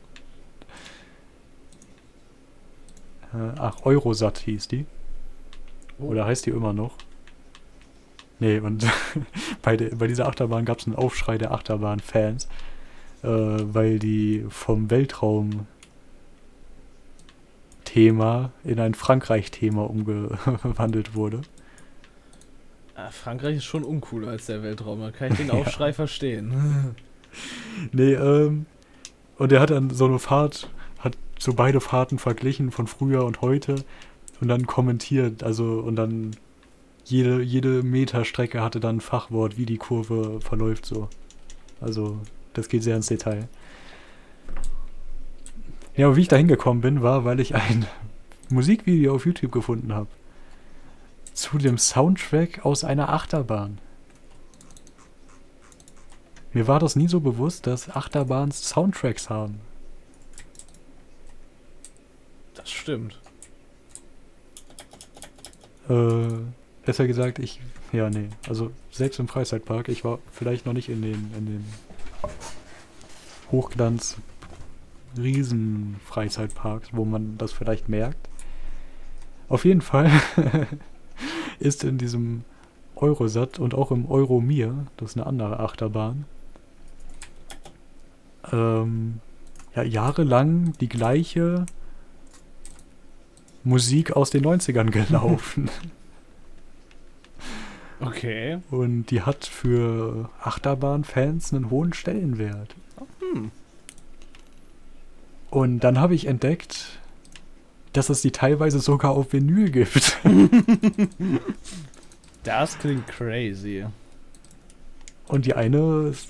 Äh, 3.32 3.52
ach, 3.58 3.84
Eurosat 3.84 4.38
hieß 4.38 4.68
die. 4.68 4.86
Oder 5.98 6.24
heißt 6.26 6.46
die 6.46 6.50
immer 6.50 6.72
noch? 6.72 6.96
Nee, 8.45 8.59
und 8.59 8.86
bei, 9.62 9.74
der, 9.74 9.97
bei 9.97 10.07
dieser 10.07 10.28
Achterbahn 10.28 10.66
gab 10.66 10.78
es 10.78 10.86
einen 10.86 10.97
Aufschrei 10.97 11.38
der 11.38 11.53
Achterbahn-Fans, 11.53 12.47
äh, 13.22 13.28
weil 13.28 13.99
die 13.99 14.45
vom 14.51 14.90
Weltraum 14.90 15.66
Thema 17.84 18.53
in 18.62 18.80
ein 18.80 18.92
Frankreich-Thema 18.92 19.88
umgewandelt 19.88 21.14
wurde. 21.14 21.40
Ah, 22.95 23.11
Frankreich 23.11 23.57
ist 23.57 23.64
schon 23.64 23.82
uncooler 23.82 24.28
als 24.28 24.45
der 24.45 24.62
Weltraum, 24.62 25.01
da 25.01 25.11
kann 25.11 25.32
ich 25.32 25.38
den 25.38 25.47
Ja. 25.49 25.55
Aufschrei 25.55 25.92
verstehen. 25.92 26.95
Nee, 27.90 28.12
ähm, 28.12 28.66
und 29.38 29.51
er 29.51 29.59
hat 29.59 29.70
dann 29.70 29.90
so 29.90 30.05
eine 30.05 30.20
Fahrt, 30.20 30.70
hat 31.01 31.16
so 31.36 31.55
beide 31.55 31.80
Fahrten 31.80 32.20
verglichen 32.20 32.70
von 32.70 32.86
früher 32.86 33.24
und 33.24 33.40
heute 33.40 33.74
und 34.40 34.47
dann 34.47 34.66
kommentiert, 34.66 35.42
also 35.42 35.80
und 35.80 35.97
dann 35.97 36.36
jede, 37.05 37.42
jede 37.42 37.82
Meter 37.82 38.24
Strecke 38.24 38.62
hatte 38.62 38.80
dann 38.80 38.96
ein 38.96 39.00
Fachwort, 39.00 39.59
wie 39.59 39.66
die 39.66 39.76
Kurve 39.76 40.40
verläuft 40.40 40.86
so. 40.86 41.09
Also, 41.80 42.18
das 42.55 42.68
geht 42.68 42.82
sehr 42.82 42.96
ins 42.96 43.09
Detail. 43.09 43.48
Ja, 45.96 46.07
aber 46.07 46.16
wie 46.16 46.22
ich 46.22 46.28
da 46.28 46.36
hingekommen 46.36 46.80
bin, 46.80 47.02
war, 47.02 47.24
weil 47.24 47.40
ich 47.40 47.55
ein 47.55 47.86
Musikvideo 48.48 49.14
auf 49.14 49.26
YouTube 49.26 49.52
gefunden 49.52 49.92
habe. 49.92 50.09
Zu 51.34 51.59
dem 51.59 51.78
Soundtrack 51.78 52.64
aus 52.64 52.84
einer 52.84 53.11
Achterbahn. 53.11 53.78
Mir 56.52 56.68
war 56.68 56.78
das 56.78 56.94
nie 56.94 57.09
so 57.09 57.20
bewusst, 57.20 57.66
dass 57.66 57.90
Achterbahns 57.90 58.68
Soundtracks 58.68 59.28
haben. 59.28 59.61
Das 62.55 62.70
stimmt. 62.70 63.18
Äh, 65.88 66.28
besser 66.85 67.07
gesagt, 67.07 67.39
ich. 67.39 67.61
Ja, 67.93 68.11
nee. 68.11 68.28
Also 68.49 68.70
selbst 68.91 69.18
im 69.18 69.28
Freizeitpark, 69.28 69.89
ich 69.89 70.05
war 70.05 70.18
vielleicht 70.32 70.66
noch 70.66 70.72
nicht 70.72 70.89
in 70.89 71.03
den, 71.03 71.30
in 71.37 71.47
den 71.47 71.64
Hochglanz 73.51 74.16
riesen 75.16 75.97
Freizeitparks, 76.05 76.89
wo 76.93 77.05
man 77.05 77.39
das 77.39 77.53
vielleicht 77.53 77.89
merkt. 77.89 78.28
Auf 79.49 79.64
jeden 79.64 79.82
Fall 79.82 80.11
ist 81.59 81.85
in 81.85 81.99
diesem 81.99 82.45
Eurosat 82.97 83.59
und 83.59 83.74
auch 83.74 83.91
im 83.91 84.11
Euromir, 84.11 84.87
das 84.97 85.11
ist 85.11 85.16
eine 85.16 85.26
andere 85.26 85.61
Achterbahn, 85.61 86.24
ähm, 88.53 89.20
ja, 89.74 89.82
jahrelang 89.82 90.72
die 90.80 90.89
gleiche 90.89 91.66
Musik 93.62 94.12
aus 94.12 94.30
den 94.30 94.45
90ern 94.45 94.91
gelaufen. 95.07 95.70
Okay. 98.07 98.59
Und 98.70 99.07
die 99.07 99.22
hat 99.22 99.44
für 99.46 100.30
Achterbahn-Fans 100.42 101.52
einen 101.55 101.70
hohen 101.70 101.92
Stellenwert. 101.92 102.74
Hm. 103.20 103.50
Und 105.50 105.80
dann 105.80 105.98
habe 106.00 106.14
ich 106.14 106.26
entdeckt, 106.26 106.98
dass 107.92 108.11
es 108.11 108.22
die 108.22 108.32
teilweise 108.32 108.80
sogar 108.80 109.12
auf 109.12 109.32
Vinyl 109.32 109.70
gibt. 109.70 110.18
Das 112.42 112.78
klingt 112.78 113.07
crazy. 113.07 113.86
Und 115.28 115.46
die 115.46 115.55
eine, 115.55 116.09
ist- 116.11 116.28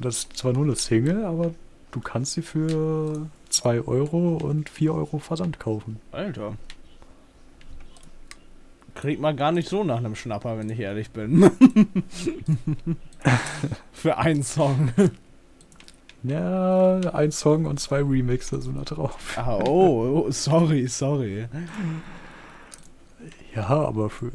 das 0.00 0.18
ist 0.20 0.36
zwar 0.38 0.54
nur 0.54 0.64
eine 0.64 0.74
Single, 0.76 1.24
aber 1.26 1.52
du 1.90 2.00
kannst 2.00 2.32
sie 2.32 2.40
für 2.40 3.26
2 3.50 3.82
Euro 3.82 4.36
und 4.38 4.70
4 4.70 4.94
Euro 4.94 5.18
Versand 5.18 5.60
kaufen. 5.60 6.00
Alter. 6.12 6.56
Klingt 8.94 9.20
mal 9.20 9.34
gar 9.34 9.52
nicht 9.52 9.68
so 9.68 9.84
nach 9.84 9.98
einem 9.98 10.14
Schnapper, 10.14 10.56
wenn 10.58 10.70
ich 10.70 10.78
ehrlich 10.78 11.10
bin. 11.10 11.50
Für 13.92 14.18
einen 14.18 14.42
Song. 14.42 14.90
Ja, 16.22 17.00
ein 17.12 17.32
Song 17.32 17.66
und 17.66 17.80
zwei 17.80 18.02
Remixe 18.02 18.60
sind 18.62 18.76
da 18.76 18.82
drauf. 18.82 19.36
Ah, 19.36 19.58
oh, 19.66 20.24
oh, 20.26 20.30
sorry, 20.30 20.86
sorry. 20.86 21.46
Ja, 23.54 23.68
aber 23.68 24.08
für 24.08 24.32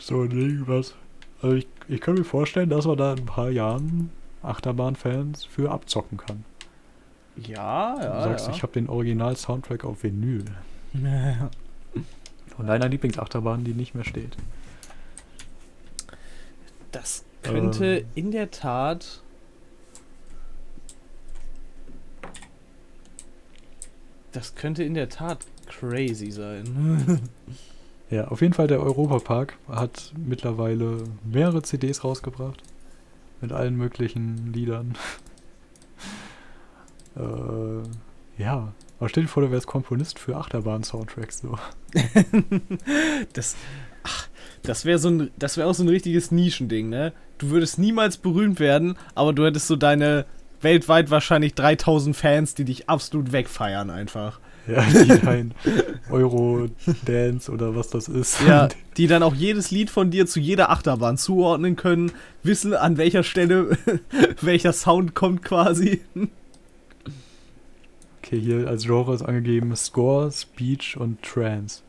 so 0.00 0.22
ein 0.22 0.30
Ding, 0.30 0.62
was. 0.66 0.94
Also 1.40 1.56
ich, 1.56 1.68
ich 1.88 2.00
kann 2.00 2.14
mir 2.14 2.24
vorstellen, 2.24 2.68
dass 2.68 2.84
man 2.84 2.96
da 2.96 3.12
in 3.12 3.20
ein 3.20 3.26
paar 3.26 3.50
Jahren 3.50 4.10
Achterbahn-Fans 4.42 5.44
für 5.44 5.70
abzocken 5.70 6.18
kann. 6.18 6.44
Ja, 7.36 7.94
Du 7.96 8.04
ja. 8.04 8.22
sagst, 8.22 8.46
ja. 8.48 8.52
ich 8.52 8.62
habe 8.62 8.72
den 8.72 8.88
Original-Soundtrack 8.88 9.84
auf 9.84 10.02
Vinyl. 10.02 10.44
Von 12.56 12.66
deiner 12.66 12.88
Lieblingsachterbahn, 12.88 13.64
die 13.64 13.74
nicht 13.74 13.94
mehr 13.94 14.04
steht. 14.04 14.36
Das 16.92 17.24
könnte 17.42 17.98
Ähm. 17.98 18.06
in 18.14 18.30
der 18.30 18.50
Tat. 18.50 19.22
Das 24.32 24.54
könnte 24.54 24.82
in 24.84 24.94
der 24.94 25.08
Tat 25.08 25.46
crazy 25.66 26.30
sein. 26.30 27.20
Ja, 28.08 28.28
auf 28.28 28.40
jeden 28.40 28.54
Fall 28.54 28.68
der 28.68 28.78
Europapark 28.80 29.58
hat 29.66 30.12
mittlerweile 30.16 31.02
mehrere 31.24 31.62
CDs 31.62 32.04
rausgebracht. 32.04 32.62
Mit 33.40 33.50
allen 33.50 33.74
möglichen 33.74 34.52
Liedern. 34.52 34.96
äh, 37.16 38.40
ja. 38.40 38.72
Aber 38.98 39.08
stell 39.08 39.24
dir 39.24 39.28
vor, 39.28 39.42
du 39.42 39.50
wärst 39.50 39.66
Komponist 39.66 40.18
für 40.18 40.36
Achterbahn-Soundtracks. 40.36 41.40
So. 41.40 41.58
Das, 43.32 43.56
ach, 44.02 44.28
das 44.62 44.84
wäre 44.84 44.98
so 44.98 45.08
ein, 45.08 45.30
das 45.38 45.56
wäre 45.56 45.68
auch 45.68 45.74
so 45.74 45.82
ein 45.82 45.88
richtiges 45.88 46.30
Nischending, 46.30 46.88
ne? 46.88 47.12
Du 47.38 47.50
würdest 47.50 47.78
niemals 47.78 48.16
berühmt 48.16 48.60
werden, 48.60 48.96
aber 49.14 49.32
du 49.32 49.44
hättest 49.44 49.66
so 49.66 49.76
deine 49.76 50.24
weltweit 50.62 51.10
wahrscheinlich 51.10 51.54
3000 51.54 52.16
Fans, 52.16 52.54
die 52.54 52.64
dich 52.64 52.88
absolut 52.88 53.32
wegfeiern 53.32 53.90
einfach. 53.90 54.40
Ja, 54.66 54.82
die 54.82 55.20
dein 55.20 55.54
Euro-Dance 56.10 57.52
oder 57.52 57.76
was 57.76 57.90
das 57.90 58.08
ist. 58.08 58.40
Ja, 58.46 58.68
die 58.96 59.06
dann 59.06 59.22
auch 59.22 59.34
jedes 59.34 59.70
Lied 59.70 59.90
von 59.90 60.10
dir 60.10 60.26
zu 60.26 60.40
jeder 60.40 60.70
Achterbahn 60.70 61.18
zuordnen 61.18 61.76
können, 61.76 62.10
wissen 62.42 62.74
an 62.74 62.96
welcher 62.96 63.22
Stelle 63.22 63.78
welcher 64.40 64.72
Sound 64.72 65.14
kommt 65.14 65.42
quasi. 65.44 66.00
Okay, 68.26 68.40
hier 68.40 68.66
als 68.66 68.84
Genre 68.84 69.14
ist 69.14 69.22
angegeben 69.22 69.76
Score, 69.76 70.32
Speech 70.32 70.96
und 70.96 71.22
Trance. 71.22 71.82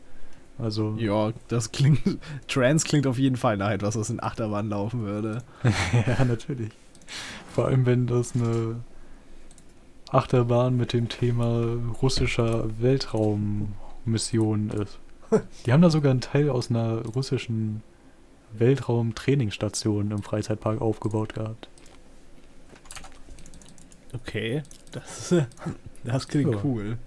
Also, 0.56 0.94
Ja, 0.96 1.32
das 1.48 1.72
klingt. 1.72 2.00
Trance 2.48 2.86
klingt 2.86 3.08
auf 3.08 3.18
jeden 3.18 3.36
Fall 3.36 3.56
nach 3.56 3.70
etwas, 3.70 3.96
was 3.96 4.08
in 4.10 4.22
Achterbahn 4.22 4.68
laufen 4.68 5.02
würde. 5.02 5.42
ja, 6.06 6.24
natürlich. 6.24 6.70
Vor 7.52 7.66
allem, 7.66 7.86
wenn 7.86 8.06
das 8.06 8.36
eine 8.36 8.76
Achterbahn 10.10 10.76
mit 10.76 10.92
dem 10.92 11.08
Thema 11.08 11.76
russischer 12.00 12.66
Weltraummission 12.80 14.70
ist. 14.70 14.98
Die 15.66 15.72
haben 15.72 15.82
da 15.82 15.90
sogar 15.90 16.12
einen 16.12 16.20
Teil 16.20 16.50
aus 16.50 16.70
einer 16.70 17.04
russischen 17.04 17.82
Weltraumtrainingsstation 18.52 20.12
im 20.12 20.22
Freizeitpark 20.22 20.80
aufgebaut 20.80 21.34
gehabt. 21.34 21.68
Okay, 24.14 24.62
das, 24.92 25.34
das 26.12 26.28
klingt 26.28 26.52
Ja. 26.52 26.60
cool. 26.64 26.98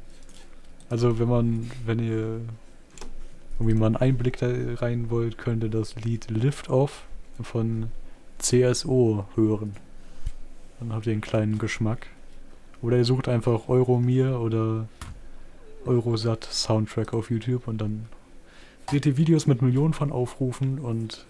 Also 0.90 1.20
wenn 1.20 1.30
man, 1.30 1.72
wenn 1.86 2.00
ihr 2.00 2.42
irgendwie 3.60 3.76
mal 3.76 3.88
einen 3.88 3.96
Einblick 3.96 4.38
da 4.38 4.48
rein 4.78 5.10
wollt, 5.10 5.38
könnt 5.38 5.64
ihr 5.64 5.70
das 5.70 5.96
Lied 5.96 6.30
Lift 6.30 6.70
Off 6.70 7.04
von 7.42 7.88
CSO 8.40 9.26
hören. 9.36 9.74
Dann 10.80 10.94
habt 10.94 11.06
ihr 11.06 11.14
einen 11.14 11.22
kleinen 11.22 11.60
Geschmack. 11.60 12.08
Oder 12.82 12.98
ihr 12.98 13.06
sucht 13.06 13.28
einfach 13.28 13.70
Euromir 13.70 14.40
oder 14.40 14.88
Eurosat 15.86 16.44
Soundtrack 16.44 17.14
auf 17.14 17.30
YouTube 17.30 17.68
und 17.68 17.80
dann 17.80 18.08
seht 18.90 19.06
ihr 19.06 19.18
Videos 19.18 19.46
mit 19.46 19.62
Millionen 19.62 19.94
von 19.94 20.12
Aufrufen 20.12 20.80
und 20.80 21.26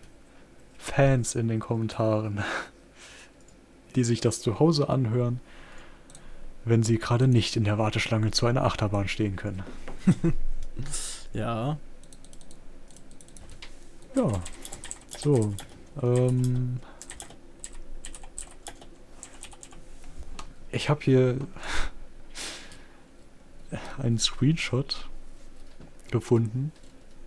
Fans 0.78 1.36
in 1.36 1.47
den 1.47 1.59
Kommentaren, 1.59 2.41
die 3.95 4.03
sich 4.03 4.22
das 4.22 4.41
zu 4.41 4.59
Hause 4.59 4.89
anhören, 4.89 5.39
wenn 6.66 6.84
sie 6.84 6.97
gerade 6.97 7.28
nicht 7.28 7.55
in 7.55 7.64
der 7.64 7.78
Warteschlange 7.78 8.32
zu 8.32 8.45
einer 8.45 8.64
Achterbahn 8.64 9.07
stehen 9.07 9.36
können. 9.36 9.64
Ja. 11.34 11.78
Ja. 14.16 14.32
So. 15.18 15.53
Ähm. 16.01 16.80
Ich 20.72 20.89
habe 20.89 21.01
hier 21.03 21.38
einen 23.97 24.20
Screenshot 24.20 25.09
gefunden. 26.12 26.72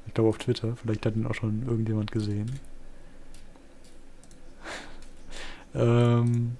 Ich 0.07 0.14
glaube 0.14 0.30
auf 0.30 0.39
Twitter. 0.39 0.76
Vielleicht 0.76 1.07
hat 1.07 1.16
ihn 1.16 1.26
auch 1.26 1.35
schon 1.35 1.66
irgendjemand 1.66 2.12
gesehen. 2.12 2.59
ähm. 5.74 6.57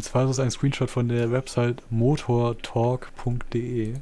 Und 0.00 0.04
zwar 0.04 0.24
ist 0.24 0.30
es 0.30 0.40
ein 0.40 0.50
Screenshot 0.50 0.88
von 0.88 1.08
der 1.08 1.30
Website 1.30 1.82
motortalk.de. 1.90 3.96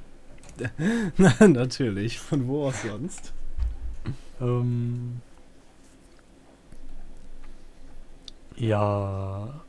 Natürlich. 1.41 2.21
Von 2.21 2.47
wo 2.47 2.67
aus 2.67 2.83
sonst? 2.83 3.33
Ähm, 4.41 5.21
ja. 8.55 9.61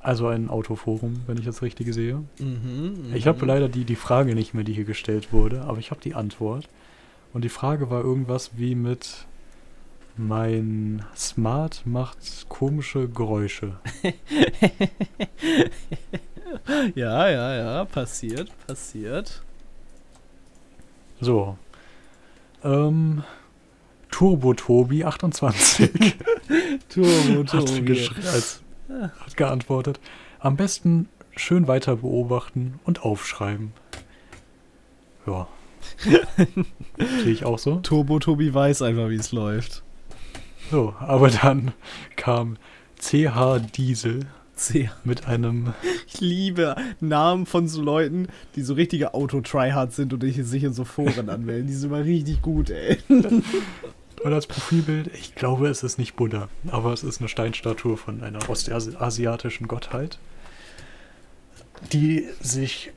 Also 0.00 0.26
ein 0.26 0.50
Autoforum, 0.50 1.22
wenn 1.26 1.38
ich 1.38 1.46
das 1.46 1.62
richtig 1.62 1.94
sehe. 1.94 2.22
Mhm, 2.38 3.14
Ich 3.14 3.26
habe 3.26 3.46
leider 3.46 3.70
die, 3.70 3.86
die 3.86 3.96
Frage 3.96 4.34
nicht 4.34 4.52
mehr, 4.52 4.64
die 4.64 4.74
hier 4.74 4.84
gestellt 4.84 5.32
wurde, 5.32 5.62
aber 5.62 5.78
ich 5.78 5.92
habe 5.92 6.02
die 6.02 6.14
Antwort. 6.14 6.68
Und 7.32 7.42
die 7.42 7.48
Frage 7.48 7.88
war 7.88 8.04
irgendwas 8.04 8.50
wie 8.58 8.74
mit 8.74 9.24
mein 10.16 11.04
Smart 11.16 11.82
macht 11.86 12.46
komische 12.48 13.08
Geräusche. 13.08 13.78
Ja, 16.94 17.28
ja, 17.28 17.54
ja. 17.56 17.84
Passiert, 17.84 18.50
passiert. 18.66 19.42
So. 21.20 21.56
Ähm, 22.64 23.22
Turbo 24.10 24.54
Tobi 24.54 25.04
28 25.04 25.90
Turbo, 26.88 27.52
hat, 27.52 27.68
geschri- 27.84 28.26
als, 28.32 28.62
hat 28.88 29.36
geantwortet. 29.36 30.00
Am 30.40 30.56
besten 30.56 31.08
schön 31.36 31.68
weiter 31.68 31.96
beobachten 31.96 32.80
und 32.84 33.02
aufschreiben. 33.04 33.72
Ja. 35.26 35.46
Sehe 37.22 37.32
ich 37.32 37.44
auch 37.44 37.58
so. 37.58 37.76
Turbo 37.76 38.18
Tobi 38.18 38.52
weiß 38.52 38.82
einfach, 38.82 39.08
wie 39.08 39.14
es 39.16 39.32
läuft. 39.32 39.82
So, 40.70 40.94
aber 41.00 41.30
dann 41.30 41.72
kam 42.14 42.56
CH 43.00 43.58
Diesel 43.74 44.26
Sehr. 44.54 44.92
mit 45.02 45.26
einem 45.26 45.74
Ich 46.06 46.20
liebe 46.20 46.76
Namen 47.00 47.46
von 47.46 47.66
so 47.66 47.82
Leuten, 47.82 48.28
die 48.54 48.62
so 48.62 48.74
richtige 48.74 49.14
Auto-Tryhards 49.14 49.96
sind 49.96 50.12
und 50.12 50.22
sich 50.22 50.62
in 50.62 50.72
so 50.72 50.84
Foren 50.84 51.28
anmelden. 51.28 51.66
Die 51.66 51.72
sind 51.72 51.90
immer 51.90 52.04
richtig 52.04 52.40
gut, 52.40 52.70
ey. 52.70 52.98
und 53.08 53.42
als 54.32 54.46
Profilbild, 54.46 55.10
ich 55.12 55.34
glaube, 55.34 55.66
es 55.66 55.82
ist 55.82 55.98
nicht 55.98 56.14
Buddha, 56.14 56.48
aber 56.70 56.92
es 56.92 57.02
ist 57.02 57.18
eine 57.20 57.28
Steinstatue 57.28 57.96
von 57.96 58.22
einer 58.22 58.48
ostasiatischen 58.48 59.66
Gottheit, 59.66 60.18
die 61.92 62.28
sich 62.40 62.92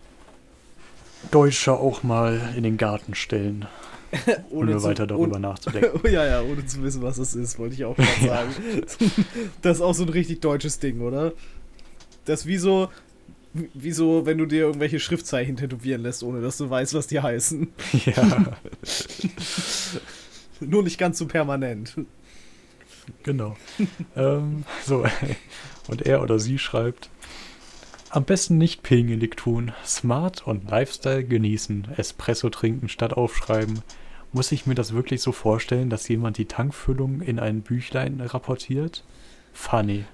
Deutsche 1.31 1.73
auch 1.73 2.03
mal 2.03 2.53
in 2.55 2.61
den 2.61 2.77
Garten 2.77 3.15
stellen, 3.15 3.65
ohne 4.51 4.77
zu- 4.77 4.83
weiter 4.83 5.07
darüber 5.07 5.33
ohne- 5.35 5.39
nachzudenken. 5.39 5.99
Oh, 6.03 6.07
ja, 6.07 6.25
ja, 6.25 6.41
ohne 6.41 6.65
zu 6.65 6.81
wissen, 6.83 7.01
was 7.01 7.17
es 7.17 7.35
ist, 7.35 7.57
wollte 7.59 7.75
ich 7.75 7.85
auch 7.85 7.95
gerade 8.21 8.25
sagen. 8.27 8.51
das 9.61 9.77
ist 9.77 9.81
auch 9.81 9.93
so 9.93 10.03
ein 10.03 10.09
richtig 10.09 10.41
deutsches 10.41 10.79
Ding, 10.79 11.01
oder? 11.01 11.33
Das 12.25 12.41
ist 12.41 12.45
wie 12.47 12.57
so, 12.57 12.89
wie 13.73 13.91
so, 13.91 14.25
wenn 14.25 14.37
du 14.37 14.45
dir 14.45 14.61
irgendwelche 14.61 14.99
Schriftzeichen 14.99 15.57
tätowieren 15.57 16.01
lässt, 16.01 16.23
ohne 16.23 16.41
dass 16.41 16.57
du 16.57 16.69
weißt, 16.69 16.93
was 16.93 17.07
die 17.07 17.19
heißen. 17.21 17.67
ja, 18.05 18.57
Nur 20.59 20.83
nicht 20.83 20.97
ganz 20.97 21.17
so 21.17 21.25
permanent. 21.27 21.95
genau. 23.23 23.57
ähm, 24.15 24.63
so, 24.85 25.05
und 25.87 26.01
er 26.03 26.21
oder 26.21 26.39
sie 26.39 26.57
schreibt, 26.57 27.09
am 28.09 28.23
besten 28.25 28.57
nicht 28.57 28.83
pingelig 28.83 29.35
tun, 29.37 29.71
smart 29.85 30.45
und 30.47 30.69
Lifestyle 30.69 31.23
genießen, 31.23 31.87
Espresso 31.97 32.49
trinken 32.49 32.87
statt 32.87 33.13
aufschreiben. 33.13 33.79
Muss 34.33 34.51
ich 34.51 34.65
mir 34.65 34.73
das 34.73 34.93
wirklich 34.93 35.21
so 35.21 35.31
vorstellen, 35.31 35.91
dass 35.91 36.07
jemand 36.07 36.37
die 36.39 36.45
Tankfüllung 36.45 37.21
in 37.21 37.39
ein 37.39 37.61
Büchlein 37.61 38.19
rapportiert? 38.19 39.03
Funny. 39.53 40.05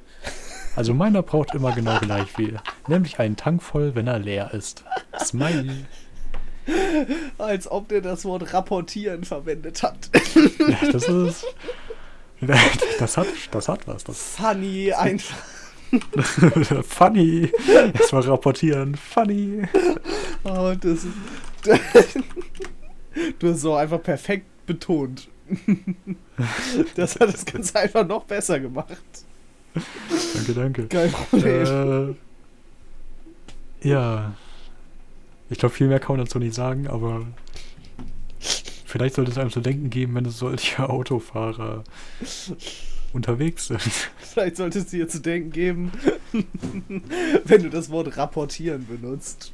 Also 0.76 0.93
meiner 0.93 1.24
braucht 1.24 1.55
immer 1.55 1.72
genau 1.72 1.97
gleich 1.99 2.30
viel. 2.30 2.59
Nämlich 2.88 3.20
einen 3.20 3.38
Tank 3.38 3.63
voll, 3.63 3.95
wenn 3.95 4.07
er 4.07 4.20
leer 4.20 4.53
ist. 4.53 4.84
Smiley. 5.17 5.86
Als 7.38 7.72
ob 7.72 7.88
der 7.88 8.01
das 8.01 8.26
Wort 8.26 8.53
rapportieren 8.53 9.24
verwendet 9.24 9.82
hat. 9.84 10.09
Ja, 10.36 10.91
das 10.91 11.07
ist. 11.07 11.45
Das 12.99 13.17
hat, 13.17 13.28
das 13.51 13.70
hat 13.70 13.88
was. 13.88 14.03
Das 14.03 14.36
Funny, 14.36 14.91
einfach. 14.91 15.38
funny. 16.84 17.51
Erstmal 17.93 18.22
rapportieren. 18.24 18.95
Funny. 18.95 19.63
Oh, 20.43 20.74
das 20.80 21.05
ist. 21.05 22.20
Du 23.39 23.49
hast 23.49 23.62
so 23.62 23.76
einfach 23.76 24.01
perfekt 24.01 24.45
betont. 24.66 25.28
Das 26.95 27.20
hat 27.20 27.34
das 27.34 27.45
Ganze 27.45 27.78
einfach 27.78 28.07
noch 28.07 28.24
besser 28.24 28.62
gemacht. 28.62 28.95
Danke, 30.36 30.53
danke. 30.53 30.88
Kein 30.88 31.12
Problem. 31.12 32.16
Äh, 33.84 33.89
ja. 33.89 34.34
Ich 35.49 35.57
glaube, 35.57 35.76
viel 35.76 35.88
mehr 35.88 35.99
kann 35.99 36.16
man 36.16 36.26
dazu 36.26 36.39
nicht 36.39 36.53
sagen, 36.53 36.88
aber 36.88 37.26
vielleicht 38.86 39.16
sollte 39.16 39.32
es 39.32 39.38
einem 39.38 39.51
zu 39.51 39.60
denken 39.60 39.89
geben, 39.89 40.16
wenn 40.16 40.26
es 40.26 40.38
solche 40.38 40.88
Autofahrer 40.89 41.84
unterwegs 43.14 43.68
sind. 43.68 43.82
Vielleicht 44.20 44.57
solltest 44.57 44.91
du 44.91 44.97
dir 44.97 45.07
zu 45.07 45.20
denken 45.20 45.51
geben, 45.51 45.91
wenn 47.45 47.64
du 47.64 47.70
das 47.70 47.89
Wort 47.89 48.18
rapportieren 48.18 48.86
benutzt. 48.88 49.53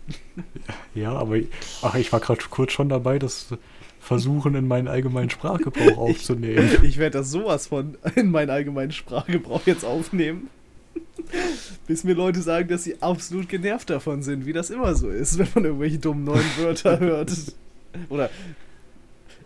Ja, 0.93 1.13
aber 1.13 1.37
ach, 1.81 1.95
ich 1.95 2.11
war 2.11 2.19
gerade 2.19 2.41
kurz 2.49 2.71
schon 2.71 2.89
dabei, 2.89 3.19
das 3.19 3.47
Versuchen 3.99 4.53
in 4.55 4.67
meinen 4.67 4.87
allgemeinen 4.87 5.29
Sprachgebrauch 5.29 5.97
aufzunehmen. 5.97 6.69
Ich 6.83 6.97
werde 6.97 7.17
das 7.17 7.31
sowas 7.31 7.67
von 7.67 7.97
in 8.15 8.29
meinen 8.29 8.49
allgemeinen 8.51 8.91
Sprachgebrauch 8.91 9.65
jetzt 9.65 9.83
aufnehmen. 9.83 10.49
Bis 11.87 12.03
mir 12.03 12.13
Leute 12.13 12.41
sagen, 12.41 12.67
dass 12.69 12.83
sie 12.83 13.01
absolut 13.01 13.49
genervt 13.49 13.89
davon 13.89 14.21
sind, 14.21 14.45
wie 14.45 14.53
das 14.53 14.69
immer 14.69 14.95
so 14.95 15.09
ist, 15.09 15.39
wenn 15.39 15.47
man 15.55 15.65
irgendwelche 15.65 15.97
dummen 15.97 16.23
neuen 16.23 16.57
Wörter 16.57 16.99
hört. 16.99 17.31
Oder 18.09 18.29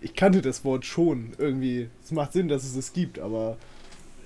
ich 0.01 0.14
kannte 0.14 0.41
das 0.41 0.66
Wort 0.66 0.86
schon 0.86 1.32
irgendwie. 1.38 1.88
Es 2.03 2.12
macht 2.12 2.34
Sinn, 2.34 2.47
dass 2.47 2.64
es 2.64 2.76
es 2.76 2.93
gibt, 2.93 3.20
aber 3.20 3.57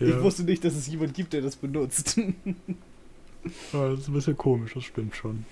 Ja, 0.08 0.18
ich 0.18 0.24
wusste 0.24 0.44
nicht, 0.44 0.64
dass 0.64 0.76
es 0.76 0.88
jemand 0.88 1.14
gibt, 1.14 1.34
der 1.34 1.42
das 1.42 1.56
benutzt. 1.56 2.18
ja, 2.18 3.90
das 3.90 4.00
ist 4.02 4.08
ein 4.08 4.14
bisschen 4.14 4.38
komisch, 4.38 4.74
das 4.74 4.84
stimmt 4.84 5.16
schon. 5.16 5.46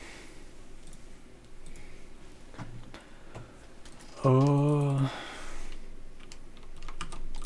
Oh. 4.23 4.99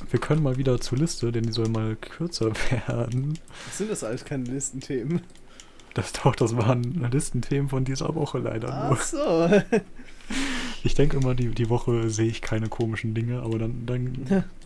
Wir 0.09 0.19
können 0.19 0.43
mal 0.43 0.57
wieder 0.57 0.79
zur 0.79 0.97
Liste, 0.97 1.31
denn 1.31 1.43
die 1.43 1.51
soll 1.51 1.69
mal 1.69 1.95
kürzer 1.95 2.51
werden. 2.87 3.39
Was 3.65 3.77
sind 3.77 3.89
das 3.89 4.03
alles 4.03 4.25
keine 4.25 4.45
Listenthemen? 4.45 5.21
Das 5.93 6.11
doch, 6.11 6.35
das 6.35 6.57
waren 6.57 7.09
Listenthemen 7.11 7.69
von 7.69 7.85
dieser 7.85 8.13
Woche 8.15 8.39
leider 8.39 8.67
nur. 8.67 8.97
Ach 8.97 9.01
so. 9.01 9.49
Ich 10.83 10.93
denke 10.93 11.17
immer, 11.17 11.33
die, 11.33 11.49
die 11.49 11.69
Woche 11.69 12.09
sehe 12.09 12.27
ich 12.27 12.41
keine 12.41 12.67
komischen 12.67 13.13
Dinge, 13.13 13.41
aber 13.41 13.59
dann, 13.59 13.85
dann 13.85 14.43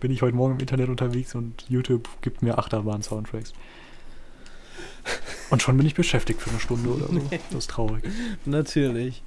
bin 0.00 0.10
ich 0.10 0.22
heute 0.22 0.36
Morgen 0.36 0.54
im 0.54 0.60
Internet 0.60 0.88
unterwegs 0.88 1.34
und 1.34 1.64
YouTube 1.68 2.08
gibt 2.20 2.42
mir 2.42 2.58
Achterbahn-Soundtracks. 2.58 3.52
Und 5.50 5.62
schon 5.62 5.76
bin 5.76 5.86
ich 5.86 5.94
beschäftigt 5.94 6.40
für 6.40 6.50
eine 6.50 6.60
Stunde 6.60 6.88
oder 6.88 7.06
so. 7.06 7.20
Das 7.50 7.58
ist 7.58 7.70
traurig. 7.70 8.04
Natürlich. 8.44 9.22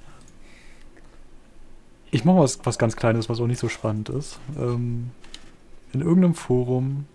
Ich 2.10 2.24
mache 2.24 2.38
was, 2.38 2.58
was 2.64 2.78
ganz 2.78 2.96
Kleines, 2.96 3.28
was 3.28 3.40
auch 3.40 3.46
nicht 3.46 3.60
so 3.60 3.68
spannend 3.68 4.08
ist. 4.08 4.38
Ähm, 4.56 5.10
in 5.92 6.00
irgendeinem 6.00 6.34
Forum. 6.34 7.06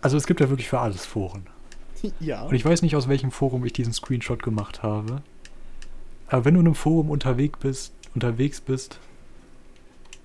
Also 0.00 0.16
es 0.16 0.26
gibt 0.26 0.40
ja 0.40 0.50
wirklich 0.50 0.68
für 0.68 0.80
alles 0.80 1.06
Foren. 1.06 1.46
ja. 2.20 2.42
Und 2.42 2.54
ich 2.54 2.64
weiß 2.64 2.82
nicht, 2.82 2.96
aus 2.96 3.08
welchem 3.08 3.30
Forum 3.30 3.64
ich 3.64 3.72
diesen 3.72 3.92
Screenshot 3.92 4.42
gemacht 4.42 4.82
habe. 4.82 5.22
Aber 6.28 6.44
wenn 6.44 6.54
du 6.54 6.60
in 6.60 6.66
einem 6.66 6.74
Forum 6.74 7.10
unterwegs 7.10 7.58
bist, 7.58 7.92
unterwegs 8.14 8.60
bist, 8.60 8.98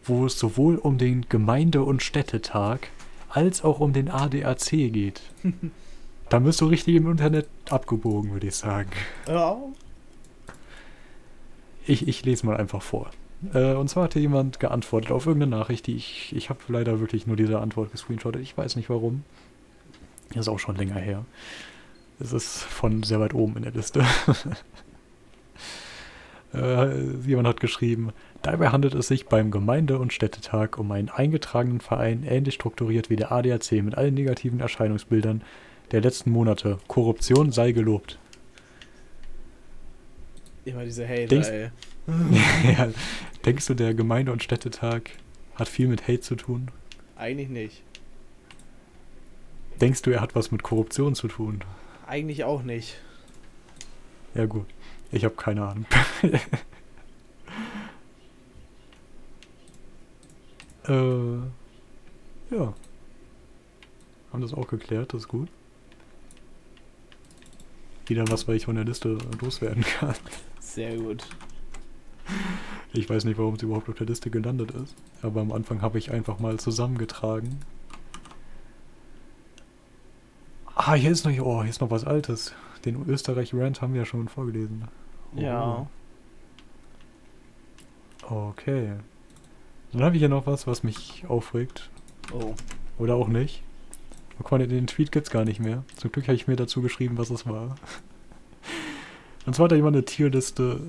wo 0.09 0.25
es 0.25 0.37
sowohl 0.37 0.75
um 0.75 0.97
den 0.97 1.27
Gemeinde- 1.29 1.83
und 1.83 2.03
Städtetag 2.03 2.89
als 3.29 3.63
auch 3.63 3.79
um 3.79 3.93
den 3.93 4.09
ADAC 4.09 4.69
geht, 4.69 5.21
dann 6.29 6.43
bist 6.43 6.61
du 6.61 6.65
richtig 6.65 6.95
im 6.95 7.09
Internet 7.09 7.47
abgebogen, 7.69 8.31
würde 8.31 8.47
ich 8.47 8.55
sagen. 8.55 8.89
Ja. 9.27 9.57
Ich, 11.85 12.07
ich 12.07 12.25
lese 12.25 12.45
mal 12.45 12.57
einfach 12.57 12.81
vor. 12.81 13.09
Äh, 13.53 13.73
und 13.73 13.89
zwar 13.89 14.03
hatte 14.05 14.19
jemand 14.19 14.59
geantwortet 14.59 15.11
auf 15.11 15.25
irgendeine 15.25 15.55
Nachricht, 15.55 15.87
die 15.87 15.95
ich. 15.95 16.35
Ich 16.35 16.49
habe 16.49 16.59
leider 16.67 16.99
wirklich 16.99 17.25
nur 17.25 17.37
diese 17.37 17.59
Antwort 17.59 17.91
gescreenshottet. 17.91 18.41
Ich 18.41 18.57
weiß 18.57 18.75
nicht 18.75 18.89
warum. 18.89 19.23
Das 20.29 20.41
ist 20.41 20.49
auch 20.49 20.59
schon 20.59 20.75
länger 20.75 20.99
her. 20.99 21.25
Es 22.19 22.33
ist 22.33 22.57
von 22.57 23.03
sehr 23.03 23.19
weit 23.19 23.33
oben 23.33 23.55
in 23.57 23.63
der 23.63 23.71
Liste. 23.71 24.05
äh, 26.53 27.03
jemand 27.25 27.47
hat 27.47 27.59
geschrieben, 27.59 28.09
dabei 28.41 28.69
handelt 28.69 28.93
es 28.95 29.07
sich 29.07 29.27
beim 29.27 29.51
Gemeinde- 29.51 29.99
und 29.99 30.13
Städtetag 30.13 30.77
um 30.77 30.91
einen 30.91 31.09
eingetragenen 31.09 31.81
Verein, 31.81 32.23
ähnlich 32.23 32.55
strukturiert 32.55 33.09
wie 33.09 33.15
der 33.15 33.31
ADAC 33.31 33.71
mit 33.83 33.95
allen 33.95 34.13
negativen 34.15 34.59
Erscheinungsbildern 34.59 35.43
der 35.91 36.01
letzten 36.01 36.31
Monate. 36.31 36.77
Korruption 36.87 37.51
sei 37.51 37.71
gelobt. 37.71 38.17
Immer 40.65 40.83
diese 40.85 41.07
Hater, 41.07 41.27
Denkst- 41.27 41.49
ey. 41.49 41.69
ja, 42.77 42.89
denkst 43.45 43.67
du, 43.67 43.73
der 43.75 43.93
Gemeinde- 43.93 44.31
und 44.31 44.41
Städtetag 44.43 45.11
hat 45.55 45.67
viel 45.67 45.87
mit 45.87 46.03
Hate 46.03 46.21
zu 46.21 46.35
tun? 46.35 46.69
Eigentlich 47.15 47.49
nicht. 47.49 47.83
Denkst 49.79 50.01
du, 50.01 50.11
er 50.11 50.21
hat 50.21 50.35
was 50.35 50.51
mit 50.51 50.63
Korruption 50.63 51.15
zu 51.15 51.27
tun? 51.27 51.61
Eigentlich 52.07 52.43
auch 52.43 52.63
nicht. 52.63 52.97
Ja 54.35 54.45
gut, 54.45 54.65
ich 55.11 55.25
habe 55.25 55.35
keine 55.35 55.67
Ahnung. 55.67 55.85
äh, 60.87 61.37
ja. 62.55 62.73
Haben 64.31 64.41
das 64.41 64.53
auch 64.53 64.67
geklärt, 64.67 65.13
das 65.13 65.21
ist 65.21 65.27
gut. 65.27 65.49
Wieder 68.07 68.27
was, 68.29 68.47
weil 68.47 68.55
ich 68.55 68.65
von 68.65 68.75
der 68.75 68.85
Liste 68.85 69.17
loswerden 69.41 69.83
kann. 69.83 70.15
Sehr 70.59 70.97
gut. 70.97 71.27
Ich 72.93 73.09
weiß 73.09 73.25
nicht, 73.25 73.37
warum 73.37 73.55
es 73.55 73.61
überhaupt 73.61 73.89
auf 73.89 73.95
der 73.95 74.07
Liste 74.07 74.29
gelandet 74.29 74.71
ist. 74.71 74.95
Aber 75.21 75.41
am 75.41 75.51
Anfang 75.51 75.81
habe 75.81 75.97
ich 75.97 76.11
einfach 76.11 76.39
mal 76.39 76.59
zusammengetragen. 76.59 77.59
Ah, 80.81 80.93
hier 80.93 81.11
ist 81.11 81.25
noch, 81.25 81.45
oh, 81.45 81.61
hier 81.61 81.69
ist 81.69 81.81
noch 81.81 81.91
was 81.91 82.05
Altes. 82.05 82.53
Den 82.85 83.05
Österreich-Rant 83.05 83.81
haben 83.81 83.91
wir 83.91 83.99
ja 83.99 84.05
schon 84.05 84.29
vorgelesen. 84.29 84.87
Oh. 85.35 85.39
Ja. 85.41 85.87
Okay. 88.21 88.93
Dann 89.91 90.03
habe 90.03 90.15
ich 90.15 90.21
hier 90.21 90.29
noch 90.29 90.47
was, 90.47 90.67
was 90.67 90.83
mich 90.83 91.25
aufregt. 91.27 91.89
Oh. 92.31 92.53
Oder 92.97 93.15
auch 93.15 93.27
nicht. 93.27 93.61
Guck 94.37 94.51
mal, 94.51 94.65
den 94.65 94.87
Tweet 94.87 95.11
gibt's 95.11 95.31
gar 95.31 95.43
nicht 95.43 95.59
mehr. 95.59 95.83
Zum 95.97 96.13
Glück 96.13 96.29
habe 96.29 96.37
ich 96.37 96.47
mir 96.47 96.55
dazu 96.55 96.81
geschrieben, 96.81 97.17
was 97.17 97.29
es 97.29 97.45
war. 97.45 97.75
Und 99.45 99.55
zwar 99.55 99.65
hat 99.65 99.73
da 99.73 99.75
jemand 99.75 99.97
eine 99.97 100.05
Tierliste 100.05 100.79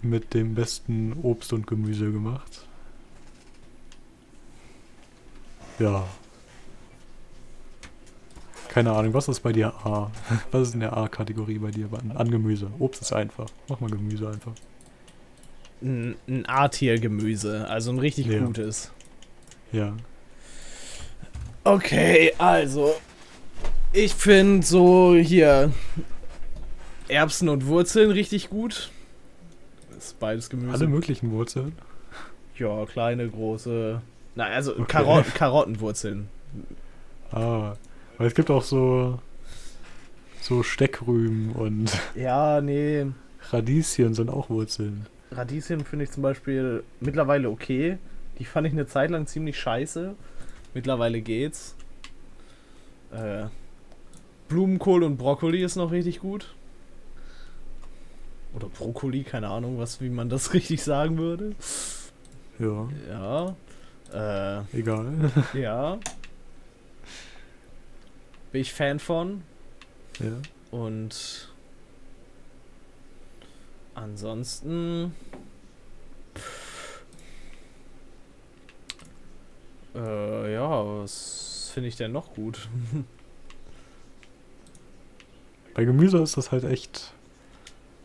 mit 0.00 0.32
dem 0.32 0.54
besten 0.54 1.12
Obst 1.24 1.52
und 1.52 1.66
Gemüse 1.66 2.12
gemacht. 2.12 2.68
Ja. 5.80 6.06
Keine 8.72 8.92
Ahnung, 8.92 9.12
was 9.14 9.26
ist 9.26 9.40
bei 9.40 9.50
dir 9.52 9.74
A? 9.84 10.12
Was 10.52 10.68
ist 10.68 10.74
in 10.74 10.80
der 10.80 10.96
A-Kategorie 10.96 11.58
bei 11.58 11.72
dir 11.72 11.88
an, 11.92 12.12
an 12.16 12.30
Gemüse? 12.30 12.70
Obst 12.78 13.02
ist 13.02 13.12
einfach. 13.12 13.48
Mach 13.68 13.80
mal 13.80 13.90
Gemüse 13.90 14.28
einfach. 14.28 14.52
Ein, 15.82 16.14
ein 16.28 16.44
A-Tier-Gemüse, 16.48 17.66
also 17.68 17.90
ein 17.90 17.98
richtig 17.98 18.26
Ja. 18.26 18.38
gutes. 18.38 18.92
Ja. 19.72 19.94
Okay, 21.64 22.32
also. 22.38 22.94
Ich 23.92 24.14
finde 24.14 24.64
so 24.64 25.16
hier 25.16 25.72
Erbsen 27.08 27.48
und 27.48 27.66
Wurzeln 27.66 28.12
richtig 28.12 28.50
gut. 28.50 28.90
Das 29.92 30.04
ist 30.06 30.20
beides 30.20 30.48
Gemüse. 30.48 30.72
Alle 30.72 30.86
möglichen 30.86 31.32
Wurzeln. 31.32 31.72
ja, 32.56 32.86
kleine, 32.86 33.28
große. 33.28 34.00
Na, 34.36 34.44
also 34.44 34.72
Okay. 34.74 34.84
Karot 34.86 35.34
Karottenwurzeln. 35.34 36.28
Ah. 37.32 37.74
Weil 38.20 38.26
es 38.26 38.34
gibt 38.34 38.50
auch 38.50 38.62
so 38.62 39.18
so 40.42 40.62
Steckrüben 40.62 41.52
und 41.52 41.90
Ja, 42.14 42.60
nee. 42.60 43.06
Radieschen 43.50 44.12
sind 44.12 44.28
auch 44.28 44.50
Wurzeln. 44.50 45.06
Radieschen 45.30 45.86
finde 45.86 46.04
ich 46.04 46.10
zum 46.10 46.22
Beispiel 46.22 46.84
mittlerweile 47.00 47.48
okay. 47.48 47.96
Die 48.38 48.44
fand 48.44 48.66
ich 48.66 48.74
eine 48.74 48.86
Zeit 48.86 49.08
lang 49.08 49.26
ziemlich 49.26 49.58
scheiße. 49.58 50.14
Mittlerweile 50.74 51.22
geht's. 51.22 51.74
Äh, 53.10 53.46
Blumenkohl 54.50 55.02
und 55.02 55.16
Brokkoli 55.16 55.64
ist 55.64 55.76
noch 55.76 55.90
richtig 55.90 56.20
gut. 56.20 56.54
Oder 58.54 58.68
Brokkoli, 58.68 59.22
keine 59.22 59.48
Ahnung, 59.48 59.78
was, 59.78 60.02
wie 60.02 60.10
man 60.10 60.28
das 60.28 60.52
richtig 60.52 60.82
sagen 60.82 61.16
würde. 61.16 61.52
Ja, 62.58 62.86
Ja. 63.08 63.56
Äh, 64.12 64.78
egal. 64.78 65.06
ja. 65.54 65.98
Bin 68.52 68.60
ich 68.60 68.72
Fan 68.72 68.98
von. 68.98 69.42
ja. 70.18 70.40
Und 70.70 71.48
ansonsten. 73.94 75.14
Äh, 79.94 80.52
ja, 80.54 80.68
was 80.68 81.70
finde 81.74 81.88
ich 81.88 81.96
denn 81.96 82.12
noch 82.12 82.34
gut? 82.34 82.68
Bei 85.74 85.84
Gemüse 85.84 86.18
ist 86.18 86.36
das 86.36 86.52
halt 86.52 86.64
echt 86.64 87.12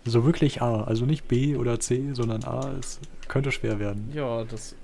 so 0.05 0.25
wirklich 0.25 0.61
A. 0.61 0.83
Also 0.83 1.05
nicht 1.05 1.27
B 1.27 1.55
oder 1.55 1.79
C, 1.79 2.13
sondern 2.13 2.43
A. 2.43 2.71
Es 2.79 2.99
könnte 3.27 3.51
schwer 3.51 3.79
werden. 3.79 4.11
Ja, 4.13 4.43
das. 4.43 4.75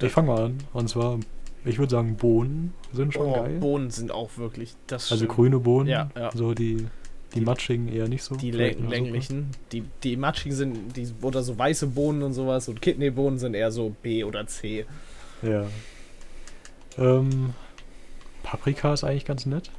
Ich 0.00 0.12
fange 0.12 0.28
mal 0.28 0.42
an. 0.44 0.58
Und 0.72 0.88
zwar, 0.88 1.18
ich 1.66 1.78
würde 1.78 1.90
sagen, 1.90 2.16
Bohnen 2.16 2.72
sind 2.92 3.14
schon 3.14 3.26
oh, 3.26 3.34
geil. 3.34 3.58
Bohnen 3.58 3.90
sind 3.90 4.10
auch 4.10 4.36
wirklich. 4.36 4.74
Das 4.86 5.10
also 5.10 5.24
stimmt. 5.24 5.36
grüne 5.36 5.58
Bohnen. 5.58 5.88
Ja, 5.88 6.10
ja. 6.16 6.30
So 6.32 6.54
die, 6.54 6.76
die, 6.76 6.86
Die- 7.34 7.40
matschigen 7.40 7.88
eher 7.88 8.08
nicht 8.08 8.22
so. 8.22 8.36
Die 8.36 8.52
Suppe. 8.52 8.74
länglichen, 8.88 9.50
die, 9.72 9.84
die 10.02 10.16
matschigen 10.16 10.54
sind, 10.54 10.96
die, 10.96 11.08
oder 11.22 11.42
so 11.42 11.58
weiße 11.58 11.88
Bohnen 11.88 12.22
und 12.22 12.32
sowas 12.32 12.68
und 12.68 12.80
Kidneybohnen 12.80 13.38
sind 13.38 13.54
eher 13.54 13.70
so 13.70 13.94
B 14.02 14.24
oder 14.24 14.46
C. 14.46 14.86
Ja. 15.42 15.66
Ähm, 16.98 17.54
Paprika 18.42 18.94
ist 18.94 19.04
eigentlich 19.04 19.24
ganz 19.24 19.44
nett. 19.46 19.70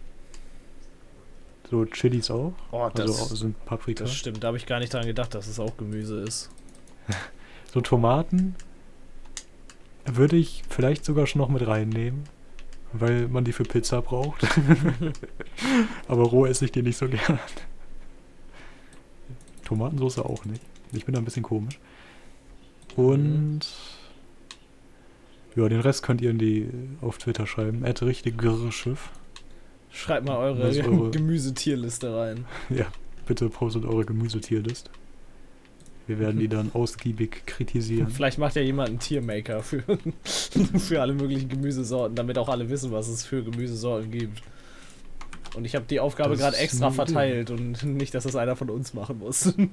So 1.69 1.85
Chilis 1.85 2.31
auch. 2.31 2.53
Oh, 2.71 2.89
das, 2.93 3.19
Also 3.19 3.35
sind 3.35 3.65
Paprika. 3.65 4.03
das 4.03 4.13
stimmt. 4.13 4.43
Da 4.43 4.47
habe 4.47 4.57
ich 4.57 4.65
gar 4.65 4.79
nicht 4.79 4.93
dran 4.93 5.05
gedacht, 5.05 5.35
dass 5.35 5.47
es 5.47 5.59
auch 5.59 5.77
Gemüse 5.77 6.21
ist. 6.21 6.49
So 7.73 7.81
Tomaten 7.81 8.55
würde 10.16 10.36
ich 10.38 10.64
vielleicht 10.70 11.05
sogar 11.05 11.28
schon 11.28 11.39
noch 11.39 11.49
mit 11.49 11.66
reinnehmen, 11.68 12.24
weil 12.93 13.28
man 13.28 13.43
die 13.43 13.51
für 13.53 13.64
Pizza 13.64 14.01
braucht. 14.01 14.47
Aber 16.08 16.24
roh 16.24 16.45
esse 16.45 16.66
ich 16.66 16.72
die 16.72 16.82
nicht 16.82 16.97
so 16.97 17.08
gern. 17.08 17.39
Tomatensauce 19.66 20.20
auch 20.20 20.45
nicht. 20.45 20.62
Ich 20.93 21.05
bin 21.05 21.14
da 21.14 21.20
ein 21.20 21.26
bisschen 21.26 21.43
komisch. 21.43 21.80
Und 22.95 23.60
ja, 25.55 25.68
den 25.68 25.82
Rest 25.82 26.03
könnt 26.03 26.22
ihr 26.22 26.30
in 26.32 26.38
die 26.39 26.70
auf 27.01 27.18
Twitter 27.18 27.45
schreiben. 27.47 27.84
Add 27.86 28.05
richtig 28.05 28.41
Schiff. 28.72 29.10
Schreibt 29.91 30.26
mal 30.26 30.38
eure, 30.38 30.62
eure- 30.64 31.12
Gemüsetierliste 31.12 32.16
rein. 32.16 32.45
Ja, 32.70 32.86
bitte 33.26 33.49
postet 33.49 33.86
eure 33.86 34.05
Gemüsetierlist. 34.05 34.89
Wir 36.08 36.20
werden 36.20 36.39
die 36.39 36.47
dann 36.47 36.72
ausgiebig 36.74 37.45
kritisieren. 37.45 38.08
Vielleicht 38.10 38.38
macht 38.38 38.55
ja 38.55 38.62
jemand 38.62 38.89
einen 38.89 38.99
Tiermaker 38.99 39.62
für, 39.62 39.84
für 40.80 41.01
alle 41.01 41.14
möglichen 41.14 41.49
Gemüsesorten, 41.49 42.16
damit 42.16 42.38
auch 42.38 42.47
alle 42.47 42.70
wissen, 42.70 42.91
was 42.91 43.10
es 43.10 43.26
für 43.26 43.43
Gemüsesorten 43.43 44.10
gibt. 44.10 44.41
Und 45.55 45.66
ich 45.66 45.76
habe 45.76 45.86
die 45.89 45.99
Aufgabe 45.99 46.38
gerade 46.38 46.55
extra 46.58 46.88
Idee. 46.88 46.95
verteilt 46.95 47.51
und 47.51 47.84
nicht, 47.84 48.14
dass 48.14 48.24
das 48.24 48.36
einer 48.36 48.55
von 48.55 48.70
uns 48.70 48.93
machen 48.93 49.20
muss. 49.20 49.53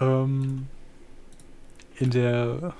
Ähm, 0.00 0.68
in 1.96 2.10
der. 2.10 2.72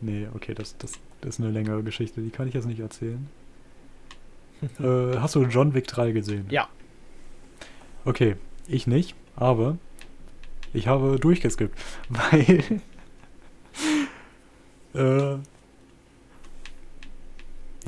Nee, 0.00 0.26
okay, 0.34 0.54
das, 0.54 0.76
das, 0.78 0.92
das 1.20 1.36
ist 1.36 1.40
eine 1.40 1.52
längere 1.52 1.84
Geschichte, 1.84 2.20
die 2.20 2.30
kann 2.30 2.48
ich 2.48 2.54
jetzt 2.54 2.66
nicht 2.66 2.80
erzählen. 2.80 3.28
äh, 4.80 5.16
hast 5.18 5.36
du 5.36 5.44
John 5.44 5.74
Wick 5.74 5.86
3 5.86 6.12
gesehen? 6.12 6.46
Ja. 6.50 6.68
Okay, 8.04 8.36
ich 8.68 8.86
nicht, 8.86 9.14
aber 9.36 9.78
ich 10.72 10.86
habe 10.86 11.18
durchgeskippt, 11.18 11.76
weil. 12.08 12.80
äh, 14.94 15.38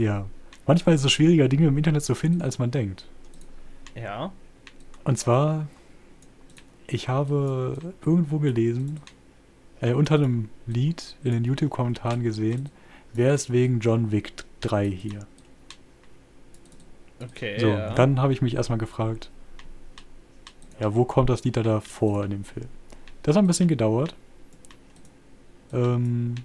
ja, 0.02 0.26
manchmal 0.66 0.94
ist 0.94 1.04
es 1.04 1.12
schwieriger, 1.12 1.48
Dinge 1.48 1.68
im 1.68 1.76
Internet 1.76 2.02
zu 2.02 2.14
finden, 2.14 2.42
als 2.42 2.58
man 2.58 2.70
denkt. 2.70 3.06
Ja. 3.94 4.32
Und 5.04 5.18
zwar, 5.18 5.66
ich 6.86 7.08
habe 7.08 7.76
irgendwo 8.04 8.38
gelesen, 8.38 9.00
äh, 9.80 9.92
unter 9.92 10.14
einem 10.14 10.48
Lied 10.66 11.16
in 11.24 11.32
den 11.32 11.44
YouTube-Kommentaren 11.44 12.22
gesehen, 12.22 12.68
wer 13.12 13.34
ist 13.34 13.50
wegen 13.52 13.80
John 13.80 14.12
Wick 14.12 14.32
3 14.60 14.88
hier? 14.88 15.26
Okay. 17.22 17.58
So, 17.58 17.68
ja. 17.68 17.92
dann 17.94 18.20
habe 18.20 18.32
ich 18.32 18.40
mich 18.40 18.54
erstmal 18.54 18.78
gefragt, 18.78 19.30
ja, 20.80 20.94
wo 20.94 21.04
kommt 21.04 21.28
das 21.28 21.44
Lied 21.44 21.56
da 21.56 21.62
davor 21.62 22.24
in 22.24 22.30
dem 22.30 22.44
Film? 22.44 22.66
Das 23.22 23.36
hat 23.36 23.44
ein 23.44 23.46
bisschen 23.46 23.68
gedauert. 23.68 24.14
Ähm, 25.72 26.36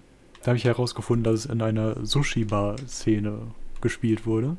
da 0.42 0.48
habe 0.48 0.58
ich 0.58 0.66
herausgefunden, 0.66 1.24
dass 1.24 1.46
es 1.46 1.46
in 1.46 1.62
einer 1.62 2.06
Sushi-Bar-Szene 2.06 3.40
gespielt 3.82 4.26
wurde. 4.26 4.58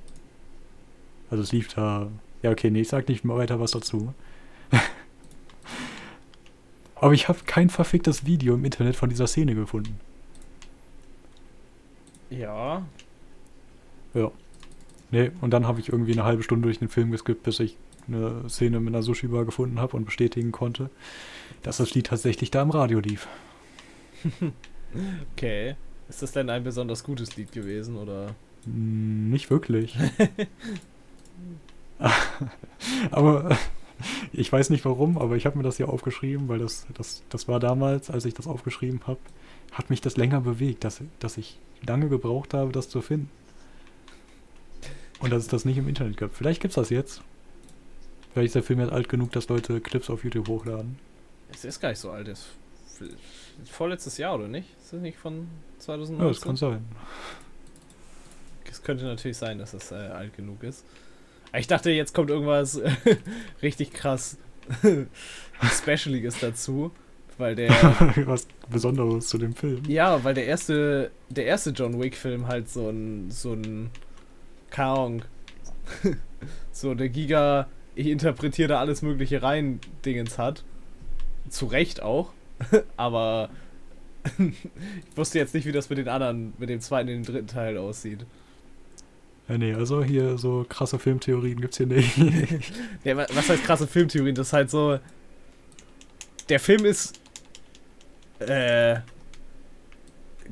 Also 1.31 1.43
es 1.43 1.53
lief 1.53 1.73
da. 1.73 2.09
Ja, 2.43 2.51
okay, 2.51 2.71
nee, 2.71 2.81
ich 2.81 2.89
sag 2.89 3.09
nicht 3.09 3.25
mehr 3.25 3.37
weiter 3.37 3.61
was 3.61 3.73
dazu. 3.73 4.15
Aber 6.95 7.13
ich 7.13 7.29
habe 7.29 7.41
kein 7.47 7.69
verficktes 7.69 8.25
Video 8.25 8.55
im 8.55 8.65
Internet 8.65 8.97
von 8.97 9.11
dieser 9.11 9.27
Szene 9.27 9.55
gefunden. 9.55 10.01
ja. 12.31 12.83
Ja. 14.15 14.31
Nee, 15.11 15.31
und 15.41 15.51
dann 15.51 15.69
habe 15.69 15.79
ich 15.79 15.91
irgendwie 15.91 16.13
eine 16.13 16.25
halbe 16.25 16.43
Stunde 16.43 16.67
durch 16.67 16.79
den 16.79 16.89
Film 16.89 17.11
geskippt, 17.13 17.45
bis 17.45 17.61
ich 17.61 17.77
eine 18.09 18.49
Szene 18.49 18.81
mit 18.81 18.95
einer 18.95 19.03
Sushi-Bar 19.03 19.45
gefunden 19.45 19.81
habe 19.81 19.97
und 19.97 20.05
bestätigen 20.05 20.53
konnte, 20.53 20.91
dass 21.63 21.79
das 21.79 21.95
Lied 21.95 22.07
tatsächlich 22.07 22.51
da 22.51 22.63
im 22.63 22.71
Radio 22.71 23.01
lief. 23.01 23.29
Okay. 25.33 25.77
Ist 26.09 26.23
das 26.23 26.33
denn 26.33 26.49
ein 26.49 26.65
besonders 26.65 27.05
gutes 27.05 27.37
Lied 27.37 27.53
gewesen 27.53 27.97
oder? 27.97 28.35
Hm, 28.65 29.31
Nicht 29.31 29.51
wirklich. 29.51 29.97
aber 33.11 33.59
ich 34.33 34.51
weiß 34.53 34.71
nicht 34.71 34.85
warum, 34.85 35.19
aber 35.19 35.37
ich 35.37 35.47
habe 35.47 35.57
mir 35.59 35.65
das 35.65 35.77
hier 35.77 35.89
aufgeschrieben, 35.89 36.49
weil 36.49 36.59
das, 36.59 36.87
das, 36.95 37.23
das 37.29 37.49
war 37.49 37.61
damals, 37.61 38.11
als 38.11 38.25
ich 38.25 38.35
das 38.35 38.47
aufgeschrieben 38.47 39.01
habe, 39.07 39.21
hat 39.73 39.91
mich 39.91 40.01
das 40.01 40.17
länger 40.17 40.41
bewegt, 40.41 40.85
dass, 40.85 41.03
dass 41.19 41.37
ich 41.37 41.59
lange 41.87 42.09
gebraucht 42.09 42.55
habe, 42.55 42.73
das 42.73 42.89
zu 42.89 43.03
finden. 43.03 43.31
Und 45.19 45.33
dass 45.33 45.43
es 45.43 45.49
das 45.49 45.65
nicht 45.65 45.79
im 45.79 45.89
Internet 45.89 46.19
gab. 46.19 46.35
Vielleicht 46.35 46.61
gibt's 46.61 46.77
das 46.77 46.91
jetzt. 46.91 47.23
Vielleicht 48.37 48.49
ist 48.49 48.55
der 48.57 48.63
Film 48.65 48.81
jetzt 48.81 48.93
alt 48.93 49.09
genug, 49.09 49.33
dass 49.33 49.49
Leute 49.49 49.81
Clips 49.81 50.11
auf 50.11 50.23
YouTube 50.23 50.47
hochladen. 50.49 50.99
Es 51.51 51.65
ist 51.65 51.81
gar 51.81 51.89
nicht 51.89 51.99
so 51.99 52.11
alt. 52.11 52.29
Es 52.29 52.49
ist 53.01 53.73
vorletztes 53.73 54.19
Jahr, 54.19 54.35
oder 54.35 54.47
nicht? 54.47 54.69
Ist 54.79 54.93
das 54.93 55.01
nicht 55.01 55.17
von 55.17 55.49
2019? 55.79 56.23
Ja, 56.23 56.29
das 56.31 56.43
kann 56.43 56.57
sein. 56.57 56.85
Es 58.71 58.83
könnte 58.83 59.07
natürlich 59.07 59.39
sein, 59.39 59.57
dass 59.57 59.73
es 59.73 59.91
äh, 59.91 59.95
alt 59.95 60.37
genug 60.37 60.63
ist. 60.65 60.85
Aber 61.49 61.61
ich 61.61 61.67
dachte, 61.67 61.91
jetzt 61.91 62.13
kommt 62.13 62.29
irgendwas 62.29 62.79
richtig 63.63 63.95
krass 63.95 64.37
Specialiges 65.73 66.39
dazu, 66.39 66.91
weil 67.39 67.55
der 67.55 67.71
Was 68.27 68.49
Besonderes 68.69 69.29
zu 69.29 69.39
dem 69.39 69.55
Film. 69.55 69.83
ja, 69.89 70.23
weil 70.25 70.35
der 70.35 70.45
erste 70.45 71.11
der 71.31 71.47
erste 71.47 71.71
John 71.71 71.99
Wick 71.99 72.15
Film 72.15 72.49
halt 72.49 72.69
so 72.69 72.91
ein 72.91 73.31
so 73.31 73.55
ein 73.55 73.91
Ahnung, 74.77 75.23
so 76.71 76.95
der 76.95 77.09
Giga 77.09 77.71
ich 77.97 78.07
interpretiere 78.07 78.69
da 78.69 78.79
alles 78.81 79.03
mögliche 79.03 79.43
rein 79.43 79.81
Dingens 80.05 80.39
hat. 80.39 80.63
Zu 81.49 81.67
Recht 81.67 82.01
auch, 82.03 82.33
aber 82.97 83.51
ich 84.39 85.17
wusste 85.17 85.39
jetzt 85.39 85.55
nicht, 85.55 85.67
wie 85.67 85.73
das 85.73 85.89
mit 85.89 85.99
den 85.99 86.09
anderen, 86.09 86.53
mit 86.59 86.69
dem 86.69 86.81
zweiten 86.81 87.09
und 87.09 87.15
dem 87.15 87.25
dritten 87.25 87.47
Teil 87.49 87.77
aussieht. 87.79 88.25
Ja, 89.49 89.57
nee, 89.59 89.73
also 89.75 90.03
hier 90.03 90.39
so 90.39 90.67
krasse 90.69 90.99
Filmtheorien 90.99 91.61
gibt's 91.61 91.77
hier 91.77 91.87
nicht. 91.87 92.17
Ja, 93.05 93.17
wa- 93.17 93.27
was 93.33 93.49
heißt 93.49 93.63
krasse 93.65 93.87
Filmtheorien? 93.87 94.35
Das 94.35 94.49
ist 94.49 94.53
halt 94.53 94.71
so. 94.71 94.99
Der 96.49 96.59
Film 96.61 96.85
ist 96.85 97.21
äh, 98.41 98.97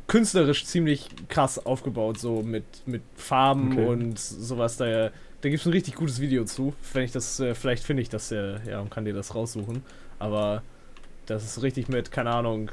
künstlerisch 0.06 0.64
ziemlich 0.64 1.08
krass 1.28 1.64
aufgebaut, 1.64 2.18
so 2.18 2.42
mit, 2.42 2.64
mit 2.86 3.02
Farben 3.16 3.72
Okay. 3.72 3.86
und 3.86 4.18
sowas. 4.18 4.76
Da, 4.76 5.10
da 5.44 5.50
gibt 5.50 5.60
es 5.60 5.66
ein 5.66 5.72
richtig 5.72 5.94
gutes 5.96 6.20
Video 6.22 6.44
zu. 6.46 6.72
Wenn 6.94 7.02
ich 7.04 7.12
das, 7.12 7.38
äh, 7.38 7.54
vielleicht 7.54 7.84
finde 7.84 8.00
ich 8.00 8.08
das 8.08 8.32
äh, 8.32 8.56
ja 8.66 8.80
und 8.80 8.90
kann 8.90 9.04
dir 9.04 9.12
das 9.12 9.34
raussuchen. 9.34 9.82
Aber 10.18 10.62
das 11.26 11.44
ist 11.44 11.62
richtig 11.62 11.88
mit, 11.88 12.10
keine 12.10 12.30
Ahnung, 12.30 12.70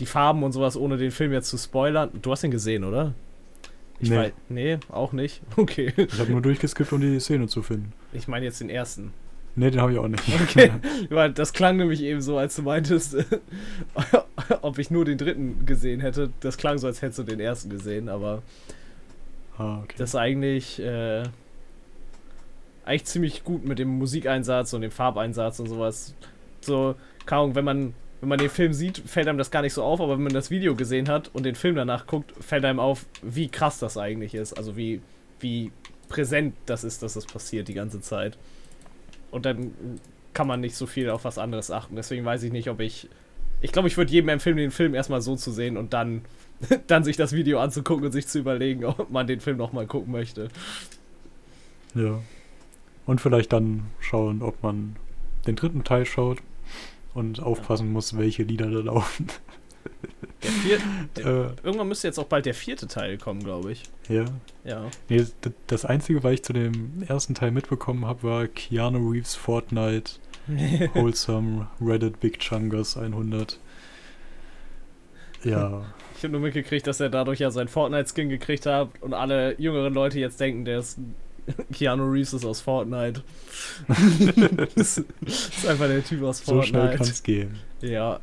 die 0.00 0.06
Farben 0.06 0.42
und 0.42 0.50
sowas, 0.50 0.76
ohne 0.76 0.96
den 0.96 1.12
Film 1.12 1.32
jetzt 1.32 1.48
zu 1.48 1.56
spoilern. 1.56 2.10
Du 2.20 2.32
hast 2.32 2.42
ihn 2.42 2.50
gesehen, 2.50 2.82
oder? 2.82 3.14
Ich 4.00 4.10
Nee. 4.10 4.16
weiß. 4.16 4.32
Nee, 4.48 4.78
auch 4.90 5.12
nicht. 5.12 5.40
Okay. 5.56 5.92
Ich 5.96 6.18
habe 6.18 6.32
nur 6.32 6.42
durchgeskippt, 6.42 6.92
um 6.92 7.00
die 7.00 7.20
Szene 7.20 7.46
zu 7.46 7.62
finden. 7.62 7.92
Ich 8.12 8.26
meine 8.26 8.44
jetzt 8.44 8.60
den 8.60 8.68
ersten. 8.68 9.12
Nee, 9.54 9.70
den 9.70 9.80
habe 9.80 9.92
ich 9.92 9.98
auch 9.98 10.08
nicht. 10.08 10.24
Okay, 10.42 10.72
weil 11.10 11.32
das 11.32 11.52
klang 11.52 11.76
nämlich 11.76 12.02
eben 12.02 12.20
so, 12.20 12.36
als 12.38 12.56
du 12.56 12.62
meintest, 12.62 13.16
ob 14.62 14.78
ich 14.78 14.90
nur 14.90 15.04
den 15.04 15.16
dritten 15.16 15.64
gesehen 15.64 16.00
hätte. 16.00 16.30
Das 16.40 16.56
klang 16.58 16.76
so, 16.78 16.88
als 16.88 17.00
hättest 17.02 17.20
du 17.20 17.22
den 17.22 17.38
ersten 17.40 17.70
gesehen, 17.70 18.08
aber 18.08 18.42
ah, 19.58 19.80
okay. 19.82 19.94
das 19.98 20.10
ist 20.10 20.16
eigentlich, 20.16 20.80
äh, 20.80 21.24
eigentlich 22.84 23.04
ziemlich 23.04 23.44
gut 23.44 23.64
mit 23.64 23.78
dem 23.78 23.88
Musikeinsatz 23.88 24.72
und 24.72 24.82
dem 24.82 24.90
Farbeinsatz 24.90 25.58
und 25.60 25.68
sowas. 25.68 26.14
So, 26.60 26.94
Ahnung, 27.26 27.54
wenn 27.54 27.64
man, 27.64 27.94
wenn 28.20 28.28
man 28.28 28.38
den 28.38 28.50
Film 28.50 28.72
sieht, 28.72 28.98
fällt 28.98 29.28
einem 29.28 29.38
das 29.38 29.50
gar 29.50 29.62
nicht 29.62 29.74
so 29.74 29.82
auf, 29.82 30.00
aber 30.00 30.14
wenn 30.14 30.24
man 30.24 30.32
das 30.32 30.50
Video 30.50 30.74
gesehen 30.74 31.08
hat 31.08 31.30
und 31.34 31.44
den 31.44 31.54
Film 31.54 31.76
danach 31.76 32.06
guckt, 32.06 32.32
fällt 32.40 32.64
einem 32.64 32.80
auf, 32.80 33.06
wie 33.22 33.48
krass 33.48 33.78
das 33.78 33.96
eigentlich 33.98 34.34
ist. 34.34 34.52
Also 34.54 34.76
wie, 34.76 35.00
wie 35.40 35.72
präsent 36.08 36.54
das 36.66 36.84
ist, 36.84 37.02
dass 37.02 37.14
das 37.14 37.26
passiert 37.26 37.68
die 37.68 37.74
ganze 37.74 38.00
Zeit. 38.00 38.38
Und 39.30 39.44
dann 39.44 39.72
kann 40.34 40.46
man 40.46 40.60
nicht 40.60 40.76
so 40.76 40.86
viel 40.86 41.10
auf 41.10 41.24
was 41.24 41.38
anderes 41.38 41.70
achten. 41.70 41.96
Deswegen 41.96 42.24
weiß 42.24 42.42
ich 42.42 42.52
nicht, 42.52 42.68
ob 42.68 42.80
ich. 42.80 43.08
Ich 43.62 43.72
glaube, 43.72 43.88
ich 43.88 43.96
würde 43.96 44.12
jedem 44.12 44.28
empfehlen, 44.28 44.58
den 44.58 44.70
Film 44.70 44.94
erstmal 44.94 45.22
so 45.22 45.34
zu 45.34 45.50
sehen 45.50 45.78
und 45.78 45.94
dann, 45.94 46.22
dann 46.86 47.04
sich 47.04 47.16
das 47.16 47.32
Video 47.32 47.60
anzugucken 47.60 48.06
und 48.06 48.12
sich 48.12 48.26
zu 48.26 48.38
überlegen, 48.38 48.84
ob 48.84 49.10
man 49.10 49.26
den 49.26 49.40
Film 49.40 49.56
nochmal 49.56 49.86
gucken 49.86 50.12
möchte. 50.12 50.48
Ja. 51.94 52.20
Und 53.06 53.20
vielleicht 53.20 53.52
dann 53.52 53.84
schauen, 54.00 54.42
ob 54.42 54.62
man 54.62 54.96
den 55.46 55.56
dritten 55.56 55.84
Teil 55.84 56.06
schaut 56.06 56.38
und 57.14 57.40
aufpassen 57.40 57.92
muss, 57.92 58.16
welche 58.16 58.42
Lieder 58.42 58.70
da 58.70 58.80
laufen. 58.80 59.28
Der 60.42 60.50
vierte, 60.50 61.54
äh, 61.62 61.66
irgendwann 61.66 61.88
müsste 61.88 62.08
jetzt 62.08 62.18
auch 62.18 62.26
bald 62.26 62.46
der 62.46 62.54
vierte 62.54 62.88
Teil 62.88 63.18
kommen, 63.18 63.42
glaube 63.42 63.72
ich. 63.72 63.84
ja. 64.08 64.24
Ja. 64.64 64.86
Nee, 65.08 65.24
das 65.68 65.84
Einzige, 65.84 66.24
was 66.24 66.32
ich 66.32 66.42
zu 66.42 66.52
dem 66.52 67.02
ersten 67.06 67.34
Teil 67.34 67.52
mitbekommen 67.52 68.04
habe, 68.04 68.24
war 68.24 68.46
Keanu 68.48 69.10
Reeves 69.10 69.36
Fortnite 69.36 70.12
Wholesome 70.94 71.68
Reddit 71.80 72.20
Big 72.20 72.40
Chungus 72.40 72.96
100. 72.96 73.58
Ja, 75.44 75.84
Ich 76.16 76.22
habe 76.24 76.32
nur 76.32 76.40
mitgekriegt, 76.40 76.86
dass 76.86 77.00
er 77.00 77.10
dadurch 77.10 77.40
ja 77.40 77.50
seinen 77.50 77.68
Fortnite-Skin 77.68 78.28
gekriegt 78.28 78.66
hat 78.66 78.88
und 79.00 79.12
alle 79.14 79.54
jüngeren 79.60 79.92
Leute 79.92 80.18
jetzt 80.18 80.40
denken, 80.40 80.64
der 80.64 80.78
ist 80.80 80.98
Keanu 81.72 82.10
Reeves 82.10 82.32
ist 82.32 82.44
aus 82.44 82.60
Fortnite. 82.60 83.22
das 84.74 84.98
ist 84.98 85.66
einfach 85.68 85.86
der 85.86 86.04
Typ 86.04 86.22
aus 86.22 86.38
so 86.38 86.62
schnell 86.62 86.80
Fortnite. 86.82 86.98
kann 86.98 87.06
es 87.06 87.22
gehen. 87.22 87.56
ja, 87.82 88.18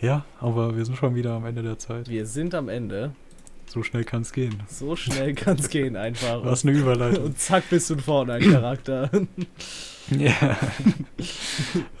Ja, 0.00 0.24
aber 0.40 0.76
wir 0.76 0.84
sind 0.84 0.96
schon 0.98 1.14
wieder 1.14 1.32
am 1.32 1.46
Ende 1.46 1.62
der 1.62 1.78
Zeit. 1.78 2.08
wir 2.08 2.26
sind 2.26 2.54
am 2.54 2.68
Ende. 2.68 3.12
So 3.66 3.82
schnell 3.82 4.04
kann 4.04 4.22
es 4.22 4.32
gehen. 4.32 4.62
So 4.68 4.94
schnell 4.94 5.34
kann 5.34 5.56
es 5.58 5.68
gehen 5.68 5.96
einfach. 5.96 6.44
Was 6.44 6.64
eine 6.64 6.76
Überleitung. 6.76 7.24
Und 7.24 7.38
zack, 7.38 7.68
bist 7.70 7.90
du 7.90 7.94
ein 7.94 8.00
Fortnite-Charakter. 8.00 9.10
Ja. 10.10 10.56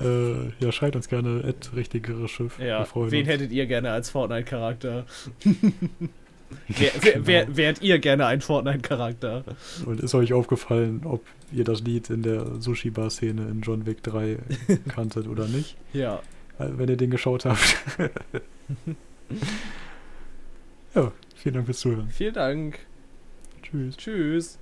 äh, 0.00 0.48
ja, 0.58 0.72
schreibt 0.72 0.96
uns 0.96 1.08
gerne 1.08 1.40
et 1.44 1.74
richtigere 1.74 2.28
Schiff. 2.28 2.58
ja, 2.58 2.86
wen 2.94 3.02
uns. 3.20 3.28
hättet 3.28 3.50
ihr 3.52 3.66
gerne 3.66 3.90
als 3.90 4.10
Fortnite-Charakter? 4.10 5.06
wer, 6.68 6.90
wer, 7.00 7.26
wer, 7.26 7.44
Genau. 7.46 7.56
wärt 7.56 7.82
ihr 7.82 7.98
gerne 7.98 8.26
ein 8.26 8.40
Fortnite-Charakter? 8.40 9.44
Und 9.84 10.00
ist 10.00 10.14
euch 10.14 10.32
aufgefallen, 10.32 11.02
ob 11.04 11.24
ihr 11.52 11.64
das 11.64 11.80
Lied 11.82 12.10
in 12.10 12.22
der 12.22 12.60
Sushi-Bar-Szene 12.60 13.48
in 13.48 13.60
John 13.62 13.86
Wick 13.86 14.02
3 14.02 14.38
kanntet 14.88 15.26
oder 15.28 15.46
nicht? 15.48 15.76
Ja. 15.92 16.16
Äh, 16.58 16.68
Wenn 16.76 16.88
ihr 16.88 16.96
den 16.96 17.10
geschaut 17.10 17.44
habt. 17.44 17.76
ja, 20.94 21.12
vielen 21.34 21.54
Dank 21.54 21.66
fürs 21.66 21.80
Zuhören. 21.80 22.08
Vielen 22.10 22.34
Dank. 22.34 22.78
Tschüss. 23.62 23.96
Tschüss. 23.96 24.58